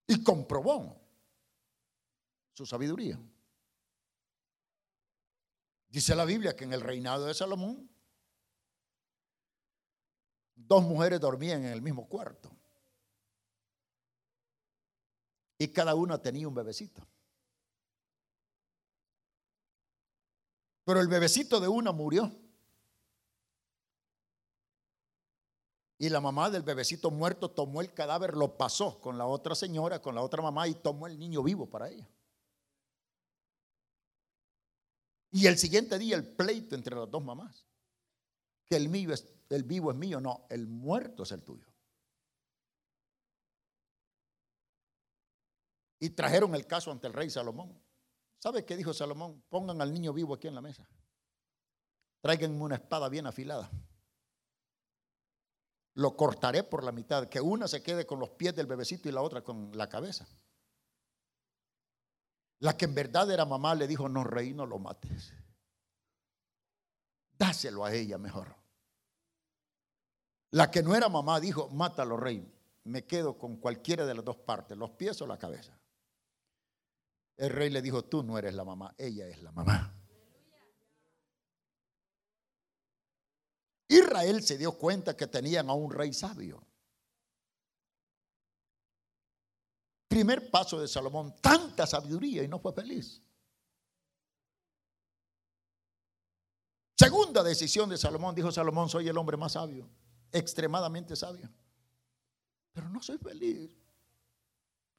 Y 0.06 0.22
comprobó 0.24 1.03
su 2.54 2.66
sabiduría. 2.66 3.20
Dice 5.90 6.16
la 6.16 6.26
Biblia 6.26 6.56
que 6.56 6.64
en 6.64 6.74
el 6.74 6.82
reinado 6.82 7.26
de 7.26 7.34
Salomón 7.34 7.90
dos 10.56 10.84
mujeres 10.84 11.20
dormían 11.20 11.66
en 11.66 11.72
el 11.72 11.82
mismo 11.82 12.08
cuarto. 12.08 12.52
Y 15.58 15.68
cada 15.68 15.96
una 15.96 16.22
tenía 16.22 16.48
un 16.48 16.56
bebecito. 16.56 17.06
Pero 20.84 21.00
el 21.00 21.08
bebecito 21.08 21.60
de 21.60 21.68
una 21.68 21.92
murió. 21.92 22.32
Y 25.98 26.10
la 26.10 26.20
mamá 26.20 26.50
del 26.50 26.64
bebecito 26.64 27.12
muerto 27.12 27.52
tomó 27.52 27.80
el 27.80 27.94
cadáver, 27.94 28.36
lo 28.36 28.58
pasó 28.58 29.00
con 29.00 29.18
la 29.18 29.26
otra 29.26 29.56
señora, 29.56 30.02
con 30.02 30.16
la 30.16 30.22
otra 30.22 30.42
mamá 30.42 30.68
y 30.68 30.74
tomó 30.74 31.08
el 31.08 31.18
niño 31.18 31.44
vivo 31.44 31.70
para 31.70 31.90
ella. 31.90 32.10
Y 35.34 35.48
el 35.48 35.58
siguiente 35.58 35.98
día 35.98 36.16
el 36.16 36.28
pleito 36.28 36.76
entre 36.76 36.96
las 36.96 37.10
dos 37.10 37.24
mamás. 37.24 37.66
Que 38.68 38.76
el, 38.76 38.88
mío 38.88 39.12
es, 39.12 39.34
el 39.50 39.64
vivo 39.64 39.90
es 39.90 39.98
mío, 39.98 40.22
no, 40.22 40.46
el 40.50 40.68
muerto 40.68 41.24
es 41.24 41.32
el 41.32 41.44
tuyo. 41.44 41.66
Y 46.00 46.12
trajeron 46.12 46.54
el 46.54 46.68
caso 46.68 46.92
ante 46.92 47.08
el 47.08 47.14
rey 47.14 47.32
Salomón. 47.32 47.82
¿Sabe 48.38 48.64
qué 48.64 48.78
dijo 48.78 48.94
Salomón? 48.94 49.44
Pongan 49.50 49.82
al 49.82 49.92
niño 49.92 50.14
vivo 50.14 50.36
aquí 50.36 50.48
en 50.48 50.56
la 50.56 50.62
mesa. 50.62 50.88
Traigan 52.22 52.62
una 52.62 52.76
espada 52.76 53.10
bien 53.10 53.26
afilada. 53.26 53.72
Lo 55.96 56.16
cortaré 56.16 56.64
por 56.64 56.84
la 56.84 56.92
mitad, 56.92 57.28
que 57.28 57.42
una 57.42 57.68
se 57.68 57.82
quede 57.82 58.06
con 58.06 58.20
los 58.20 58.30
pies 58.30 58.56
del 58.56 58.68
bebecito 58.68 59.10
y 59.10 59.12
la 59.12 59.22
otra 59.24 59.44
con 59.44 59.72
la 59.76 59.90
cabeza. 59.90 60.28
La 62.60 62.78
que 62.78 62.86
en 62.86 62.96
verdad 62.96 63.30
era 63.32 63.46
mamá 63.46 63.76
le 63.76 63.88
dijo, 63.88 64.08
no, 64.08 64.24
rey, 64.24 64.54
no 64.54 64.66
lo 64.66 64.80
mates. 64.80 65.34
Dáselo 67.38 67.84
a 67.84 67.94
ella 67.94 68.18
mejor. 68.18 68.56
La 70.52 70.70
que 70.70 70.84
no 70.84 70.96
era 70.96 71.10
mamá 71.10 71.40
dijo, 71.40 71.70
mátalo, 71.70 72.16
rey. 72.16 72.50
Me 72.86 73.06
quedo 73.06 73.38
con 73.38 73.58
cualquiera 73.58 74.06
de 74.06 74.14
las 74.14 74.24
dos 74.24 74.38
partes, 74.38 74.78
los 74.78 74.92
pies 74.92 75.22
o 75.22 75.28
la 75.28 75.38
cabeza. 75.38 75.78
El 77.38 77.50
rey 77.50 77.70
le 77.70 77.82
dijo, 77.82 78.04
tú 78.04 78.24
no 78.24 78.38
eres 78.38 78.54
la 78.54 78.64
mamá, 78.64 78.94
ella 78.98 79.28
es 79.28 79.42
la 79.42 79.52
mamá. 79.52 80.00
Israel 83.88 84.44
se 84.44 84.58
dio 84.58 84.78
cuenta 84.78 85.16
que 85.16 85.28
tenían 85.28 85.70
a 85.70 85.74
un 85.74 85.92
rey 85.92 86.14
sabio. 86.14 86.66
Primer 90.14 90.52
paso 90.52 90.80
de 90.80 90.88
Salomón, 90.88 91.34
tanta 91.42 91.88
sabiduría 91.88 92.44
y 92.44 92.48
no 92.48 92.60
fue 92.60 92.72
feliz. 92.72 93.20
Segunda 96.96 97.42
decisión 97.42 97.90
de 97.90 97.98
Salomón, 97.98 98.36
dijo 98.36 98.52
Salomón, 98.52 98.90
soy 98.90 99.08
el 99.08 99.18
hombre 99.18 99.38
más 99.38 99.54
sabio, 99.54 99.90
extremadamente 100.32 101.16
sabio, 101.16 101.50
pero 102.74 102.90
no 102.90 103.02
soy 103.02 103.18
feliz. 103.18 103.72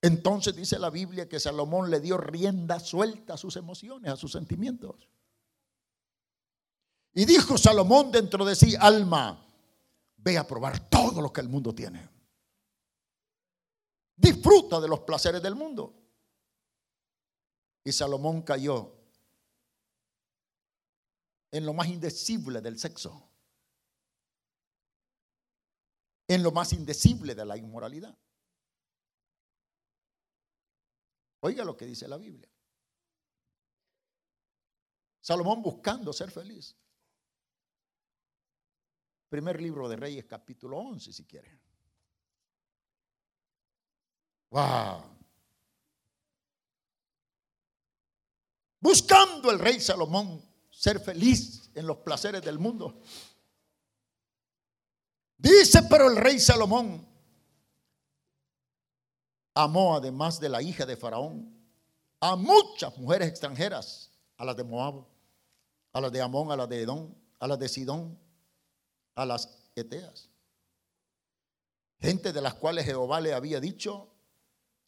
Entonces 0.02 0.56
dice 0.56 0.80
la 0.80 0.90
Biblia 0.90 1.28
que 1.28 1.38
Salomón 1.38 1.92
le 1.92 2.00
dio 2.00 2.18
rienda 2.18 2.80
suelta 2.80 3.34
a 3.34 3.36
sus 3.36 3.54
emociones, 3.54 4.10
a 4.10 4.16
sus 4.16 4.32
sentimientos. 4.32 5.08
Y 7.12 7.24
dijo 7.24 7.56
Salomón 7.56 8.10
dentro 8.10 8.44
de 8.44 8.56
sí, 8.56 8.74
alma, 8.80 9.46
ve 10.16 10.36
a 10.36 10.44
probar 10.44 10.90
todo 10.90 11.22
lo 11.22 11.32
que 11.32 11.40
el 11.40 11.48
mundo 11.48 11.72
tiene. 11.72 12.13
Disfruta 14.16 14.80
de 14.80 14.88
los 14.88 15.00
placeres 15.00 15.42
del 15.42 15.54
mundo. 15.54 15.94
Y 17.84 17.92
Salomón 17.92 18.42
cayó 18.42 18.94
en 21.50 21.66
lo 21.66 21.72
más 21.72 21.88
indecible 21.88 22.60
del 22.60 22.78
sexo, 22.78 23.30
en 26.26 26.42
lo 26.42 26.50
más 26.50 26.72
indecible 26.72 27.34
de 27.34 27.44
la 27.44 27.56
inmoralidad. 27.56 28.16
Oiga 31.40 31.64
lo 31.64 31.76
que 31.76 31.84
dice 31.84 32.08
la 32.08 32.16
Biblia. 32.16 32.48
Salomón 35.20 35.62
buscando 35.62 36.12
ser 36.12 36.30
feliz. 36.30 36.76
Primer 39.28 39.60
libro 39.60 39.88
de 39.88 39.96
Reyes, 39.96 40.24
capítulo 40.24 40.78
11, 40.78 41.12
si 41.12 41.24
quieren. 41.24 41.63
Buscando 48.80 49.50
el 49.50 49.58
rey 49.58 49.80
Salomón 49.80 50.42
ser 50.70 51.00
feliz 51.00 51.70
en 51.74 51.86
los 51.86 51.98
placeres 51.98 52.42
del 52.42 52.58
mundo. 52.58 53.00
Dice, 55.36 55.82
pero 55.90 56.08
el 56.08 56.16
rey 56.16 56.38
Salomón 56.38 57.06
amó 59.54 59.96
además 59.96 60.38
de 60.38 60.48
la 60.48 60.62
hija 60.62 60.86
de 60.86 60.96
Faraón 60.96 61.52
a 62.20 62.36
muchas 62.36 62.96
mujeres 62.96 63.28
extranjeras, 63.28 64.10
a 64.36 64.44
las 64.44 64.56
de 64.56 64.64
Moab, 64.64 65.04
a 65.92 66.00
las 66.00 66.12
de 66.12 66.22
Amón, 66.22 66.50
a 66.52 66.56
las 66.56 66.68
de 66.68 66.82
Edom, 66.82 67.14
a 67.38 67.46
las 67.46 67.58
de 67.58 67.68
Sidón, 67.68 68.18
a 69.14 69.26
las 69.26 69.48
Eteas 69.74 70.30
Gente 72.00 72.32
de 72.32 72.40
las 72.40 72.54
cuales 72.54 72.84
Jehová 72.84 73.20
le 73.20 73.32
había 73.32 73.60
dicho 73.60 74.13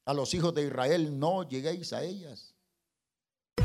a 0.06 0.14
los 0.14 0.32
hijos 0.34 0.54
de 0.54 0.62
Israel, 0.66 1.18
no 1.18 1.46
lleguéis 1.46 1.92
a 1.92 2.02
ellas. 2.02 2.55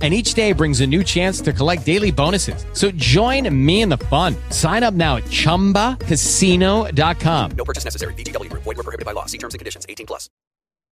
and 0.00 0.14
each 0.14 0.34
day 0.34 0.52
brings 0.52 0.80
a 0.80 0.86
new 0.86 1.02
chance 1.02 1.40
to 1.40 1.52
collect 1.52 1.84
daily 1.84 2.12
bonuses. 2.12 2.64
So 2.74 2.92
join 2.92 3.52
me 3.52 3.82
in 3.82 3.88
the 3.88 3.98
fun. 4.06 4.36
Sign 4.50 4.84
up 4.84 4.94
now 4.94 5.16
at 5.16 5.24
ChumbaCasino.com. 5.24 7.50
No 7.56 7.64
purchase 7.64 7.84
necessary. 7.84 8.14
VGW 8.14 8.48
Group. 8.48 8.62
Void 8.62 8.76
were 8.76 8.84
prohibited 8.84 9.04
by 9.04 9.10
law. 9.12 9.26
See 9.26 9.38
terms 9.38 9.54
and 9.54 9.58
conditions. 9.58 9.84
18 9.88 10.06
plus. 10.06 10.30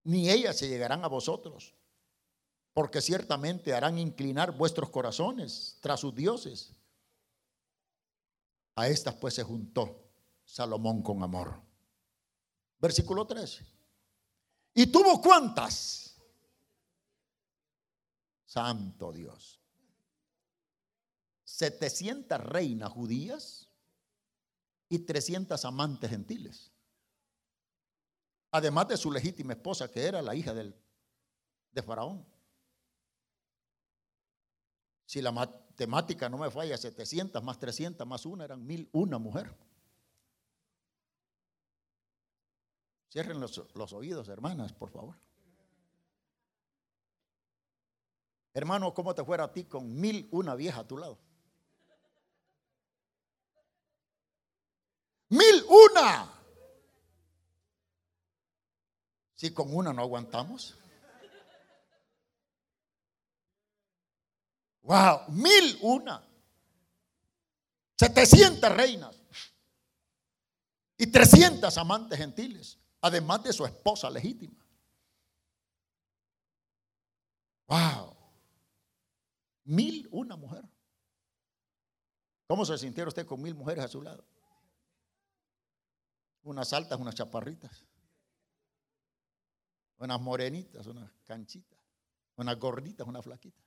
Ni 0.07 0.29
ellas 0.29 0.57
se 0.57 0.69
llegarán 0.69 1.03
a 1.03 1.09
vosotros, 1.09 1.75
porque 2.73 3.01
ciertamente 3.01 3.73
harán 3.73 3.97
inclinar 3.97 4.57
vuestros 4.57 4.89
corazones 4.89 5.77
tras 5.81 5.99
sus 5.99 6.15
dioses. 6.15 6.73
A 8.77 8.87
estas 8.87 9.15
pues 9.15 9.33
se 9.33 9.43
juntó 9.43 10.09
Salomón 10.45 11.01
con 11.01 11.21
amor. 11.23 11.61
Versículo 12.79 13.25
13. 13.25 13.65
¿Y 14.75 14.87
tuvo 14.87 15.21
cuántas? 15.21 16.15
Santo 18.57 19.13
Dios. 19.13 19.61
700 21.43 22.43
reinas 22.43 22.91
judías 22.91 23.69
y 24.89 24.97
300 24.97 25.63
amantes 25.63 26.09
gentiles. 26.09 26.71
Además 28.49 28.87
de 28.87 28.97
su 28.97 29.11
legítima 29.11 29.53
esposa, 29.53 29.91
que 29.91 30.03
era 30.03 30.23
la 30.23 30.33
hija 30.33 30.55
del, 30.55 30.75
de 31.71 31.83
Faraón. 31.83 32.25
Si 35.05 35.21
la 35.21 35.31
matemática 35.31 36.27
no 36.27 36.39
me 36.39 36.49
falla, 36.49 36.77
700 36.77 37.43
más 37.43 37.59
300 37.59 38.07
más 38.07 38.25
una 38.25 38.45
eran 38.45 38.65
mil, 38.65 38.89
una 38.91 39.19
mujer. 39.19 39.55
Cierren 43.11 43.39
los, 43.39 43.63
los 43.75 43.93
oídos, 43.93 44.27
hermanas, 44.29 44.73
por 44.73 44.89
favor. 44.89 45.15
Hermano, 48.57 48.91
¿cómo 48.91 49.13
te 49.13 49.23
fuera 49.23 49.43
a 49.43 49.51
ti 49.53 49.65
con 49.65 49.99
mil 50.01 50.27
una 50.31 50.55
vieja 50.55 50.79
a 50.79 50.87
tu 50.87 50.97
lado? 50.97 51.19
Mil 55.29 55.63
una. 55.69 56.27
Si 59.35 59.53
con 59.53 59.71
una 59.71 59.93
no 59.93 60.01
aguantamos. 60.01 60.73
Wow, 64.81 65.25
mil 65.27 65.77
una. 65.83 66.27
700 67.99 68.75
reinas 68.75 69.15
y 70.97 71.05
300 71.05 71.77
amantes 71.77 72.17
gentiles, 72.17 72.79
además 73.01 73.43
de 73.43 73.53
su 73.53 73.67
esposa 73.67 74.09
legítima. 74.09 74.65
Wow. 77.67 78.16
Mil 79.67 80.07
una 80.11 80.37
mujer. 80.37 80.63
¿Cómo 82.47 82.65
se 82.65 82.77
sintiera 82.77 83.09
usted 83.09 83.25
con 83.25 83.41
mil 83.41 83.53
mujeres 83.53 83.83
a 83.83 83.87
su 83.89 84.01
lado? 84.01 84.25
Unas 86.43 86.71
altas, 86.71 86.97
unas 86.97 87.13
chaparritas. 87.13 87.83
Unas 89.97 90.21
morenitas, 90.21 90.87
unas 90.87 91.11
canchitas. 91.25 91.77
Unas 92.37 92.57
gorditas, 92.57 93.05
unas 93.05 93.25
flaquitas. 93.25 93.65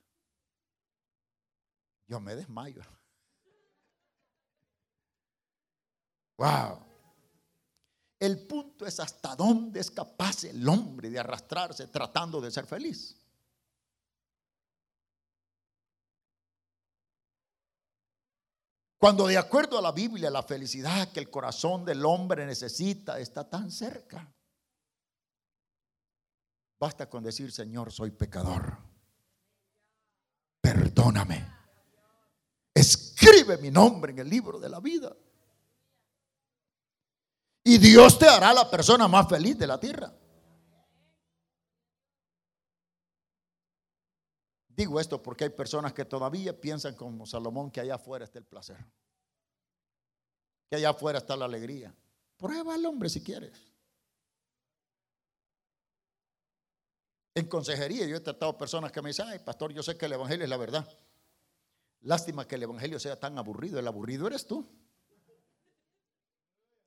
Yo 2.07 2.19
me 2.19 2.35
desmayo. 2.35 2.81
Wow. 6.37 6.83
El 8.17 8.47
punto 8.47 8.87
es 8.87 8.99
hasta 8.99 9.35
dónde 9.35 9.79
es 9.79 9.91
capaz 9.91 10.45
el 10.45 10.67
hombre 10.67 11.11
de 11.11 11.19
arrastrarse 11.19 11.87
tratando 11.89 12.41
de 12.41 12.49
ser 12.49 12.65
feliz. 12.65 13.20
Cuando 19.01 19.25
de 19.25 19.35
acuerdo 19.35 19.79
a 19.79 19.81
la 19.81 19.91
Biblia 19.91 20.29
la 20.29 20.43
felicidad 20.43 21.11
que 21.11 21.19
el 21.19 21.31
corazón 21.31 21.83
del 21.83 22.05
hombre 22.05 22.45
necesita 22.45 23.17
está 23.17 23.49
tan 23.49 23.71
cerca. 23.71 24.31
Basta 26.79 27.09
con 27.09 27.23
decir, 27.23 27.51
Señor, 27.51 27.91
soy 27.91 28.11
pecador. 28.11 28.77
Perdóname. 30.61 31.51
Escribe 32.75 33.57
mi 33.57 33.71
nombre 33.71 34.11
en 34.11 34.19
el 34.19 34.29
libro 34.29 34.59
de 34.59 34.69
la 34.69 34.79
vida. 34.79 35.11
Y 37.63 37.79
Dios 37.79 38.19
te 38.19 38.27
hará 38.27 38.53
la 38.53 38.69
persona 38.69 39.07
más 39.07 39.27
feliz 39.27 39.57
de 39.57 39.65
la 39.65 39.79
tierra. 39.79 40.13
Digo 44.81 44.99
esto 44.99 45.21
porque 45.21 45.43
hay 45.43 45.51
personas 45.51 45.93
que 45.93 46.05
todavía 46.05 46.59
piensan 46.59 46.95
como 46.95 47.27
Salomón 47.27 47.69
que 47.69 47.79
allá 47.79 47.93
afuera 47.93 48.25
está 48.25 48.39
el 48.39 48.45
placer. 48.45 48.83
Que 50.71 50.77
allá 50.77 50.89
afuera 50.89 51.19
está 51.19 51.35
la 51.35 51.45
alegría. 51.45 51.93
Prueba 52.35 52.73
al 52.73 52.83
hombre 52.87 53.07
si 53.07 53.21
quieres. 53.21 53.71
En 57.35 57.45
consejería 57.45 58.07
yo 58.07 58.15
he 58.15 58.21
tratado 58.21 58.57
personas 58.57 58.91
que 58.91 59.03
me 59.03 59.11
dicen, 59.11 59.27
ay 59.27 59.37
pastor, 59.37 59.71
yo 59.71 59.83
sé 59.83 59.95
que 59.95 60.07
el 60.07 60.13
Evangelio 60.13 60.45
es 60.45 60.49
la 60.49 60.57
verdad. 60.57 60.89
Lástima 61.99 62.47
que 62.47 62.55
el 62.55 62.63
Evangelio 62.63 62.99
sea 62.99 63.19
tan 63.19 63.37
aburrido. 63.37 63.77
El 63.77 63.87
aburrido 63.87 64.25
eres 64.25 64.47
tú. 64.47 64.67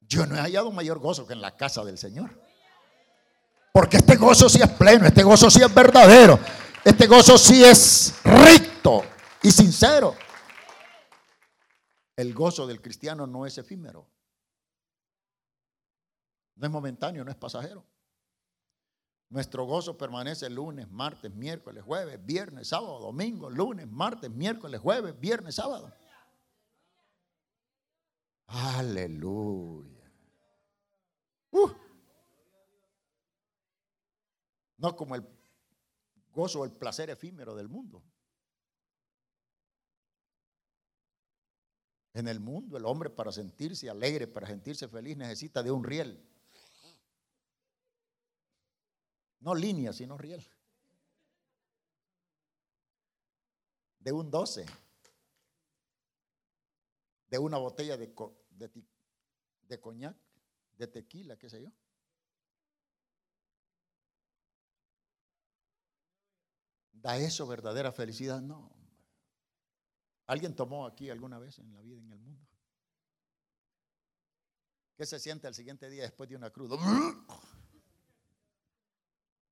Yo 0.00 0.26
no 0.26 0.34
he 0.34 0.40
hallado 0.40 0.72
mayor 0.72 0.98
gozo 0.98 1.28
que 1.28 1.34
en 1.34 1.40
la 1.40 1.56
casa 1.56 1.84
del 1.84 1.96
Señor. 1.96 2.40
Porque 3.70 3.98
este 3.98 4.16
gozo 4.16 4.48
sí 4.48 4.60
es 4.60 4.70
pleno, 4.70 5.06
este 5.06 5.22
gozo 5.22 5.48
sí 5.48 5.60
es 5.60 5.74
verdadero, 5.74 6.38
este 6.84 7.06
gozo 7.06 7.38
sí 7.38 7.64
es 7.64 8.14
recto 8.22 9.02
y 9.42 9.50
sincero. 9.50 10.14
El 12.16 12.34
gozo 12.34 12.66
del 12.66 12.80
cristiano 12.80 13.26
no 13.26 13.46
es 13.46 13.58
efímero. 13.58 14.06
No 16.56 16.66
es 16.66 16.72
momentáneo, 16.72 17.24
no 17.24 17.30
es 17.30 17.36
pasajero. 17.36 17.84
Nuestro 19.30 19.64
gozo 19.64 19.98
permanece 19.98 20.48
lunes, 20.48 20.88
martes, 20.90 21.34
miércoles, 21.34 21.82
jueves, 21.82 22.24
viernes, 22.24 22.68
sábado, 22.68 23.00
domingo, 23.00 23.50
lunes, 23.50 23.88
martes, 23.88 24.30
miércoles, 24.30 24.80
jueves, 24.80 25.18
viernes, 25.18 25.56
sábado. 25.56 25.92
Aleluya. 28.46 30.12
Uh. 31.50 31.70
No 34.76 34.94
como 34.94 35.14
el 35.14 35.22
gozo 36.34 36.64
el 36.64 36.72
placer 36.72 37.10
efímero 37.10 37.54
del 37.54 37.68
mundo. 37.68 38.02
En 42.12 42.28
el 42.28 42.40
mundo 42.40 42.76
el 42.76 42.84
hombre 42.84 43.10
para 43.10 43.32
sentirse 43.32 43.88
alegre, 43.88 44.26
para 44.26 44.46
sentirse 44.46 44.88
feliz 44.88 45.16
necesita 45.16 45.62
de 45.62 45.70
un 45.70 45.82
riel. 45.82 46.22
No 49.40 49.54
línea, 49.54 49.92
sino 49.92 50.16
riel. 50.16 50.44
De 53.98 54.12
un 54.12 54.30
12. 54.30 54.64
De 57.28 57.38
una 57.38 57.58
botella 57.58 57.96
de, 57.96 58.14
de, 58.50 58.70
de 59.62 59.80
coñac 59.80 60.16
de 60.76 60.86
tequila, 60.86 61.36
qué 61.36 61.48
sé 61.48 61.62
yo. 61.62 61.70
¿Da 67.04 67.18
eso 67.18 67.46
verdadera 67.46 67.92
felicidad? 67.92 68.40
No. 68.40 68.72
¿Alguien 70.26 70.56
tomó 70.56 70.86
aquí 70.86 71.10
alguna 71.10 71.38
vez 71.38 71.58
en 71.58 71.70
la 71.74 71.82
vida, 71.82 72.00
en 72.00 72.10
el 72.10 72.18
mundo? 72.18 72.48
¿Qué 74.96 75.04
se 75.04 75.18
siente 75.18 75.46
el 75.46 75.54
siguiente 75.54 75.90
día 75.90 76.04
después 76.04 76.30
de 76.30 76.36
una 76.36 76.48
cruda? 76.48 76.78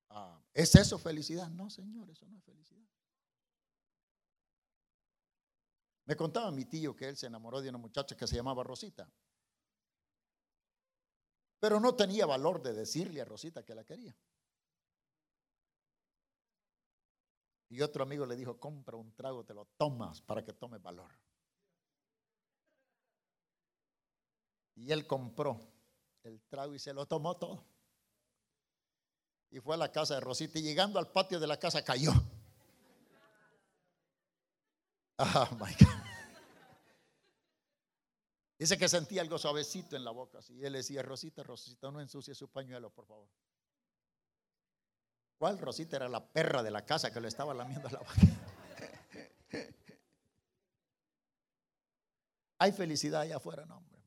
Ah, 0.09 0.43
¿Es 0.55 0.75
eso 0.77 0.99
felicidad? 0.99 1.51
No, 1.51 1.69
Señor, 1.69 2.09
eso 2.09 2.27
no 2.27 2.39
es 2.39 2.45
felicidad. 2.45 2.87
Me 6.07 6.17
contaba 6.17 6.51
mi 6.53 6.65
tío 6.65 6.97
que 6.97 7.07
él 7.07 7.19
se 7.19 7.27
enamoró 7.27 7.61
de 7.61 7.69
una 7.69 7.77
muchacha 7.77 8.17
que 8.17 8.27
se 8.27 8.37
llamaba 8.37 8.65
Rosita. 8.65 9.13
Pero 11.61 11.79
no 11.81 11.95
tenía 11.95 12.25
valor 12.25 12.63
de 12.63 12.73
decirle 12.73 13.21
a 13.21 13.27
Rosita 13.27 13.63
que 13.63 13.75
la 13.75 13.85
quería. 13.85 14.17
Y 17.73 17.81
otro 17.81 18.03
amigo 18.03 18.27
le 18.27 18.37
dijo, 18.37 18.61
compra 18.61 18.99
un 18.99 19.15
trago, 19.15 19.47
te 19.47 19.55
lo 19.55 19.65
tomas 19.79 20.21
para 20.21 20.45
que 20.45 20.53
tome 20.53 20.77
valor. 20.77 21.11
Y 24.75 24.93
él 24.93 25.07
compró 25.07 25.59
el 26.23 26.43
trago 26.43 26.75
y 26.75 26.79
se 26.79 26.93
lo 26.93 27.07
tomó 27.07 27.39
todo. 27.39 27.65
Y 29.49 29.59
fue 29.61 29.75
a 29.75 29.79
la 29.79 29.91
casa 29.91 30.17
de 30.17 30.21
Rosita 30.21 30.59
y 30.59 30.63
llegando 30.63 30.99
al 30.99 31.11
patio 31.13 31.41
de 31.41 31.47
la 31.47 31.59
casa 31.59 31.83
cayó. 31.83 32.13
Oh 35.17 35.49
my 35.53 35.73
God. 35.81 36.05
Dice 38.59 38.77
que 38.77 38.87
sentía 38.87 39.23
algo 39.23 39.39
suavecito 39.39 39.97
en 39.97 40.05
la 40.05 40.11
boca. 40.11 40.41
Y 40.51 40.63
él 40.63 40.75
decía, 40.75 41.03
Rosita, 41.03 41.43
Rosita, 41.43 41.91
no 41.91 42.03
ensucie 42.03 42.35
su 42.35 42.51
pañuelo, 42.51 42.91
por 42.91 43.07
favor. 43.07 43.31
¿Cuál 45.43 45.59
Rosita 45.59 45.97
era 45.97 46.09
la 46.09 46.25
perra 46.25 46.63
de 46.63 46.71
la 46.71 46.87
casa 46.87 47.13
que 47.13 47.21
le 47.21 47.27
estaba 47.27 47.53
lamiendo 47.53 47.89
la 47.89 47.99
boca? 47.99 48.13
Hay 52.61 52.71
felicidad 52.71 53.23
allá 53.23 53.39
afuera, 53.39 53.67
no, 53.67 53.79
hombre. 53.79 54.01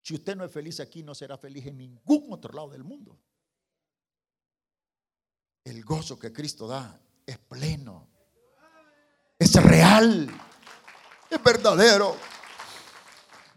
Si 0.00 0.14
usted 0.14 0.34
no 0.34 0.46
es 0.46 0.50
feliz 0.50 0.80
aquí, 0.80 1.02
no 1.02 1.14
será 1.14 1.36
feliz 1.36 1.66
en 1.66 1.76
ningún 1.76 2.32
otro 2.32 2.54
lado 2.54 2.70
del 2.70 2.84
mundo. 2.84 3.20
El 5.62 5.84
gozo 5.84 6.18
que 6.18 6.32
Cristo 6.32 6.66
da 6.66 6.98
es 7.26 7.36
pleno, 7.36 8.08
es 9.38 9.62
real, 9.62 10.26
es 11.28 11.44
verdadero. 11.44 12.16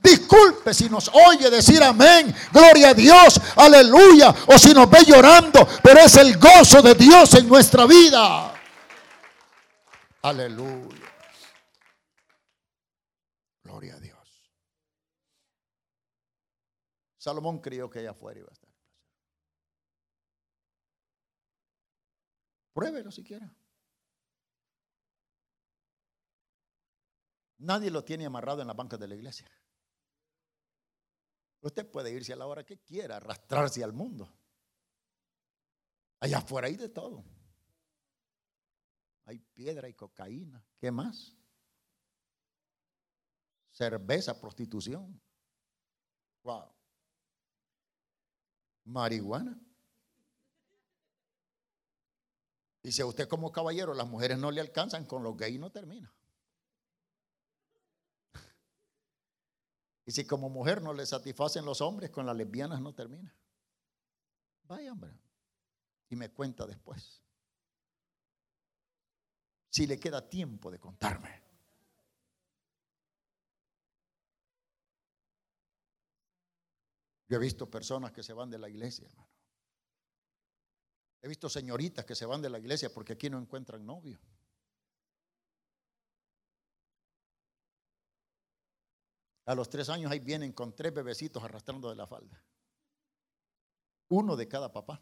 Disculpe 0.03 0.73
si 0.73 0.89
nos 0.89 1.09
oye 1.13 1.49
decir 1.49 1.81
amén, 1.81 2.35
gloria 2.51 2.89
a 2.89 2.93
Dios, 2.93 3.39
aleluya, 3.55 4.35
o 4.47 4.57
si 4.57 4.73
nos 4.73 4.89
ve 4.89 5.05
llorando, 5.05 5.65
pero 5.81 6.01
es 6.01 6.15
el 6.15 6.37
gozo 6.37 6.81
de 6.81 6.93
Dios 6.93 7.33
en 7.35 7.47
nuestra 7.47 7.85
vida. 7.85 8.53
Aleluya. 10.23 11.09
Gloria 13.63 13.95
a 13.95 13.99
Dios. 14.01 14.51
Salomón 17.17 17.61
creyó 17.61 17.89
que 17.89 17.99
allá 17.99 18.11
afuera 18.11 18.41
iba 18.41 18.49
a 18.49 18.53
estar. 18.53 18.69
Pruébelo 22.73 23.09
si 23.09 23.23
quiere. 23.23 23.49
Nadie 27.59 27.89
lo 27.89 28.03
tiene 28.03 28.25
amarrado 28.25 28.61
en 28.61 28.67
la 28.67 28.73
banca 28.73 28.97
de 28.97 29.07
la 29.07 29.15
iglesia. 29.15 29.49
Usted 31.63 31.89
puede 31.89 32.11
irse 32.11 32.33
a 32.33 32.35
la 32.35 32.45
hora 32.45 32.65
que 32.65 32.77
quiera, 32.77 33.15
arrastrarse 33.15 33.81
al 33.83 33.93
mundo. 33.93 34.29
Allá 36.19 36.39
afuera 36.39 36.67
hay 36.67 36.75
de 36.75 36.89
todo. 36.89 37.23
Hay 39.23 39.39
piedra 39.39 39.87
y 39.87 39.93
cocaína. 39.93 40.61
¿Qué 40.77 40.91
más? 40.91 41.37
Cerveza, 43.71 44.37
prostitución. 44.39 45.21
Wow. 46.43 46.69
Marihuana. 48.83 49.57
A 52.83 53.05
usted 53.05 53.29
como 53.29 53.53
caballero 53.53 53.93
las 53.93 54.09
mujeres 54.09 54.37
no 54.37 54.51
le 54.51 54.59
alcanzan, 54.59 55.05
con 55.05 55.23
los 55.23 55.37
gays 55.37 55.57
no 55.57 55.71
termina. 55.71 56.13
Y 60.05 60.11
si 60.11 60.25
como 60.25 60.49
mujer 60.49 60.81
no 60.81 60.93
le 60.93 61.05
satisfacen 61.05 61.65
los 61.65 61.81
hombres, 61.81 62.09
con 62.09 62.25
las 62.25 62.35
lesbianas 62.35 62.81
no 62.81 62.93
termina. 62.93 63.33
Vaya, 64.65 64.91
hombre. 64.91 65.17
Y 66.09 66.15
me 66.15 66.29
cuenta 66.29 66.65
después. 66.65 67.21
Si 69.69 69.87
le 69.87 69.99
queda 69.99 70.29
tiempo 70.29 70.69
de 70.69 70.79
contarme. 70.79 71.41
Yo 77.27 77.37
he 77.37 77.39
visto 77.39 77.69
personas 77.69 78.11
que 78.11 78.21
se 78.21 78.33
van 78.33 78.49
de 78.49 78.59
la 78.59 78.69
iglesia, 78.69 79.07
hermano. 79.07 79.29
He 81.21 81.27
visto 81.29 81.47
señoritas 81.49 82.05
que 82.05 82.15
se 82.15 82.25
van 82.25 82.41
de 82.41 82.49
la 82.49 82.59
iglesia 82.59 82.93
porque 82.93 83.13
aquí 83.13 83.29
no 83.29 83.39
encuentran 83.39 83.85
novio. 83.85 84.19
A 89.45 89.55
los 89.55 89.69
tres 89.69 89.89
años 89.89 90.11
ahí 90.11 90.19
vienen 90.19 90.53
con 90.53 90.75
tres 90.75 90.93
bebecitos 90.93 91.43
arrastrando 91.43 91.89
de 91.89 91.95
la 91.95 92.07
falda. 92.07 92.41
Uno 94.09 94.35
de 94.35 94.47
cada 94.47 94.71
papá. 94.71 95.01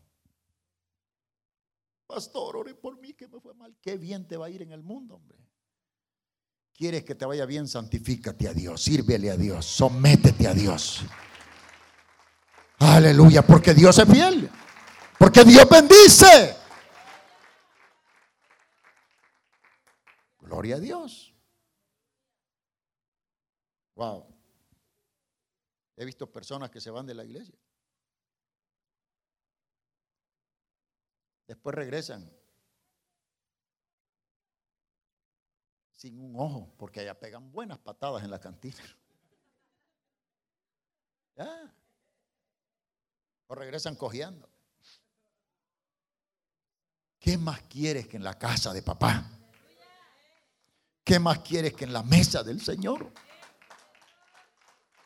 Pastor, 2.08 2.58
ore 2.58 2.76
por 2.76 3.00
mí 3.00 3.14
que 3.14 3.28
me 3.28 3.40
fue 3.40 3.54
mal. 3.54 3.78
Qué 3.82 3.98
bien 3.98 4.28
te 4.28 4.38
va 4.38 4.48
a 4.48 4.50
ir 4.50 4.62
en 4.62 4.72
el 4.72 4.84
mundo, 4.84 5.16
hombre. 5.16 5.38
¿Quieres 6.74 7.04
que 7.04 7.16
te 7.16 7.26
vaya 7.26 7.46
bien? 7.46 7.68
Santifícate 7.68 8.48
a 8.48 8.54
Dios, 8.54 8.82
sírvele 8.82 9.30
a 9.30 9.38
Dios, 9.38 9.66
sométete 9.66 10.48
a 10.48 10.54
Dios. 10.54 11.04
Aleluya, 12.80 13.46
porque 13.46 13.74
Dios 13.74 13.98
es 14.00 14.10
fiel. 14.10 14.50
Porque 15.20 15.44
Dios 15.44 15.70
bendice. 15.70 16.58
Gloria 20.40 20.78
a 20.78 20.80
Dios. 20.80 21.36
Wow. 23.96 24.31
He 26.02 26.06
visto 26.06 26.32
personas 26.32 26.72
que 26.72 26.82
se 26.82 26.90
van 26.90 27.06
de 27.06 27.14
la 27.14 27.24
iglesia. 27.24 27.54
Después 31.46 31.76
regresan 31.76 32.28
sin 35.92 36.20
un 36.20 36.40
ojo, 36.40 36.74
porque 36.80 37.02
allá 37.02 37.20
pegan 37.20 37.52
buenas 37.52 37.78
patadas 37.78 38.24
en 38.24 38.32
la 38.32 38.40
cantina. 38.40 38.82
O 43.46 43.54
regresan 43.54 43.96
cojeando. 43.96 44.50
¿Qué 47.20 47.38
más 47.38 47.62
quieres 47.64 48.08
que 48.08 48.18
en 48.18 48.24
la 48.24 48.40
casa 48.40 48.74
de 48.74 48.82
papá? 48.82 49.30
¿Qué 51.04 51.20
más 51.20 51.40
quieres 51.40 51.74
que 51.74 51.84
en 51.84 51.94
la 51.94 52.02
mesa 52.02 52.42
del 52.42 52.60
Señor? 52.60 53.12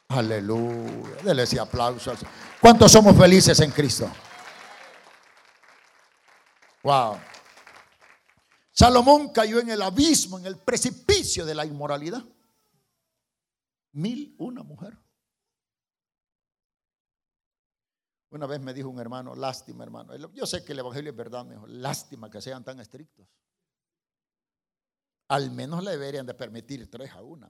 Aleluya. 0.09 1.23
Dele 1.23 1.43
ese 1.43 1.59
aplauso. 1.59 2.13
¿Cuántos 2.61 2.91
somos 2.91 3.17
felices 3.17 3.59
en 3.59 3.71
Cristo? 3.71 4.09
Wow. 6.83 7.17
Salomón 8.71 9.29
cayó 9.29 9.59
en 9.59 9.69
el 9.69 9.81
abismo, 9.81 10.37
en 10.37 10.45
el 10.45 10.57
precipicio 10.57 11.45
de 11.45 11.55
la 11.55 11.65
inmoralidad. 11.65 12.23
Mil 13.93 14.35
una 14.37 14.63
mujer. 14.63 14.97
Una 18.29 18.45
vez 18.47 18.59
me 18.59 18.73
dijo 18.73 18.89
un 18.89 18.99
hermano, 18.99 19.33
lástima 19.33 19.85
hermano. 19.85 20.13
Yo 20.33 20.45
sé 20.45 20.65
que 20.65 20.73
el 20.73 20.79
Evangelio 20.79 21.11
es 21.11 21.17
verdad, 21.17 21.45
mejor. 21.45 21.69
Lástima 21.69 22.29
que 22.29 22.41
sean 22.41 22.65
tan 22.65 22.79
estrictos. 22.81 23.25
Al 25.29 25.51
menos 25.51 25.83
le 25.83 25.91
deberían 25.91 26.25
de 26.25 26.33
permitir 26.33 26.91
tres 26.91 27.11
a 27.13 27.21
una. 27.21 27.49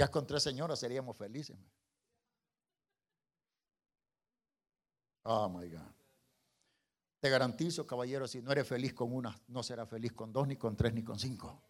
Ya 0.00 0.10
con 0.10 0.26
tres 0.26 0.42
señoras 0.42 0.80
seríamos 0.80 1.14
felices. 1.14 1.58
Oh 5.24 5.46
my 5.50 5.68
God. 5.68 5.92
Te 7.20 7.28
garantizo, 7.28 7.86
caballero, 7.86 8.26
si 8.26 8.40
no 8.40 8.50
eres 8.50 8.66
feliz 8.66 8.94
con 8.94 9.12
una, 9.12 9.38
no 9.48 9.62
serás 9.62 9.90
feliz 9.90 10.14
con 10.14 10.32
dos, 10.32 10.48
ni 10.48 10.56
con 10.56 10.74
tres, 10.74 10.94
ni 10.94 11.04
con 11.04 11.18
cinco. 11.18 11.62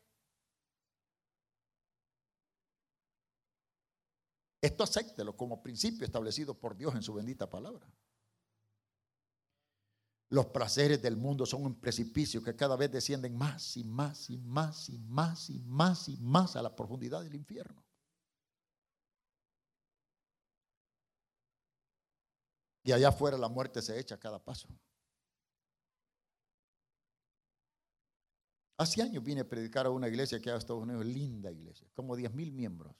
Esto 4.63 4.85
acéptelo 4.85 5.37
como 5.37 5.61
principio 5.61 6.05
establecido 6.05 6.55
por 6.55 6.77
Dios 6.77 6.95
en 6.95 7.03
su 7.03 7.13
bendita 7.13 7.51
palabra. 7.51 7.93
Los 10.29 10.47
placeres 10.47 11.03
del 11.03 11.17
mundo 11.17 11.47
son 11.47 11.65
un 11.65 11.81
precipicio 11.81 12.45
que 12.45 12.55
cada 12.55 12.77
vez 12.77 12.93
descienden 12.93 13.37
más 13.37 13.77
y 13.77 13.83
más 13.83 14.31
y 14.31 14.39
más 14.39 14.89
y 14.89 15.01
más 15.01 15.51
y 15.51 15.59
más 15.59 16.09
y 16.09 16.17
más 16.19 16.55
a 16.55 16.63
la 16.63 16.77
profundidad 16.77 17.25
del 17.25 17.35
infierno. 17.35 17.90
Y 22.91 22.93
allá 22.93 23.11
afuera 23.11 23.39
la 23.39 23.49
muerte 23.49 23.81
se 23.81 23.97
echa 24.01 24.17
a 24.17 24.19
cada 24.19 24.43
paso. 24.43 24.69
Hace 28.79 29.01
años 29.01 29.23
vine 29.23 29.43
a 29.43 29.49
predicar 29.49 29.87
a 29.87 29.91
una 29.91 30.09
iglesia 30.09 30.41
que 30.41 30.51
ha 30.51 30.57
Estados 30.57 30.83
Unidos, 30.83 31.07
linda 31.07 31.53
iglesia, 31.53 31.87
como 31.95 32.17
10 32.17 32.35
mil 32.35 32.51
miembros. 32.51 32.97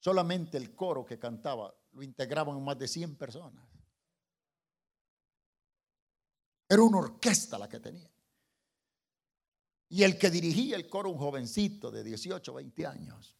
Solamente 0.00 0.58
el 0.58 0.74
coro 0.74 1.02
que 1.02 1.18
cantaba 1.18 1.74
lo 1.92 2.02
integraban 2.02 2.62
más 2.62 2.78
de 2.78 2.88
100 2.88 3.16
personas. 3.16 3.66
Era 6.68 6.82
una 6.82 6.98
orquesta 6.98 7.58
la 7.58 7.70
que 7.70 7.80
tenía. 7.80 8.12
Y 9.88 10.02
el 10.02 10.18
que 10.18 10.28
dirigía 10.28 10.76
el 10.76 10.90
coro, 10.90 11.08
un 11.08 11.16
jovencito 11.16 11.90
de 11.90 12.04
18, 12.04 12.52
20 12.52 12.86
años. 12.86 13.37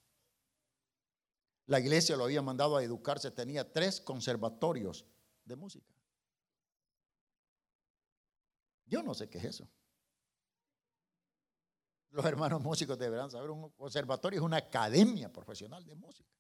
La 1.69 1.79
iglesia 1.79 2.17
lo 2.17 2.25
había 2.25 2.41
mandado 2.41 2.79
a 2.79 2.83
educarse, 2.83 3.31
tenía 3.31 3.71
tres 3.71 4.01
conservatorios 4.01 5.05
de 5.45 5.55
música. 5.55 5.95
Yo 8.87 9.03
no 9.03 9.13
sé 9.13 9.29
qué 9.29 9.37
es 9.37 9.45
eso. 9.45 9.69
Los 12.11 12.25
hermanos 12.25 12.63
músicos 12.63 12.99
deberán 12.99 13.31
saber, 13.31 13.51
un 13.51 13.69
conservatorio 13.73 14.39
es 14.39 14.45
una 14.45 14.57
academia 14.57 15.31
profesional 15.31 15.85
de 15.85 15.95
música. 15.95 16.33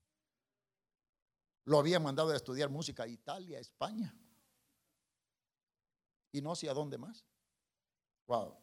Lo 1.65 1.79
había 1.79 2.01
mandado 2.01 2.31
a 2.31 2.37
estudiar 2.37 2.71
música 2.71 3.03
a 3.03 3.09
Italia, 3.09 3.59
España. 3.59 4.17
Y 6.33 6.41
no 6.41 6.57
sé 6.57 6.71
a 6.71 6.73
dónde 6.73 6.97
más. 6.97 7.27
Wow. 8.27 8.57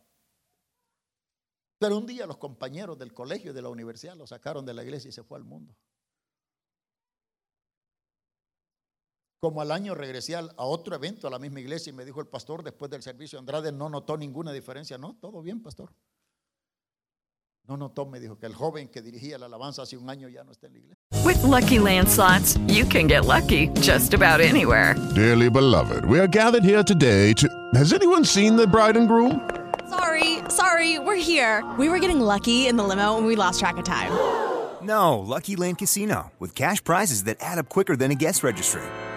Pero 1.77 1.99
un 1.99 2.07
día 2.07 2.25
los 2.25 2.37
compañeros 2.37 2.97
del 2.97 3.13
colegio 3.13 3.51
y 3.51 3.53
de 3.53 3.61
la 3.61 3.69
universidad 3.69 4.15
lo 4.15 4.25
sacaron 4.25 4.65
de 4.65 4.73
la 4.73 4.83
iglesia 4.83 5.09
y 5.09 5.11
se 5.11 5.23
fue 5.23 5.37
al 5.37 5.43
mundo. 5.43 5.77
Como 9.45 9.61
al 9.61 9.71
año 9.71 9.93
regresé 9.93 10.35
a 10.35 10.47
otro 10.57 10.95
evento 10.95 11.27
a 11.27 11.29
la 11.29 11.37
misma 11.37 11.59
iglesia 11.59 11.91
y 11.91 11.93
me 11.93 12.03
dijo 12.03 12.19
el 12.19 12.25
pastor 12.25 12.63
después 12.63 12.89
del 12.89 13.03
servicio 13.03 13.37
Andrade 13.37 13.71
no 13.71 13.89
notó 13.89 14.17
ninguna 14.17 14.51
diferencia. 14.51 14.97
No, 14.97 15.17
todo 15.21 15.43
bien, 15.43 15.61
pastor. 15.61 15.93
No 17.67 17.77
notó, 17.77 18.07
me 18.07 18.19
dijo 18.19 18.39
que 18.39 18.47
el 18.47 18.55
joven 18.55 18.87
que 18.87 19.03
dirigía 19.03 19.37
la 19.37 19.45
alabanza 19.45 19.83
hace 19.83 19.97
un 19.97 20.09
año 20.09 20.29
ya 20.29 20.43
no 20.43 20.51
está 20.51 20.65
en 20.65 20.73
la 20.73 20.79
iglesia. 20.79 21.03
With 21.23 21.43
lucky 21.43 21.77
landslots, 21.77 22.57
you 22.65 22.87
can 22.87 23.05
get 23.07 23.25
lucky 23.25 23.69
just 23.81 24.15
about 24.15 24.41
anywhere. 24.41 24.95
Dearly 25.13 25.51
beloved, 25.51 26.05
we 26.05 26.19
are 26.19 26.27
gathered 26.27 26.63
here 26.63 26.83
today 26.83 27.31
to. 27.33 27.47
Has 27.75 27.93
anyone 27.93 28.25
seen 28.25 28.55
the 28.55 28.65
bride 28.65 28.97
and 28.97 29.07
groom? 29.07 29.47
Sorry, 29.87 30.39
sorry, 30.49 30.97
we're 30.97 31.21
here. 31.21 31.63
We 31.77 31.87
were 31.87 31.99
getting 31.99 32.19
lucky 32.19 32.65
in 32.65 32.77
the 32.77 32.83
limo 32.83 33.19
and 33.19 33.27
we 33.27 33.35
lost 33.35 33.59
track 33.59 33.77
of 33.77 33.83
time. 33.83 34.09
No, 34.81 35.19
Lucky 35.19 35.55
Land 35.55 35.77
Casino, 35.77 36.31
with 36.39 36.55
cash 36.55 36.83
prizes 36.83 37.25
that 37.25 37.37
add 37.41 37.59
up 37.59 37.69
quicker 37.69 37.95
than 37.95 38.09
a 38.09 38.15
guest 38.15 38.41
registry. 38.41 38.81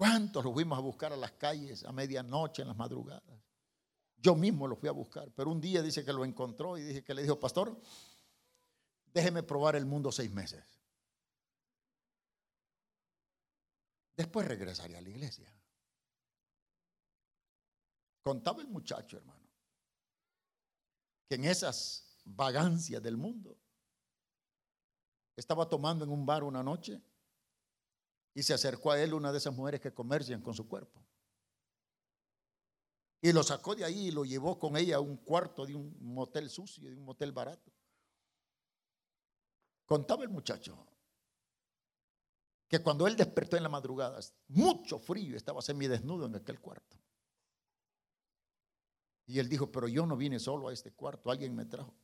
¿Cuántos 0.00 0.42
lo 0.42 0.54
fuimos 0.54 0.78
a 0.78 0.80
buscar 0.80 1.12
a 1.12 1.16
las 1.18 1.32
calles 1.32 1.84
a 1.84 1.92
medianoche, 1.92 2.62
en 2.62 2.68
las 2.68 2.76
madrugadas? 2.78 3.38
Yo 4.16 4.34
mismo 4.34 4.66
lo 4.66 4.74
fui 4.74 4.88
a 4.88 4.92
buscar, 4.92 5.30
pero 5.32 5.50
un 5.50 5.60
día 5.60 5.82
dice 5.82 6.06
que 6.06 6.12
lo 6.14 6.24
encontró 6.24 6.78
y 6.78 6.82
dije 6.82 7.04
que 7.04 7.12
le 7.12 7.20
dijo, 7.20 7.38
pastor, 7.38 7.78
déjeme 9.12 9.42
probar 9.42 9.76
el 9.76 9.84
mundo 9.84 10.10
seis 10.10 10.30
meses. 10.30 10.64
Después 14.16 14.48
regresaré 14.48 14.96
a 14.96 15.02
la 15.02 15.08
iglesia. 15.10 15.54
Contaba 18.22 18.62
el 18.62 18.68
muchacho, 18.68 19.18
hermano, 19.18 19.50
que 21.28 21.34
en 21.34 21.44
esas 21.44 22.16
vagancias 22.24 23.02
del 23.02 23.18
mundo 23.18 23.54
estaba 25.36 25.68
tomando 25.68 26.06
en 26.06 26.10
un 26.10 26.24
bar 26.24 26.42
una 26.42 26.62
noche 26.62 27.02
y 28.34 28.42
se 28.42 28.54
acercó 28.54 28.92
a 28.92 29.02
él 29.02 29.14
una 29.14 29.32
de 29.32 29.38
esas 29.38 29.54
mujeres 29.54 29.80
que 29.80 29.92
comercian 29.92 30.40
con 30.40 30.54
su 30.54 30.68
cuerpo. 30.68 31.04
Y 33.22 33.32
lo 33.32 33.42
sacó 33.42 33.74
de 33.74 33.84
ahí 33.84 34.08
y 34.08 34.10
lo 34.10 34.24
llevó 34.24 34.58
con 34.58 34.76
ella 34.76 34.96
a 34.96 35.00
un 35.00 35.18
cuarto 35.18 35.66
de 35.66 35.74
un 35.74 35.94
motel 36.00 36.48
sucio, 36.48 36.88
de 36.88 36.96
un 36.96 37.04
motel 37.04 37.32
barato. 37.32 37.70
Contaba 39.84 40.22
el 40.22 40.30
muchacho 40.30 40.86
que 42.68 42.78
cuando 42.78 43.06
él 43.06 43.16
despertó 43.16 43.56
en 43.56 43.64
la 43.64 43.68
madrugada, 43.68 44.20
mucho 44.48 44.98
frío, 45.00 45.36
estaba 45.36 45.60
semidesnudo 45.60 46.26
en 46.26 46.36
aquel 46.36 46.60
cuarto. 46.60 46.96
Y 49.26 49.38
él 49.38 49.48
dijo, 49.48 49.70
pero 49.70 49.88
yo 49.88 50.06
no 50.06 50.16
vine 50.16 50.38
solo 50.38 50.68
a 50.68 50.72
este 50.72 50.92
cuarto, 50.92 51.30
alguien 51.30 51.54
me 51.54 51.66
trajo. 51.66 51.94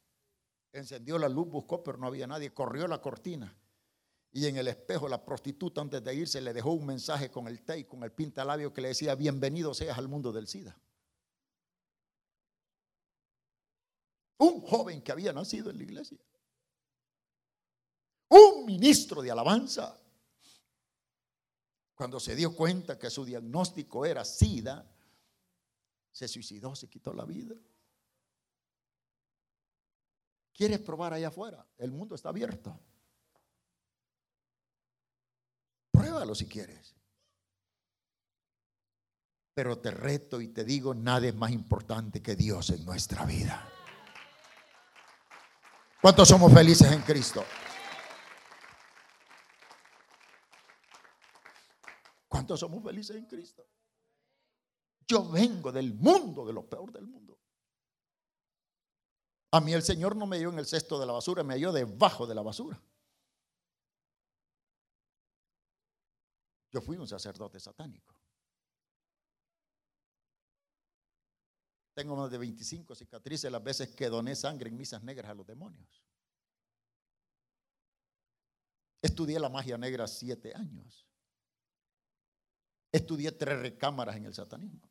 Encendió 0.72 1.18
la 1.18 1.28
luz, 1.28 1.48
buscó, 1.48 1.82
pero 1.82 1.96
no 1.98 2.08
había 2.08 2.26
nadie. 2.26 2.52
Corrió 2.52 2.86
la 2.88 3.00
cortina 3.00 3.56
y 4.32 4.46
en 4.46 4.56
el 4.56 4.68
espejo 4.68 5.08
la 5.08 5.24
prostituta 5.24 5.80
antes 5.80 6.02
de 6.02 6.14
irse 6.14 6.40
le 6.40 6.52
dejó 6.52 6.72
un 6.72 6.86
mensaje 6.86 7.30
con 7.30 7.48
el 7.48 7.62
té 7.62 7.78
y 7.78 7.84
con 7.84 8.02
el 8.02 8.12
pintalabio 8.12 8.72
que 8.72 8.80
le 8.80 8.88
decía, 8.88 9.14
bienvenido 9.14 9.72
seas 9.72 9.96
al 9.96 10.08
mundo 10.08 10.32
del 10.32 10.46
SIDA. 10.46 10.78
Un 14.38 14.60
joven 14.60 15.02
que 15.02 15.12
había 15.12 15.32
nacido 15.32 15.70
en 15.70 15.78
la 15.78 15.82
iglesia. 15.84 16.18
Un 18.28 18.66
ministro 18.66 19.22
de 19.22 19.30
alabanza. 19.30 19.98
Cuando 21.94 22.20
se 22.20 22.36
dio 22.36 22.54
cuenta 22.54 22.98
que 22.98 23.08
su 23.08 23.24
diagnóstico 23.24 24.04
era 24.04 24.24
SIDA, 24.24 24.86
se 26.12 26.28
suicidó, 26.28 26.74
se 26.74 26.88
quitó 26.88 27.14
la 27.14 27.24
vida. 27.24 27.54
¿Quieres 30.52 30.80
probar 30.80 31.14
allá 31.14 31.28
afuera? 31.28 31.66
El 31.78 31.92
mundo 31.92 32.14
está 32.14 32.30
abierto. 32.30 32.78
Si 36.34 36.46
quieres. 36.46 36.94
Pero 39.54 39.78
te 39.78 39.90
reto 39.90 40.40
y 40.40 40.48
te 40.48 40.64
digo, 40.64 40.94
nada 40.94 41.26
es 41.26 41.34
más 41.34 41.50
importante 41.50 42.22
que 42.22 42.36
Dios 42.36 42.70
en 42.70 42.84
nuestra 42.84 43.24
vida. 43.24 43.68
¿Cuántos 46.00 46.28
somos 46.28 46.52
felices 46.52 46.90
en 46.90 47.02
Cristo? 47.02 47.44
¿Cuántos 52.28 52.60
somos 52.60 52.82
felices 52.82 53.16
en 53.16 53.26
Cristo? 53.26 53.66
Yo 55.08 55.28
vengo 55.30 55.72
del 55.72 55.94
mundo, 55.94 56.46
de 56.46 56.52
lo 56.52 56.68
peor 56.68 56.92
del 56.92 57.06
mundo. 57.06 57.38
A 59.52 59.60
mí 59.60 59.72
el 59.72 59.82
Señor 59.82 60.16
no 60.16 60.26
me 60.26 60.38
dio 60.38 60.50
en 60.50 60.58
el 60.58 60.66
cesto 60.66 60.98
de 60.98 61.06
la 61.06 61.12
basura, 61.12 61.42
me 61.42 61.54
halló 61.54 61.72
debajo 61.72 62.26
de 62.26 62.34
la 62.34 62.42
basura. 62.42 62.80
Yo 66.76 66.82
fui 66.82 66.98
un 66.98 67.08
sacerdote 67.08 67.58
satánico. 67.58 68.14
Tengo 71.94 72.14
más 72.14 72.30
de 72.30 72.36
25 72.36 72.94
cicatrices 72.94 73.50
las 73.50 73.64
veces 73.64 73.94
que 73.94 74.10
doné 74.10 74.36
sangre 74.36 74.68
en 74.68 74.76
misas 74.76 75.02
negras 75.02 75.30
a 75.30 75.34
los 75.34 75.46
demonios. 75.46 76.04
Estudié 79.00 79.40
la 79.40 79.48
magia 79.48 79.78
negra 79.78 80.06
siete 80.06 80.54
años. 80.54 81.08
Estudié 82.92 83.32
tres 83.32 83.58
recámaras 83.58 84.16
en 84.16 84.26
el 84.26 84.34
satanismo. 84.34 84.86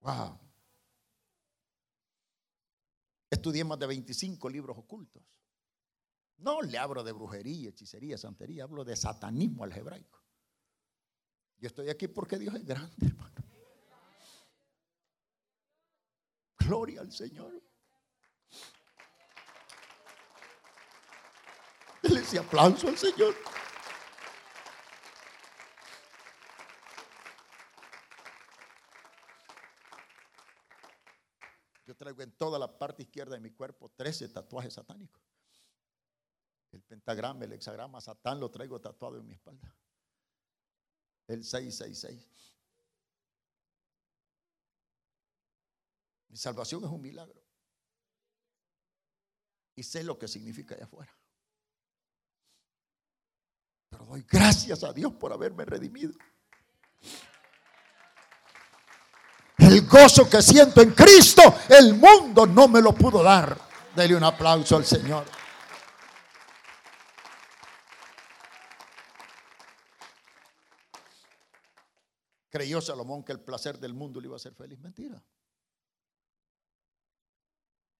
Wow. 0.00 0.40
Estudié 3.30 3.62
más 3.62 3.78
de 3.78 3.86
25 3.86 4.50
libros 4.50 4.76
ocultos. 4.76 5.37
No 6.38 6.62
le 6.62 6.78
hablo 6.78 7.02
de 7.02 7.12
brujería, 7.12 7.70
hechicería, 7.70 8.16
santería, 8.16 8.64
hablo 8.64 8.84
de 8.84 8.94
satanismo 8.94 9.64
al 9.64 9.72
hebraico. 9.72 10.22
Yo 11.58 11.66
estoy 11.66 11.90
aquí 11.90 12.06
porque 12.06 12.38
Dios 12.38 12.54
es 12.54 12.64
grande, 12.64 13.06
hermano. 13.06 13.34
Gloria 16.58 17.00
al 17.00 17.10
Señor. 17.10 17.60
Dele 22.02 22.20
ese 22.20 22.38
aplauso 22.38 22.86
al 22.86 22.96
Señor. 22.96 23.34
Yo 31.84 31.96
traigo 31.96 32.22
en 32.22 32.30
toda 32.32 32.58
la 32.60 32.78
parte 32.78 33.02
izquierda 33.02 33.34
de 33.34 33.40
mi 33.40 33.50
cuerpo 33.50 33.90
13 33.96 34.28
tatuajes 34.28 34.74
satánicos. 34.74 35.28
Pentagrama, 36.88 37.44
el 37.44 37.52
hexagrama, 37.52 38.00
Satán 38.00 38.40
lo 38.40 38.50
traigo 38.50 38.80
tatuado 38.80 39.18
en 39.18 39.26
mi 39.26 39.34
espalda. 39.34 39.74
El 41.26 41.44
666. 41.44 42.56
Mi 46.28 46.36
salvación 46.36 46.84
es 46.84 46.90
un 46.90 47.02
milagro. 47.02 47.42
Y 49.76 49.82
sé 49.82 50.02
lo 50.02 50.18
que 50.18 50.26
significa 50.26 50.74
allá 50.74 50.84
afuera. 50.84 51.14
Pero 53.90 54.06
doy 54.06 54.24
gracias 54.28 54.82
a 54.82 54.92
Dios 54.92 55.12
por 55.12 55.32
haberme 55.32 55.66
redimido. 55.66 56.14
El 59.58 59.86
gozo 59.86 60.28
que 60.28 60.40
siento 60.40 60.80
en 60.80 60.92
Cristo, 60.92 61.42
el 61.68 61.94
mundo 61.94 62.46
no 62.46 62.66
me 62.66 62.80
lo 62.80 62.94
pudo 62.94 63.22
dar. 63.22 63.58
Dele 63.94 64.16
un 64.16 64.24
aplauso 64.24 64.76
al 64.76 64.86
Señor. 64.86 65.26
Creyó 72.50 72.80
Salomón 72.80 73.24
que 73.24 73.32
el 73.32 73.40
placer 73.40 73.78
del 73.78 73.94
mundo 73.94 74.20
le 74.20 74.26
iba 74.26 74.36
a 74.36 74.36
hacer 74.36 74.54
feliz. 74.54 74.78
Mentira. 74.78 75.22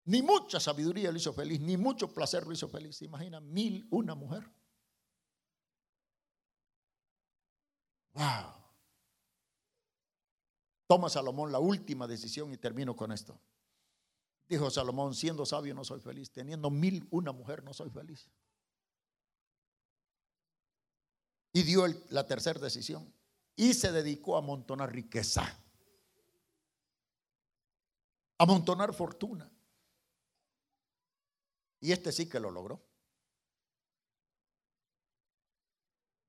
Ni 0.05 0.23
mucha 0.23 0.59
sabiduría 0.59 1.13
lo 1.13 1.19
hizo 1.19 1.35
feliz, 1.35 1.61
ni 1.61 1.77
mucho 1.77 2.13
placer 2.15 2.47
lo 2.47 2.53
hizo 2.53 2.67
feliz. 2.69 2.97
¿Se 2.97 3.05
imagina? 3.05 3.41
Mil, 3.41 3.87
una 3.91 4.15
mujer. 4.15 4.51
Wow. 8.15 8.55
Toma 10.87 11.11
Salomón 11.11 11.53
la 11.53 11.59
última 11.59 12.07
decisión 12.07 12.51
y 12.53 12.57
termino 12.57 12.97
con 12.97 13.13
esto. 13.13 13.39
Dijo 14.49 14.71
Salomón, 14.71 15.15
siendo 15.15 15.45
sabio 15.45 15.75
no 15.75 15.85
soy 15.85 16.01
feliz, 16.01 16.33
teniendo 16.33 16.71
mil 16.71 17.07
una 17.11 17.33
mujer 17.33 17.63
no 17.63 17.75
soy 17.75 17.91
feliz. 17.91 18.31
Y 21.53 21.65
dio 21.65 21.87
la 22.09 22.27
tercera 22.27 22.59
decisión 22.59 23.13
y 23.59 23.75
se 23.75 23.91
dedicó 23.91 24.37
a 24.37 24.39
amontonar 24.39 24.93
riqueza, 24.93 25.43
a 25.43 25.57
amontonar 28.45 28.95
fortuna. 28.95 29.51
Y 31.81 31.91
este 31.91 32.13
sí 32.13 32.29
que 32.29 32.39
lo 32.39 32.53
logró. 32.53 32.81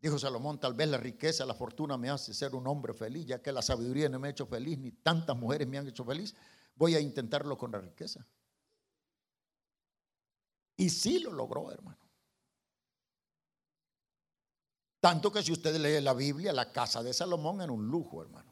Dijo 0.01 0.17
Salomón, 0.17 0.59
tal 0.59 0.73
vez 0.73 0.89
la 0.89 0.97
riqueza, 0.97 1.45
la 1.45 1.53
fortuna 1.53 1.99
me 1.99 2.09
hace 2.09 2.33
ser 2.33 2.55
un 2.55 2.65
hombre 2.65 2.95
feliz, 2.95 3.27
ya 3.27 3.43
que 3.43 3.51
la 3.51 3.61
sabiduría 3.61 4.09
no 4.09 4.17
me 4.17 4.29
ha 4.29 4.31
hecho 4.31 4.47
feliz, 4.47 4.79
ni 4.79 4.91
tantas 4.91 5.37
mujeres 5.37 5.67
me 5.67 5.77
han 5.77 5.87
hecho 5.87 6.03
feliz, 6.03 6.35
voy 6.73 6.95
a 6.95 6.99
intentarlo 6.99 7.55
con 7.59 7.71
la 7.71 7.79
riqueza. 7.79 8.25
Y 10.77 10.89
sí 10.89 11.19
lo 11.19 11.31
logró, 11.31 11.71
hermano. 11.71 12.08
Tanto 14.99 15.31
que 15.31 15.41
si 15.41 15.51
usted 15.51 15.75
lee 15.77 16.01
la 16.01 16.13
Biblia, 16.13 16.51
la 16.51 16.71
casa 16.71 17.01
de 17.01 17.13
Salomón 17.13 17.61
era 17.61 17.71
un 17.71 17.87
lujo, 17.87 18.21
hermano. 18.21 18.49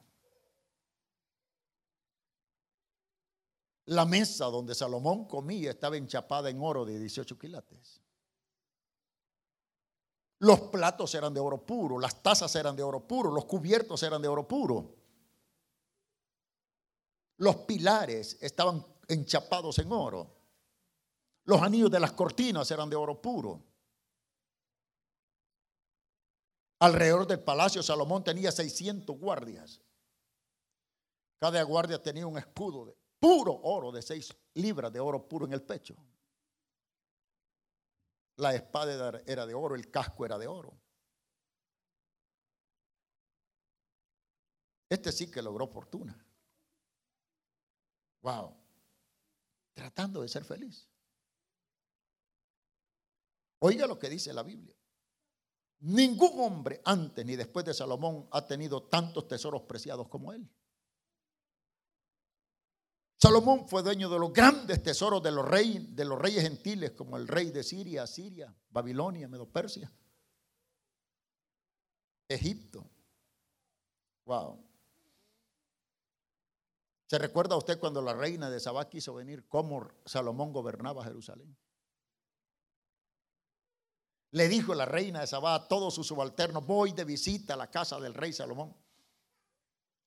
La 3.86 4.06
mesa 4.06 4.46
donde 4.46 4.76
Salomón 4.76 5.26
comía 5.26 5.72
estaba 5.72 5.98
enchapada 5.98 6.50
en 6.50 6.62
oro 6.62 6.86
de 6.86 7.00
18 7.00 7.38
quilates. 7.38 8.02
Los 10.40 10.62
platos 10.62 11.16
eran 11.16 11.34
de 11.34 11.40
oro 11.40 11.66
puro, 11.66 11.98
las 12.00 12.22
tazas 12.22 12.54
eran 12.56 12.76
de 12.76 12.84
oro 12.84 13.08
puro, 13.08 13.32
los 13.32 13.46
cubiertos 13.46 14.04
eran 14.04 14.22
de 14.22 14.28
oro 14.28 14.48
puro. 14.48 14.96
Los 17.38 17.56
pilares 17.58 18.38
estaban 18.42 18.86
enchapados 19.08 19.80
en 19.80 19.92
oro. 19.92 20.36
Los 21.46 21.62
anillos 21.62 21.90
de 21.90 22.00
las 22.00 22.12
cortinas 22.12 22.70
eran 22.72 22.90
de 22.90 22.96
oro 22.96 23.22
puro. 23.22 23.64
Alrededor 26.80 27.26
del 27.26 27.40
palacio 27.40 27.82
Salomón 27.82 28.24
tenía 28.24 28.52
600 28.52 29.18
guardias. 29.18 29.82
Cada 31.40 31.62
guardia 31.64 32.02
tenía 32.02 32.28
un 32.28 32.38
escudo 32.38 32.86
de 32.86 32.96
puro 33.20 33.54
oro 33.64 33.92
de 33.92 34.02
6 34.02 34.36
libras 34.56 34.92
de 34.92 35.00
oro 35.00 35.28
puro 35.28 35.46
en 35.46 35.54
el 35.54 35.64
pecho. 35.64 35.96
La 38.38 38.54
espada 38.54 39.22
era 39.26 39.46
de 39.46 39.54
oro, 39.56 39.76
el 39.76 39.90
casco 39.90 40.26
era 40.26 40.38
de 40.38 40.48
oro. 40.48 40.80
Este 44.90 45.12
sí 45.12 45.30
que 45.30 45.42
logró 45.42 45.68
fortuna. 45.68 46.16
Wow. 48.22 48.56
Tratando 49.74 50.22
de 50.22 50.30
ser 50.30 50.44
feliz. 50.44 50.88
Oiga 53.60 53.88
lo 53.88 53.98
que 53.98 54.10
dice 54.10 54.32
la 54.34 54.44
Biblia. 54.44 54.77
Ningún 55.80 56.40
hombre 56.40 56.82
antes 56.86 57.26
ni 57.26 57.36
después 57.36 57.66
de 57.66 57.74
Salomón 57.74 58.28
ha 58.32 58.46
tenido 58.46 58.84
tantos 58.84 59.28
tesoros 59.28 59.62
preciados 59.64 60.08
como 60.08 60.34
él. 60.34 60.50
Salomón 63.20 63.68
fue 63.68 63.82
dueño 63.82 64.10
de 64.10 64.20
los 64.20 64.32
grandes 64.32 64.82
tesoros 64.84 65.24
de 65.24 65.32
los, 65.32 65.48
reyes, 65.48 65.96
de 65.96 66.06
los 66.06 66.20
reyes 66.20 66.44
gentiles, 66.44 66.92
como 66.92 67.18
el 67.18 67.28
rey 67.28 67.50
de 67.50 67.64
Siria, 67.64 68.06
Siria, 68.06 68.56
Babilonia, 68.70 69.28
Medo-Persia, 69.28 69.92
Egipto. 72.28 72.88
Wow. 74.26 74.64
¿Se 77.08 77.18
recuerda 77.18 77.56
usted 77.56 77.80
cuando 77.80 78.02
la 78.02 78.14
reina 78.14 78.50
de 78.50 78.60
Sabá 78.60 78.88
quiso 78.90 79.14
venir, 79.16 79.48
cómo 79.48 79.88
Salomón 80.06 80.54
gobernaba 80.54 81.04
Jerusalén? 81.04 81.58
Le 84.32 84.48
dijo 84.50 84.76
la 84.76 84.86
reina 84.86 85.22
de 85.22 85.28
Sabá 85.28 85.56
a 85.56 85.68
todos 85.68 85.94
sus 85.96 86.08
subalternos, 86.08 86.66
voy 86.66 86.92
de 86.92 87.06
visita 87.06 87.54
a 87.54 87.58
la 87.58 87.72
casa 87.72 88.00
del 88.00 88.14
rey 88.14 88.34
Salomón. 88.34 88.76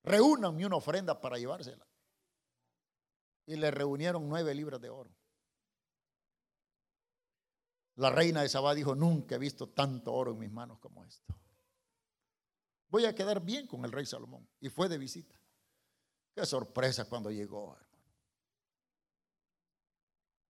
Reúnanme 0.03 0.65
una 0.65 0.77
ofrenda 0.77 1.19
para 1.19 1.37
llevársela 1.37 1.85
y 3.45 3.55
le 3.55 3.71
reunieron 3.71 4.27
nueve 4.29 4.53
libras 4.53 4.81
de 4.81 4.89
oro. 4.89 5.11
La 7.95 8.09
reina 8.09 8.41
de 8.41 8.49
Sabá 8.49 8.73
dijo, 8.73 8.95
nunca 8.95 9.35
he 9.35 9.39
visto 9.39 9.69
tanto 9.69 10.13
oro 10.13 10.31
en 10.31 10.39
mis 10.39 10.51
manos 10.51 10.79
como 10.79 11.03
esto. 11.03 11.35
Voy 12.89 13.05
a 13.05 13.15
quedar 13.15 13.41
bien 13.41 13.67
con 13.67 13.85
el 13.85 13.91
rey 13.91 14.05
Salomón. 14.05 14.47
Y 14.59 14.69
fue 14.69 14.89
de 14.89 14.97
visita. 14.97 15.39
Qué 16.33 16.45
sorpresa 16.45 17.05
cuando 17.05 17.31
llegó. 17.31 17.77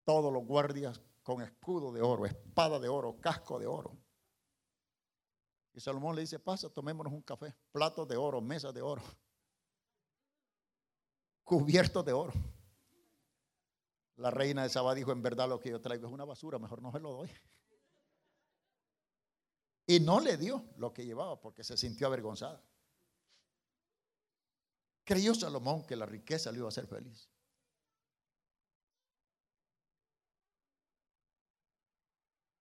Todos 0.05 0.32
los 0.32 0.44
guardias 0.44 1.01
con 1.22 1.42
escudo 1.42 1.92
de 1.92 2.02
oro, 2.02 2.26
espada 2.26 2.78
de 2.78 2.88
oro, 2.88 3.20
casco 3.20 3.59
de 3.59 3.66
oro. 3.66 3.97
Y 5.72 5.80
Salomón 5.80 6.16
le 6.16 6.22
dice, 6.22 6.38
pasa, 6.38 6.68
tomémonos 6.68 7.12
un 7.12 7.22
café, 7.22 7.55
platos 7.70 8.09
de 8.09 8.16
oro, 8.16 8.40
mesas 8.40 8.74
de 8.74 8.82
oro, 8.82 9.02
cubiertos 11.44 12.05
de 12.05 12.12
oro. 12.12 12.32
La 14.16 14.30
reina 14.30 14.64
de 14.64 14.68
Sabá 14.68 14.94
dijo, 14.94 15.12
en 15.12 15.22
verdad 15.22 15.48
lo 15.48 15.60
que 15.60 15.70
yo 15.70 15.80
traigo 15.80 16.06
es 16.06 16.12
una 16.12 16.24
basura, 16.24 16.59
mejor 16.59 16.82
no 16.82 16.92
se 16.92 17.01
lo 17.01 17.12
doy. 17.12 17.30
Y 19.86 20.01
no 20.01 20.20
le 20.20 20.36
dio 20.36 20.64
lo 20.76 20.92
que 20.92 21.06
llevaba 21.06 21.40
porque 21.40 21.64
se 21.64 21.76
sintió 21.76 22.06
avergonzada. 22.06 22.62
Creyó 25.05 25.34
Salomón 25.34 25.86
que 25.86 25.97
la 25.97 26.06
riqueza 26.06 26.52
le 26.52 26.59
iba 26.59 26.66
a 26.66 26.68
hacer 26.68 26.86
feliz. 26.86 27.30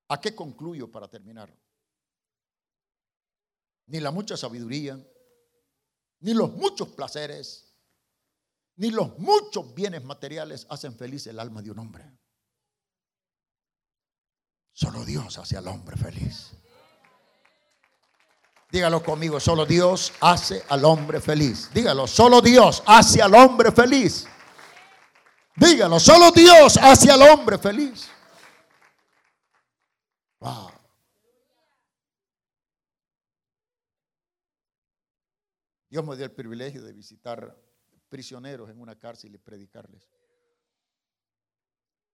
¿A 0.10 0.20
qué 0.20 0.36
concluyo 0.36 0.92
para 0.92 1.08
terminar? 1.08 1.56
Ni 3.88 4.00
la 4.00 4.12
mucha 4.12 4.36
sabiduría, 4.36 5.00
ni 6.20 6.34
los 6.34 6.52
muchos 6.54 6.90
placeres, 6.90 7.76
ni 8.76 8.92
los 8.92 9.18
muchos 9.20 9.74
bienes 9.74 10.04
materiales 10.04 10.66
hacen 10.70 10.96
feliz 10.96 11.28
el 11.28 11.40
alma 11.40 11.62
de 11.62 11.72
un 11.72 11.80
hombre. 11.80 12.12
Solo 14.74 15.06
Dios 15.06 15.38
hace 15.38 15.58
al 15.58 15.68
hombre 15.68 15.98
feliz. 15.98 16.52
Dígalo 18.72 19.04
conmigo, 19.04 19.40
solo 19.40 19.66
Dios 19.66 20.14
hace 20.22 20.64
al 20.70 20.86
hombre 20.86 21.20
feliz. 21.20 21.70
Dígalo, 21.74 22.08
solo 22.08 22.40
Dios 22.42 22.84
hace 22.86 23.22
al 23.22 23.34
hombre 23.34 23.72
feliz. 23.72 24.28
Dígalo, 25.56 26.00
solo 26.00 26.32
Dios 26.32 26.78
hace 26.78 27.12
al 27.12 27.22
hombre 27.24 27.58
feliz. 27.58 28.10
Dios 35.90 36.06
me 36.06 36.16
dio 36.16 36.26
el 36.26 36.32
privilegio 36.32 36.82
de 36.84 36.94
visitar 36.94 37.58
prisioneros 38.08 38.70
en 38.70 38.80
una 38.80 38.98
cárcel 38.98 39.36
y 39.36 39.38
predicarles. 39.38 40.10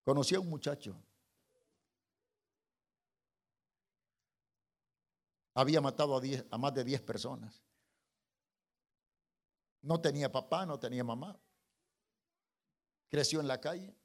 Conocí 0.04 0.36
a 0.36 0.40
un 0.40 0.50
muchacho. 0.50 0.96
Había 5.54 5.82
matado 5.82 6.18
a, 6.18 6.22
a 6.52 6.58
más 6.58 6.74
de 6.74 6.84
10 6.84 7.02
personas. 7.02 7.64
No 9.82 10.02
tenía 10.02 10.32
papá, 10.32 10.66
no 10.66 10.80
tenía 10.80 11.04
mamá. 11.04 11.40
creció 13.08 13.40
en 13.40 13.48
la 13.48 13.62
calle, 13.62 13.96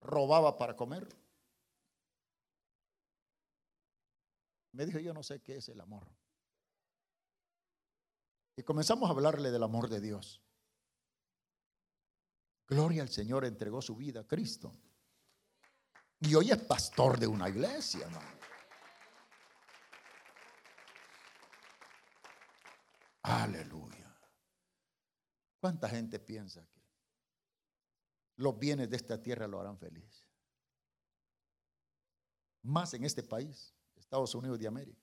robaba 0.00 0.56
para 0.56 0.74
comer. 0.74 1.06
Me 4.72 4.86
dijo, 4.86 4.98
yo 4.98 5.12
no 5.12 5.22
sé 5.22 5.40
qué 5.40 5.56
es 5.56 5.68
el 5.68 5.80
amor. 5.80 6.06
Y 8.56 8.62
comenzamos 8.62 9.08
a 9.08 9.12
hablarle 9.12 9.50
del 9.50 9.62
amor 9.62 9.88
de 9.88 10.00
Dios. 10.00 10.42
Gloria 12.68 13.02
al 13.02 13.10
Señor, 13.10 13.44
entregó 13.44 13.82
su 13.82 13.96
vida 13.96 14.20
a 14.20 14.26
Cristo. 14.26 14.72
Y 16.20 16.34
hoy 16.34 16.50
es 16.50 16.58
pastor 16.58 17.18
de 17.18 17.26
una 17.26 17.48
iglesia, 17.48 18.06
hermano. 18.06 18.40
Aleluya. 23.22 24.16
¿Cuánta 25.60 25.88
gente 25.88 26.18
piensa 26.18 26.66
que 26.66 26.82
los 28.36 28.58
bienes 28.58 28.90
de 28.90 28.96
esta 28.96 29.22
tierra 29.22 29.46
lo 29.46 29.60
harán 29.60 29.78
feliz? 29.78 30.26
Más 32.62 32.94
en 32.94 33.04
este 33.04 33.22
país, 33.22 33.74
Estados 34.12 34.34
Unidos 34.34 34.58
de 34.58 34.66
América. 34.66 35.00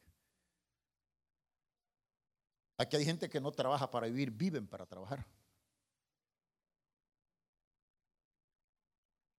Aquí 2.77 2.95
hay 2.95 3.03
gente 3.03 3.27
que 3.27 3.41
no 3.41 3.51
trabaja 3.51 3.89
para 3.89 4.05
vivir, 4.05 4.29
viven 4.29 4.67
para 4.67 4.85
trabajar. 4.85 5.25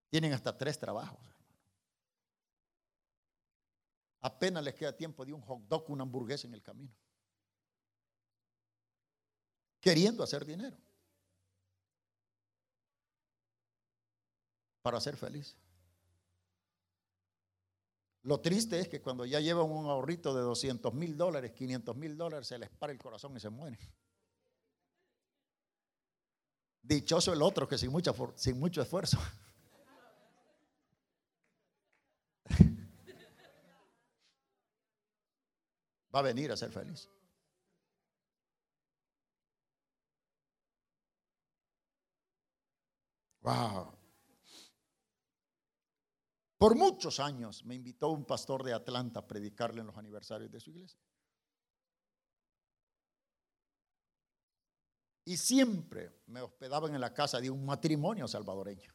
Tienen 0.09 0.32
hasta 0.32 0.59
tres 0.59 0.76
trabajos. 0.76 1.20
Apenas 4.20 4.64
les 4.64 4.74
queda 4.74 4.97
tiempo 4.97 5.24
de 5.24 5.34
un 5.34 5.40
hot 5.40 5.60
dog, 5.68 5.88
una 5.88 6.02
hamburguesa 6.02 6.48
en 6.48 6.55
el 6.55 6.62
camino. 6.62 6.92
Queriendo 9.80 10.24
hacer 10.24 10.44
dinero. 10.44 10.76
Para 14.82 15.01
ser 15.01 15.16
feliz. 15.16 15.56
Lo 18.22 18.40
triste 18.40 18.78
es 18.78 18.88
que 18.88 19.01
cuando 19.01 19.24
ya 19.24 19.40
llevan 19.40 19.70
un 19.70 19.86
ahorrito 19.86 20.34
de 20.34 20.42
200 20.42 20.92
mil 20.92 21.16
dólares, 21.16 21.52
500 21.52 21.97
mil 21.97 22.18
dólares, 22.18 22.48
se 22.48 22.59
les 22.59 22.68
para 22.68 22.92
el 22.92 22.98
corazón 22.98 23.34
y 23.36 23.40
se 23.40 23.48
mueren. 23.48 23.78
Dichoso 26.82 27.32
el 27.32 27.40
otro 27.40 27.66
que 27.66 27.78
sin, 27.78 27.90
sin 28.36 28.59
mucho 28.59 28.82
esfuerzo. 28.82 29.18
Va 36.14 36.18
a 36.18 36.22
venir 36.22 36.52
a 36.52 36.56
ser 36.56 36.70
feliz. 36.70 37.09
Wow. 43.42 43.99
Por 46.60 46.76
muchos 46.76 47.20
años 47.20 47.64
me 47.64 47.74
invitó 47.74 48.10
un 48.10 48.26
pastor 48.26 48.62
de 48.62 48.74
Atlanta 48.74 49.20
a 49.20 49.26
predicarle 49.26 49.80
en 49.80 49.86
los 49.86 49.96
aniversarios 49.96 50.50
de 50.50 50.60
su 50.60 50.68
iglesia. 50.68 51.00
Y 55.24 55.38
siempre 55.38 56.20
me 56.26 56.42
hospedaban 56.42 56.94
en 56.94 57.00
la 57.00 57.14
casa 57.14 57.40
de 57.40 57.48
un 57.48 57.64
matrimonio 57.64 58.28
salvadoreño. 58.28 58.94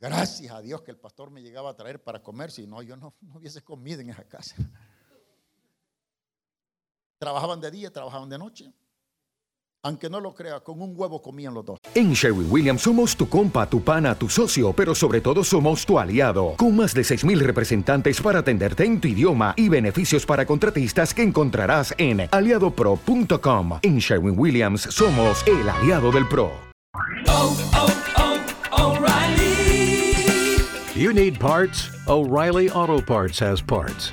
Gracias 0.00 0.50
a 0.50 0.62
Dios 0.62 0.80
que 0.80 0.92
el 0.92 0.98
pastor 0.98 1.30
me 1.30 1.42
llegaba 1.42 1.68
a 1.68 1.76
traer 1.76 2.02
para 2.02 2.22
comer, 2.22 2.50
si 2.50 2.66
no, 2.66 2.80
yo 2.80 2.96
no, 2.96 3.14
hubiese 3.34 3.62
comido 3.62 4.00
en 4.00 4.08
esa 4.08 4.24
casa. 4.26 4.56
Trabajaban 7.18 7.60
de 7.60 7.70
día, 7.70 7.92
trabajaban 7.92 8.30
de 8.30 8.38
noche. 8.38 8.72
Aunque 9.84 10.08
no 10.08 10.18
lo 10.18 10.34
crea, 10.34 10.60
con 10.60 10.80
un 10.80 10.94
huevo 10.96 11.20
comían 11.20 11.52
los 11.52 11.66
dos. 11.66 11.78
En 11.94 12.14
Sherwin 12.14 12.50
Williams 12.50 12.80
somos 12.80 13.14
tu 13.14 13.28
compa, 13.28 13.68
tu 13.68 13.82
pana, 13.82 14.14
tu 14.14 14.30
socio, 14.30 14.72
pero 14.72 14.94
sobre 14.94 15.20
todo 15.20 15.44
somos 15.44 15.84
tu 15.84 15.98
aliado, 15.98 16.54
con 16.56 16.74
más 16.74 16.94
de 16.94 17.02
6.000 17.02 17.38
representantes 17.40 18.18
para 18.22 18.38
atenderte 18.38 18.86
en 18.86 18.98
tu 18.98 19.08
idioma 19.08 19.52
y 19.58 19.68
beneficios 19.68 20.24
para 20.24 20.46
contratistas 20.46 21.12
que 21.12 21.22
encontrarás 21.22 21.94
en 21.98 22.26
aliadopro.com. 22.30 23.78
En 23.82 23.98
Sherwin 23.98 24.38
Williams 24.38 24.88
somos 24.90 25.46
el 25.46 25.68
aliado 25.68 26.10
del 26.10 26.26
PRO. 26.28 26.50
Oh, 27.28 27.54
oh, 27.74 28.40
oh, 28.72 28.96
O'Reilly. 28.96 30.64
You 30.94 31.12
need 31.12 31.38
parts? 31.38 31.90
O'Reilly 32.08 32.70
Auto 32.70 33.02
Parts 33.02 33.38
has 33.38 33.60
parts. 33.60 34.12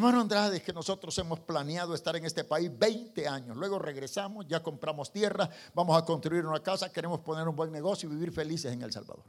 Hermano 0.00 0.22
Andrade, 0.22 0.56
es 0.56 0.62
que 0.62 0.72
nosotros 0.72 1.18
hemos 1.18 1.40
planeado 1.40 1.94
estar 1.94 2.16
en 2.16 2.24
este 2.24 2.42
país 2.42 2.70
20 2.74 3.28
años. 3.28 3.54
Luego 3.54 3.78
regresamos, 3.78 4.46
ya 4.48 4.62
compramos 4.62 5.12
tierra, 5.12 5.50
vamos 5.74 5.94
a 5.94 6.06
construir 6.06 6.46
una 6.46 6.62
casa, 6.62 6.90
queremos 6.90 7.20
poner 7.20 7.46
un 7.46 7.54
buen 7.54 7.70
negocio 7.70 8.08
y 8.08 8.14
vivir 8.14 8.32
felices 8.32 8.72
en 8.72 8.80
El 8.80 8.92
Salvador. 8.92 9.26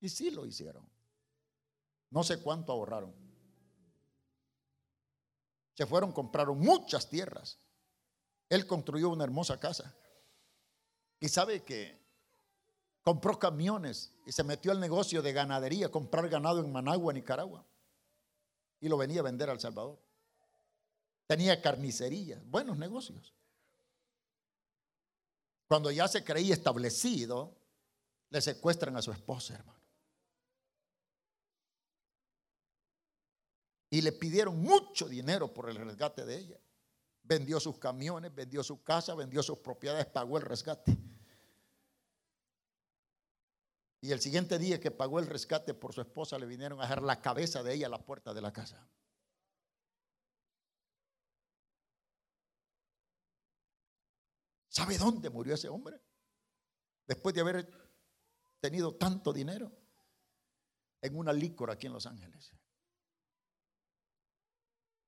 Y 0.00 0.08
sí 0.08 0.32
lo 0.32 0.44
hicieron. 0.44 0.84
No 2.10 2.24
sé 2.24 2.42
cuánto 2.42 2.72
ahorraron. 2.72 3.14
Se 5.74 5.86
fueron, 5.86 6.10
compraron 6.10 6.58
muchas 6.58 7.08
tierras. 7.08 7.60
Él 8.48 8.66
construyó 8.66 9.10
una 9.10 9.22
hermosa 9.22 9.60
casa. 9.60 9.94
Y 11.20 11.28
sabe 11.28 11.62
que 11.62 12.04
compró 13.04 13.38
camiones 13.38 14.12
y 14.26 14.32
se 14.32 14.42
metió 14.42 14.72
al 14.72 14.80
negocio 14.80 15.22
de 15.22 15.32
ganadería, 15.32 15.92
comprar 15.92 16.28
ganado 16.28 16.58
en 16.58 16.72
Managua, 16.72 17.12
Nicaragua 17.12 17.64
y 18.84 18.88
lo 18.90 18.98
venía 18.98 19.20
a 19.20 19.22
vender 19.22 19.48
al 19.48 19.58
Salvador. 19.58 19.98
Tenía 21.26 21.62
carnicerías, 21.62 22.44
buenos 22.44 22.76
negocios. 22.76 23.32
Cuando 25.66 25.90
ya 25.90 26.06
se 26.06 26.22
creía 26.22 26.52
establecido, 26.52 27.56
le 28.28 28.42
secuestran 28.42 28.94
a 28.98 29.00
su 29.00 29.10
esposa, 29.10 29.54
hermano. 29.54 29.80
Y 33.88 34.02
le 34.02 34.12
pidieron 34.12 34.60
mucho 34.60 35.08
dinero 35.08 35.54
por 35.54 35.70
el 35.70 35.76
rescate 35.76 36.26
de 36.26 36.36
ella. 36.36 36.60
Vendió 37.22 37.58
sus 37.60 37.78
camiones, 37.78 38.34
vendió 38.34 38.62
su 38.62 38.82
casa, 38.82 39.14
vendió 39.14 39.42
sus 39.42 39.60
propiedades, 39.60 40.04
pagó 40.04 40.36
el 40.36 40.42
rescate. 40.42 40.94
Y 44.04 44.12
el 44.12 44.20
siguiente 44.20 44.58
día 44.58 44.78
que 44.78 44.90
pagó 44.90 45.18
el 45.18 45.26
rescate 45.26 45.72
por 45.72 45.94
su 45.94 46.02
esposa, 46.02 46.38
le 46.38 46.44
vinieron 46.44 46.78
a 46.78 46.82
dejar 46.82 47.00
la 47.00 47.22
cabeza 47.22 47.62
de 47.62 47.72
ella 47.72 47.86
a 47.86 47.88
la 47.88 48.04
puerta 48.04 48.34
de 48.34 48.42
la 48.42 48.52
casa. 48.52 48.86
¿Sabe 54.68 54.98
dónde 54.98 55.30
murió 55.30 55.54
ese 55.54 55.70
hombre? 55.70 55.98
Después 57.06 57.34
de 57.34 57.40
haber 57.40 57.66
tenido 58.60 58.94
tanto 58.94 59.32
dinero. 59.32 59.72
En 61.00 61.16
una 61.16 61.32
licor 61.32 61.70
aquí 61.70 61.86
en 61.86 61.94
Los 61.94 62.04
Ángeles. 62.04 62.52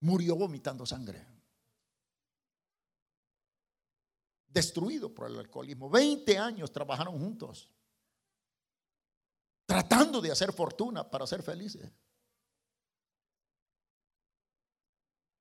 Murió 0.01 0.36
vomitando 0.36 0.86
sangre. 0.86 1.23
Destruido 4.47 5.14
por 5.14 5.31
el 5.31 5.39
alcoholismo. 5.39 5.90
20 5.90 6.39
años 6.39 6.73
trabajaron 6.73 7.18
juntos 7.18 7.76
tratando 9.77 10.23
de 10.23 10.32
hacer 10.32 10.55
fortuna 10.55 11.05
para 11.05 11.27
ser 11.27 11.43
felices. 11.43 11.86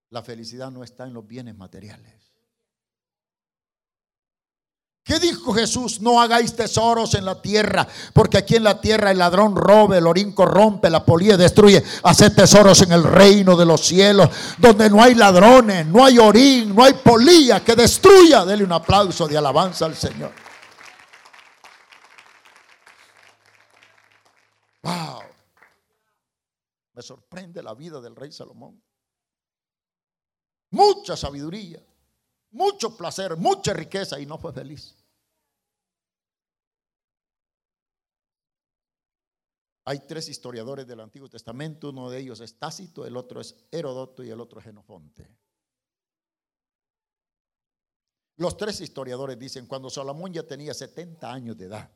La 0.10 0.22
felicidad 0.22 0.70
no 0.72 0.84
está 0.84 1.06
en 1.06 1.14
los 1.14 1.26
bienes 1.26 1.56
materiales. 1.56 2.34
¿Qué 5.06 5.20
dijo 5.20 5.53
Jesús? 5.53 6.02
No 6.02 6.20
hagáis 6.20 6.53
tesoros 6.53 7.14
en 7.14 7.24
la 7.24 7.41
tierra, 7.41 7.88
porque 8.12 8.38
aquí 8.38 8.57
en 8.57 8.66
la 8.66 8.82
tierra 8.82 9.12
el 9.12 9.20
ladrón 9.20 9.56
robe, 9.56 9.99
el 9.99 10.07
orín 10.07 10.34
corrompe, 10.34 10.90
la 10.90 11.06
polilla 11.06 11.38
destruye. 11.38 11.82
Haced 12.03 12.34
tesoros 12.34 12.82
en 12.82 12.91
el 12.91 13.03
reino 13.03 13.56
de 13.56 13.66
los 13.66 13.82
cielos, 13.82 14.30
donde 14.57 14.90
no 14.90 15.02
hay 15.02 15.16
ladrones, 15.16 15.86
no 15.86 16.03
hay 16.03 16.18
orín, 16.18 16.76
no 16.76 16.84
hay 16.84 16.94
polilla 16.94 17.64
que 17.64 17.76
destruya. 17.76 18.44
Dele 18.44 18.66
un 18.66 18.74
aplauso 18.74 19.30
de 19.30 19.38
alabanza 19.38 19.86
al 19.86 19.95
Señor. 19.95 20.45
Wow. 24.86 25.24
Me 26.94 27.02
sorprende 27.02 27.64
la 27.64 27.74
vida 27.74 27.99
del 27.99 28.16
rey 28.16 28.32
Salomón. 28.32 28.82
Mucha 30.70 31.18
sabiduría, 31.18 31.84
mucho 32.52 32.95
placer, 32.95 33.36
mucha 33.36 33.74
riqueza 33.74 34.20
y 34.20 34.26
no 34.26 34.38
fue 34.38 34.53
feliz. 34.53 34.95
Hay 39.86 39.99
tres 40.07 40.30
historiadores 40.30 40.86
del 40.86 40.99
Antiguo 40.99 41.30
Testamento, 41.30 41.90
uno 41.90 42.10
de 42.10 42.20
ellos 42.20 42.40
es 42.40 42.57
Tácito, 42.57 43.06
el 43.06 43.18
otro 43.18 43.41
es 43.41 43.56
Herodoto 43.72 44.24
y 44.24 44.30
el 44.30 44.40
otro 44.40 44.60
es 44.60 44.66
Genofonte. 44.66 45.30
Los 48.38 48.57
tres 48.57 48.82
historiadores 48.82 49.40
dicen, 49.40 49.66
cuando 49.66 49.90
Salomón 49.90 50.34
ya 50.34 50.44
tenía 50.44 50.74
70 50.74 51.32
años 51.32 51.57
de 51.57 51.66
edad, 51.66 51.90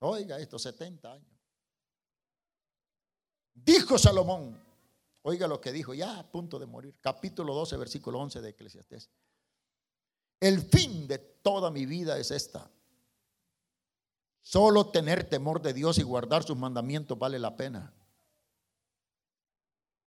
oiga, 0.00 0.38
estos 0.38 0.62
70 0.62 1.12
años, 1.12 1.37
dijo 3.72 3.98
Salomón, 3.98 4.58
oiga 5.22 5.46
lo 5.46 5.60
que 5.60 5.72
dijo, 5.72 5.92
ya 5.92 6.18
a 6.18 6.30
punto 6.30 6.58
de 6.58 6.64
morir, 6.64 6.96
capítulo 7.02 7.54
12, 7.54 7.76
versículo 7.76 8.18
11 8.20 8.40
de 8.40 8.48
Eclesiastés, 8.48 9.10
el 10.40 10.62
fin 10.62 11.06
de 11.06 11.18
toda 11.18 11.70
mi 11.70 11.84
vida 11.84 12.18
es 12.18 12.30
esta. 12.30 12.70
Solo 14.40 14.90
tener 14.90 15.28
temor 15.28 15.60
de 15.60 15.74
Dios 15.74 15.98
y 15.98 16.02
guardar 16.02 16.44
sus 16.44 16.56
mandamientos 16.56 17.18
vale 17.18 17.38
la 17.38 17.56
pena. 17.56 17.92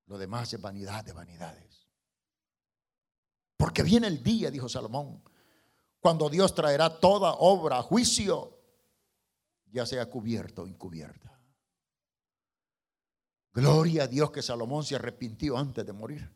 Lo 0.08 0.18
demás 0.18 0.52
es 0.52 0.60
vanidad 0.60 1.06
de 1.06 1.14
vanidades. 1.14 1.88
Porque 3.58 3.84
viene 3.84 4.08
el 4.08 4.24
día, 4.24 4.50
dijo 4.50 4.68
Salomón, 4.68 5.22
cuando 6.00 6.30
Dios 6.30 6.56
traerá 6.56 7.00
toda 7.00 7.34
obra 7.34 7.78
a 7.78 7.84
juicio, 7.84 8.58
ya 9.72 9.86
sea 9.86 10.10
cubierta 10.10 10.64
o 10.64 10.68
encubierta. 10.68 11.31
Gloria 13.54 14.04
a 14.04 14.08
Dios 14.08 14.32
que 14.32 14.42
Salomón 14.42 14.84
se 14.84 14.96
arrepintió 14.96 15.58
antes 15.58 15.86
de 15.86 15.94
morir. 15.94 16.30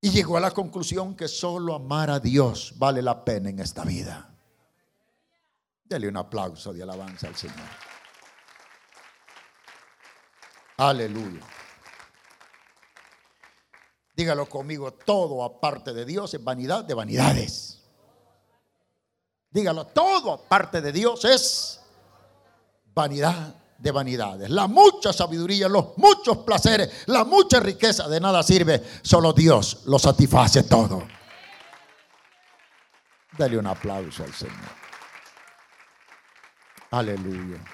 Y 0.00 0.10
llegó 0.10 0.36
a 0.36 0.40
la 0.40 0.52
conclusión 0.52 1.14
que 1.14 1.28
solo 1.28 1.74
amar 1.74 2.10
a 2.10 2.20
Dios 2.20 2.74
vale 2.76 3.02
la 3.02 3.24
pena 3.24 3.50
en 3.50 3.58
esta 3.58 3.84
vida. 3.84 4.34
Dele 5.84 6.08
un 6.08 6.16
aplauso 6.16 6.72
de 6.72 6.82
alabanza 6.82 7.26
al 7.26 7.36
Señor. 7.36 7.56
Aleluya. 10.76 11.40
Dígalo 14.14 14.48
conmigo, 14.48 14.92
todo 14.92 15.42
aparte 15.42 15.92
de 15.92 16.04
Dios 16.04 16.32
es 16.32 16.42
vanidad 16.42 16.84
de 16.84 16.94
vanidades. 16.94 17.82
Dígalo, 19.50 19.86
todo 19.88 20.32
aparte 20.32 20.80
de 20.80 20.92
Dios 20.92 21.24
es 21.24 21.80
vanidad 22.94 23.59
de 23.80 23.90
vanidades. 23.90 24.50
La 24.50 24.68
mucha 24.68 25.12
sabiduría, 25.12 25.68
los 25.68 25.96
muchos 25.96 26.38
placeres, 26.38 27.04
la 27.08 27.24
mucha 27.24 27.60
riqueza 27.60 28.08
de 28.08 28.20
nada 28.20 28.42
sirve. 28.42 28.82
Solo 29.02 29.32
Dios 29.32 29.82
lo 29.86 29.98
satisface 29.98 30.64
todo. 30.64 31.06
Dale 33.36 33.58
un 33.58 33.66
aplauso 33.66 34.22
al 34.22 34.34
Señor. 34.34 34.80
Aleluya. 36.90 37.64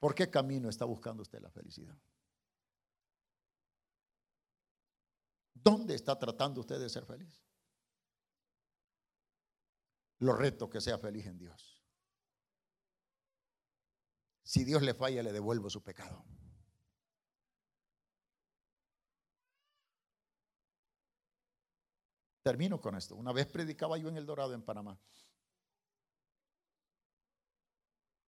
¿Por 0.00 0.14
qué 0.14 0.30
camino 0.30 0.68
está 0.68 0.86
buscando 0.86 1.22
usted 1.22 1.40
la 1.40 1.50
felicidad? 1.50 1.96
¿Dónde 5.54 5.94
está 5.94 6.18
tratando 6.18 6.62
usted 6.62 6.80
de 6.80 6.88
ser 6.88 7.04
feliz? 7.04 7.38
Lo 10.20 10.34
reto 10.34 10.68
que 10.68 10.80
sea 10.80 10.98
feliz 10.98 11.26
en 11.26 11.38
Dios. 11.38 11.79
Si 14.50 14.64
Dios 14.64 14.82
le 14.82 14.94
falla, 14.94 15.22
le 15.22 15.30
devuelvo 15.30 15.70
su 15.70 15.80
pecado. 15.80 16.24
Termino 22.42 22.80
con 22.80 22.96
esto. 22.96 23.14
Una 23.14 23.32
vez 23.32 23.46
predicaba 23.46 23.96
yo 23.96 24.08
en 24.08 24.16
El 24.16 24.26
Dorado, 24.26 24.52
en 24.52 24.62
Panamá. 24.62 24.98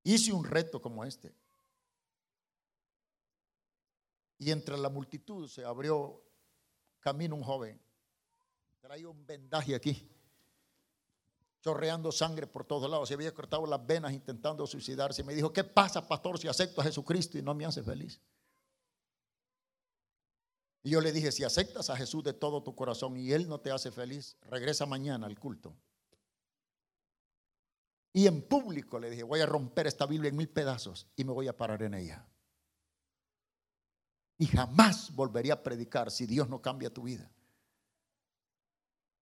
Hice 0.04 0.32
un 0.32 0.44
reto 0.44 0.80
como 0.80 1.04
este. 1.04 1.34
Y 4.38 4.52
entre 4.52 4.78
la 4.78 4.90
multitud 4.90 5.48
se 5.48 5.64
abrió 5.64 6.22
camino 7.00 7.34
un 7.34 7.42
joven. 7.42 7.82
Traía 8.80 9.08
un 9.08 9.26
vendaje 9.26 9.74
aquí, 9.74 10.08
chorreando 11.62 12.10
sangre 12.10 12.46
por 12.46 12.64
todos 12.64 12.90
lados. 12.90 13.08
Se 13.08 13.14
había 13.14 13.32
cortado 13.32 13.64
las 13.66 13.84
venas 13.86 14.12
intentando 14.12 14.66
suicidarse. 14.66 15.22
Me 15.22 15.34
dijo, 15.34 15.52
¿qué 15.52 15.64
pasa, 15.64 16.06
pastor, 16.06 16.38
si 16.38 16.48
acepto 16.48 16.80
a 16.80 16.84
Jesucristo 16.84 17.38
y 17.38 17.42
no 17.42 17.54
me 17.54 17.64
hace 17.64 17.82
feliz? 17.82 18.20
Y 20.82 20.90
yo 20.90 21.00
le 21.00 21.12
dije, 21.12 21.30
si 21.30 21.44
aceptas 21.44 21.88
a 21.90 21.96
Jesús 21.96 22.24
de 22.24 22.32
todo 22.32 22.62
tu 22.62 22.74
corazón 22.74 23.16
y 23.16 23.32
Él 23.32 23.48
no 23.48 23.60
te 23.60 23.70
hace 23.70 23.92
feliz, 23.92 24.36
regresa 24.42 24.84
mañana 24.84 25.26
al 25.26 25.38
culto. 25.38 25.76
Y 28.12 28.26
en 28.26 28.42
público 28.42 28.98
le 28.98 29.08
dije, 29.08 29.22
voy 29.22 29.40
a 29.40 29.46
romper 29.46 29.86
esta 29.86 30.04
Biblia 30.04 30.28
en 30.28 30.36
mil 30.36 30.48
pedazos 30.48 31.06
y 31.14 31.24
me 31.24 31.32
voy 31.32 31.46
a 31.46 31.56
parar 31.56 31.82
en 31.84 31.94
ella. 31.94 32.26
Y 34.36 34.46
jamás 34.46 35.14
volvería 35.14 35.54
a 35.54 35.62
predicar 35.62 36.10
si 36.10 36.26
Dios 36.26 36.48
no 36.48 36.60
cambia 36.60 36.92
tu 36.92 37.04
vida. 37.04 37.30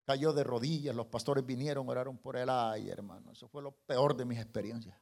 Cayó 0.03 0.33
de 0.33 0.43
rodillas, 0.43 0.95
los 0.95 1.07
pastores 1.07 1.45
vinieron, 1.45 1.87
oraron 1.87 2.17
por 2.17 2.35
él. 2.35 2.49
Ay, 2.49 2.89
hermano, 2.89 3.31
eso 3.31 3.47
fue 3.47 3.61
lo 3.61 3.71
peor 3.71 4.15
de 4.15 4.25
mis 4.25 4.39
experiencias. 4.39 4.99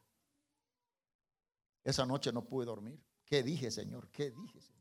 Esa 1.84 2.06
noche 2.06 2.32
no 2.32 2.46
pude 2.46 2.66
dormir. 2.66 3.02
¿Qué 3.26 3.42
dije, 3.44 3.72
Señor? 3.72 4.10
¿Qué 4.10 4.32
dije, 4.32 4.62
Señor? 4.62 4.80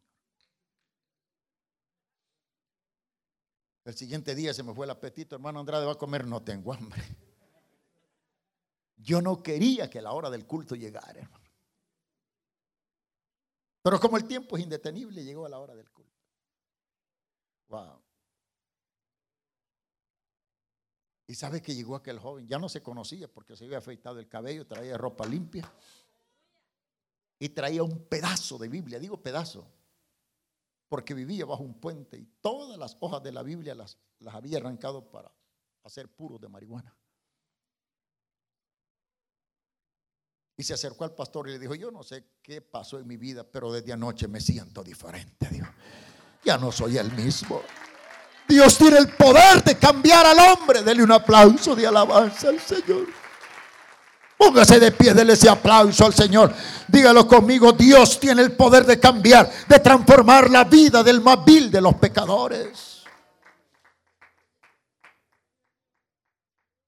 El 3.85 3.95
siguiente 3.95 4.35
día 4.35 4.53
se 4.53 4.63
me 4.63 4.75
fue 4.75 4.85
el 4.85 4.91
apetito, 4.91 5.35
hermano 5.35 5.61
Andrade 5.61 5.87
va 5.87 5.93
a 5.93 5.99
comer, 5.99 6.27
no 6.27 6.43
tengo 6.43 6.75
hambre. 6.75 7.03
Yo 8.97 9.23
no 9.23 9.43
quería 9.43 9.89
que 9.89 10.03
la 10.03 10.13
hora 10.13 10.29
del 10.29 10.47
culto 10.47 10.75
llegara, 10.75 11.21
hermano. 11.21 11.49
Pero 13.83 14.01
como 14.01 14.19
el 14.19 14.27
tiempo 14.27 14.57
es 14.57 14.65
indetenible, 14.65 15.25
llegó 15.25 15.47
a 15.47 15.49
la 15.49 15.59
hora 15.59 15.75
del 15.75 15.91
culto. 15.91 16.21
Wow. 17.69 18.03
Y 21.29 21.35
sabe 21.35 21.61
que 21.61 21.75
llegó 21.75 21.95
aquel 21.95 22.19
joven, 22.19 22.49
ya 22.49 22.59
no 22.59 22.71
se 22.71 22.83
conocía 22.83 23.29
porque 23.29 23.55
se 23.55 23.67
había 23.67 23.79
afeitado 23.79 24.19
el 24.19 24.29
cabello, 24.29 24.67
traía 24.67 24.97
ropa 24.97 25.27
limpia 25.27 25.71
y 27.39 27.51
traía 27.51 27.83
un 27.83 28.07
pedazo 28.07 28.57
de 28.57 28.69
Biblia, 28.69 28.99
digo 28.99 29.23
pedazo, 29.23 29.71
porque 30.89 31.13
vivía 31.13 31.45
bajo 31.45 31.63
un 31.63 31.75
puente 31.75 32.17
y 32.17 32.25
todas 32.41 32.79
las 32.79 32.97
hojas 33.01 33.23
de 33.23 33.33
la 33.33 33.43
Biblia 33.43 33.75
las, 33.75 33.99
las 34.21 34.35
había 34.35 34.57
arrancado 34.57 35.11
para 35.11 35.31
hacer 35.85 36.09
puros 36.09 36.41
de 36.41 36.49
marihuana. 36.49 36.97
Y 40.57 40.65
se 40.65 40.73
acercó 40.73 41.05
al 41.05 41.15
pastor 41.15 41.47
y 41.49 41.53
le 41.53 41.59
dijo, 41.59 41.75
yo 41.75 41.91
no 41.91 42.03
sé 42.03 42.25
qué 42.43 42.63
pasó 42.63 42.99
en 42.99 43.07
mi 43.07 43.19
vida, 43.19 43.45
pero 43.45 43.71
desde 43.71 43.93
anoche 43.93 44.27
me 44.29 44.41
siento 44.41 44.83
diferente, 44.83 45.47
Dios. 45.51 45.69
Ya 46.43 46.57
no 46.57 46.73
soy 46.73 46.97
el 46.97 47.13
mismo. 47.13 47.61
Dios 48.49 48.79
tiene 48.79 48.97
el 48.97 49.11
poder 49.11 49.63
de 49.63 49.79
cambiar 49.79 50.25
al 50.25 50.39
hombre. 50.39 50.83
Dele 50.83 51.03
un 51.03 51.13
aplauso 51.13 51.77
de 51.77 51.87
alabanza 51.87 52.49
al 52.49 52.59
Señor. 52.59 53.07
Póngase 54.39 54.81
de 54.81 54.91
pie, 54.91 55.13
dele 55.13 55.35
ese 55.35 55.51
aplauso 55.51 56.07
al 56.07 56.15
Señor. 56.15 56.55
Dígalo 56.87 57.27
conmigo, 57.27 57.73
Dios 57.73 58.19
tiene 58.19 58.41
el 58.41 58.57
poder 58.57 58.87
de 58.87 58.99
cambiar, 58.99 59.51
de 59.69 59.79
transformar 59.81 60.49
la 60.49 60.65
vida 60.65 61.03
del 61.03 61.21
más 61.21 61.45
vil 61.45 61.71
de 61.71 61.81
los 61.81 61.95
pecadores. 61.97 63.05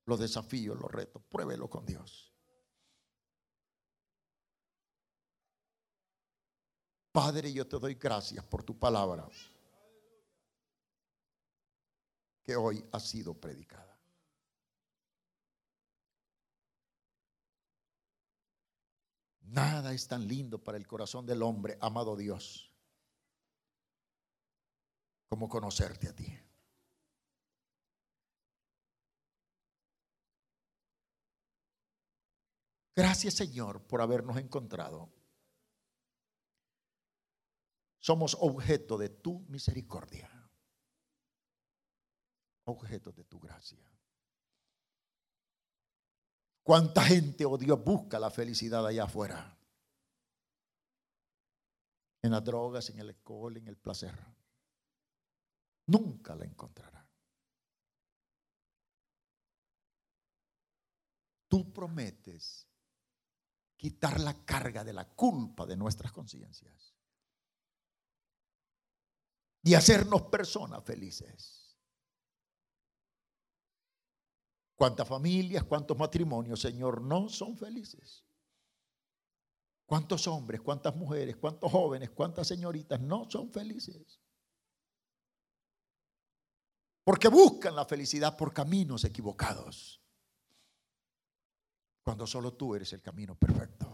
Los 0.06 0.18
desafíos, 0.18 0.78
los 0.80 0.90
retos, 0.90 1.22
pruébelo 1.28 1.68
con 1.68 1.84
Dios. 1.84 2.32
Padre, 7.12 7.52
yo 7.52 7.66
te 7.66 7.78
doy 7.78 7.96
gracias 7.96 8.44
por 8.44 8.62
tu 8.62 8.78
palabra 8.78 9.26
hoy 12.56 12.84
ha 12.92 13.00
sido 13.00 13.34
predicada. 13.34 13.98
Nada 19.42 19.92
es 19.92 20.06
tan 20.06 20.28
lindo 20.28 20.62
para 20.62 20.78
el 20.78 20.86
corazón 20.86 21.26
del 21.26 21.42
hombre, 21.42 21.76
amado 21.80 22.14
Dios, 22.16 22.72
como 25.28 25.48
conocerte 25.48 26.08
a 26.08 26.14
ti. 26.14 26.38
Gracias 32.94 33.34
Señor 33.34 33.82
por 33.86 34.02
habernos 34.02 34.36
encontrado. 34.36 35.10
Somos 37.98 38.36
objeto 38.40 38.96
de 38.98 39.08
tu 39.08 39.40
misericordia, 39.48 40.30
objeto 42.70 43.12
de 43.12 43.24
tu 43.24 43.38
gracia. 43.38 43.78
¿Cuánta 46.62 47.02
gente, 47.04 47.44
oh 47.44 47.58
Dios, 47.58 47.82
busca 47.82 48.18
la 48.18 48.30
felicidad 48.30 48.86
allá 48.86 49.04
afuera? 49.04 49.58
En 52.22 52.30
las 52.30 52.44
drogas, 52.44 52.90
en 52.90 52.98
el 52.98 53.08
alcohol, 53.08 53.56
en 53.56 53.66
el 53.66 53.76
placer. 53.76 54.14
Nunca 55.86 56.36
la 56.36 56.44
encontrará. 56.44 57.08
Tú 61.48 61.72
prometes 61.72 62.68
quitar 63.76 64.20
la 64.20 64.44
carga 64.44 64.84
de 64.84 64.92
la 64.92 65.08
culpa 65.08 65.66
de 65.66 65.76
nuestras 65.76 66.12
conciencias 66.12 66.94
y 69.62 69.74
hacernos 69.74 70.22
personas 70.22 70.84
felices. 70.84 71.69
¿Cuántas 74.80 75.06
familias, 75.06 75.64
cuántos 75.64 75.94
matrimonios, 75.98 76.58
Señor, 76.58 77.02
no 77.02 77.28
son 77.28 77.54
felices? 77.54 78.24
¿Cuántos 79.84 80.26
hombres, 80.26 80.62
cuántas 80.62 80.96
mujeres, 80.96 81.36
cuántos 81.36 81.70
jóvenes, 81.70 82.08
cuántas 82.08 82.48
señoritas 82.48 82.98
no 82.98 83.28
son 83.30 83.52
felices? 83.52 84.18
Porque 87.04 87.28
buscan 87.28 87.76
la 87.76 87.84
felicidad 87.84 88.38
por 88.38 88.54
caminos 88.54 89.04
equivocados. 89.04 90.00
Cuando 92.02 92.26
solo 92.26 92.54
tú 92.54 92.74
eres 92.74 92.90
el 92.94 93.02
camino 93.02 93.34
perfecto. 93.34 93.89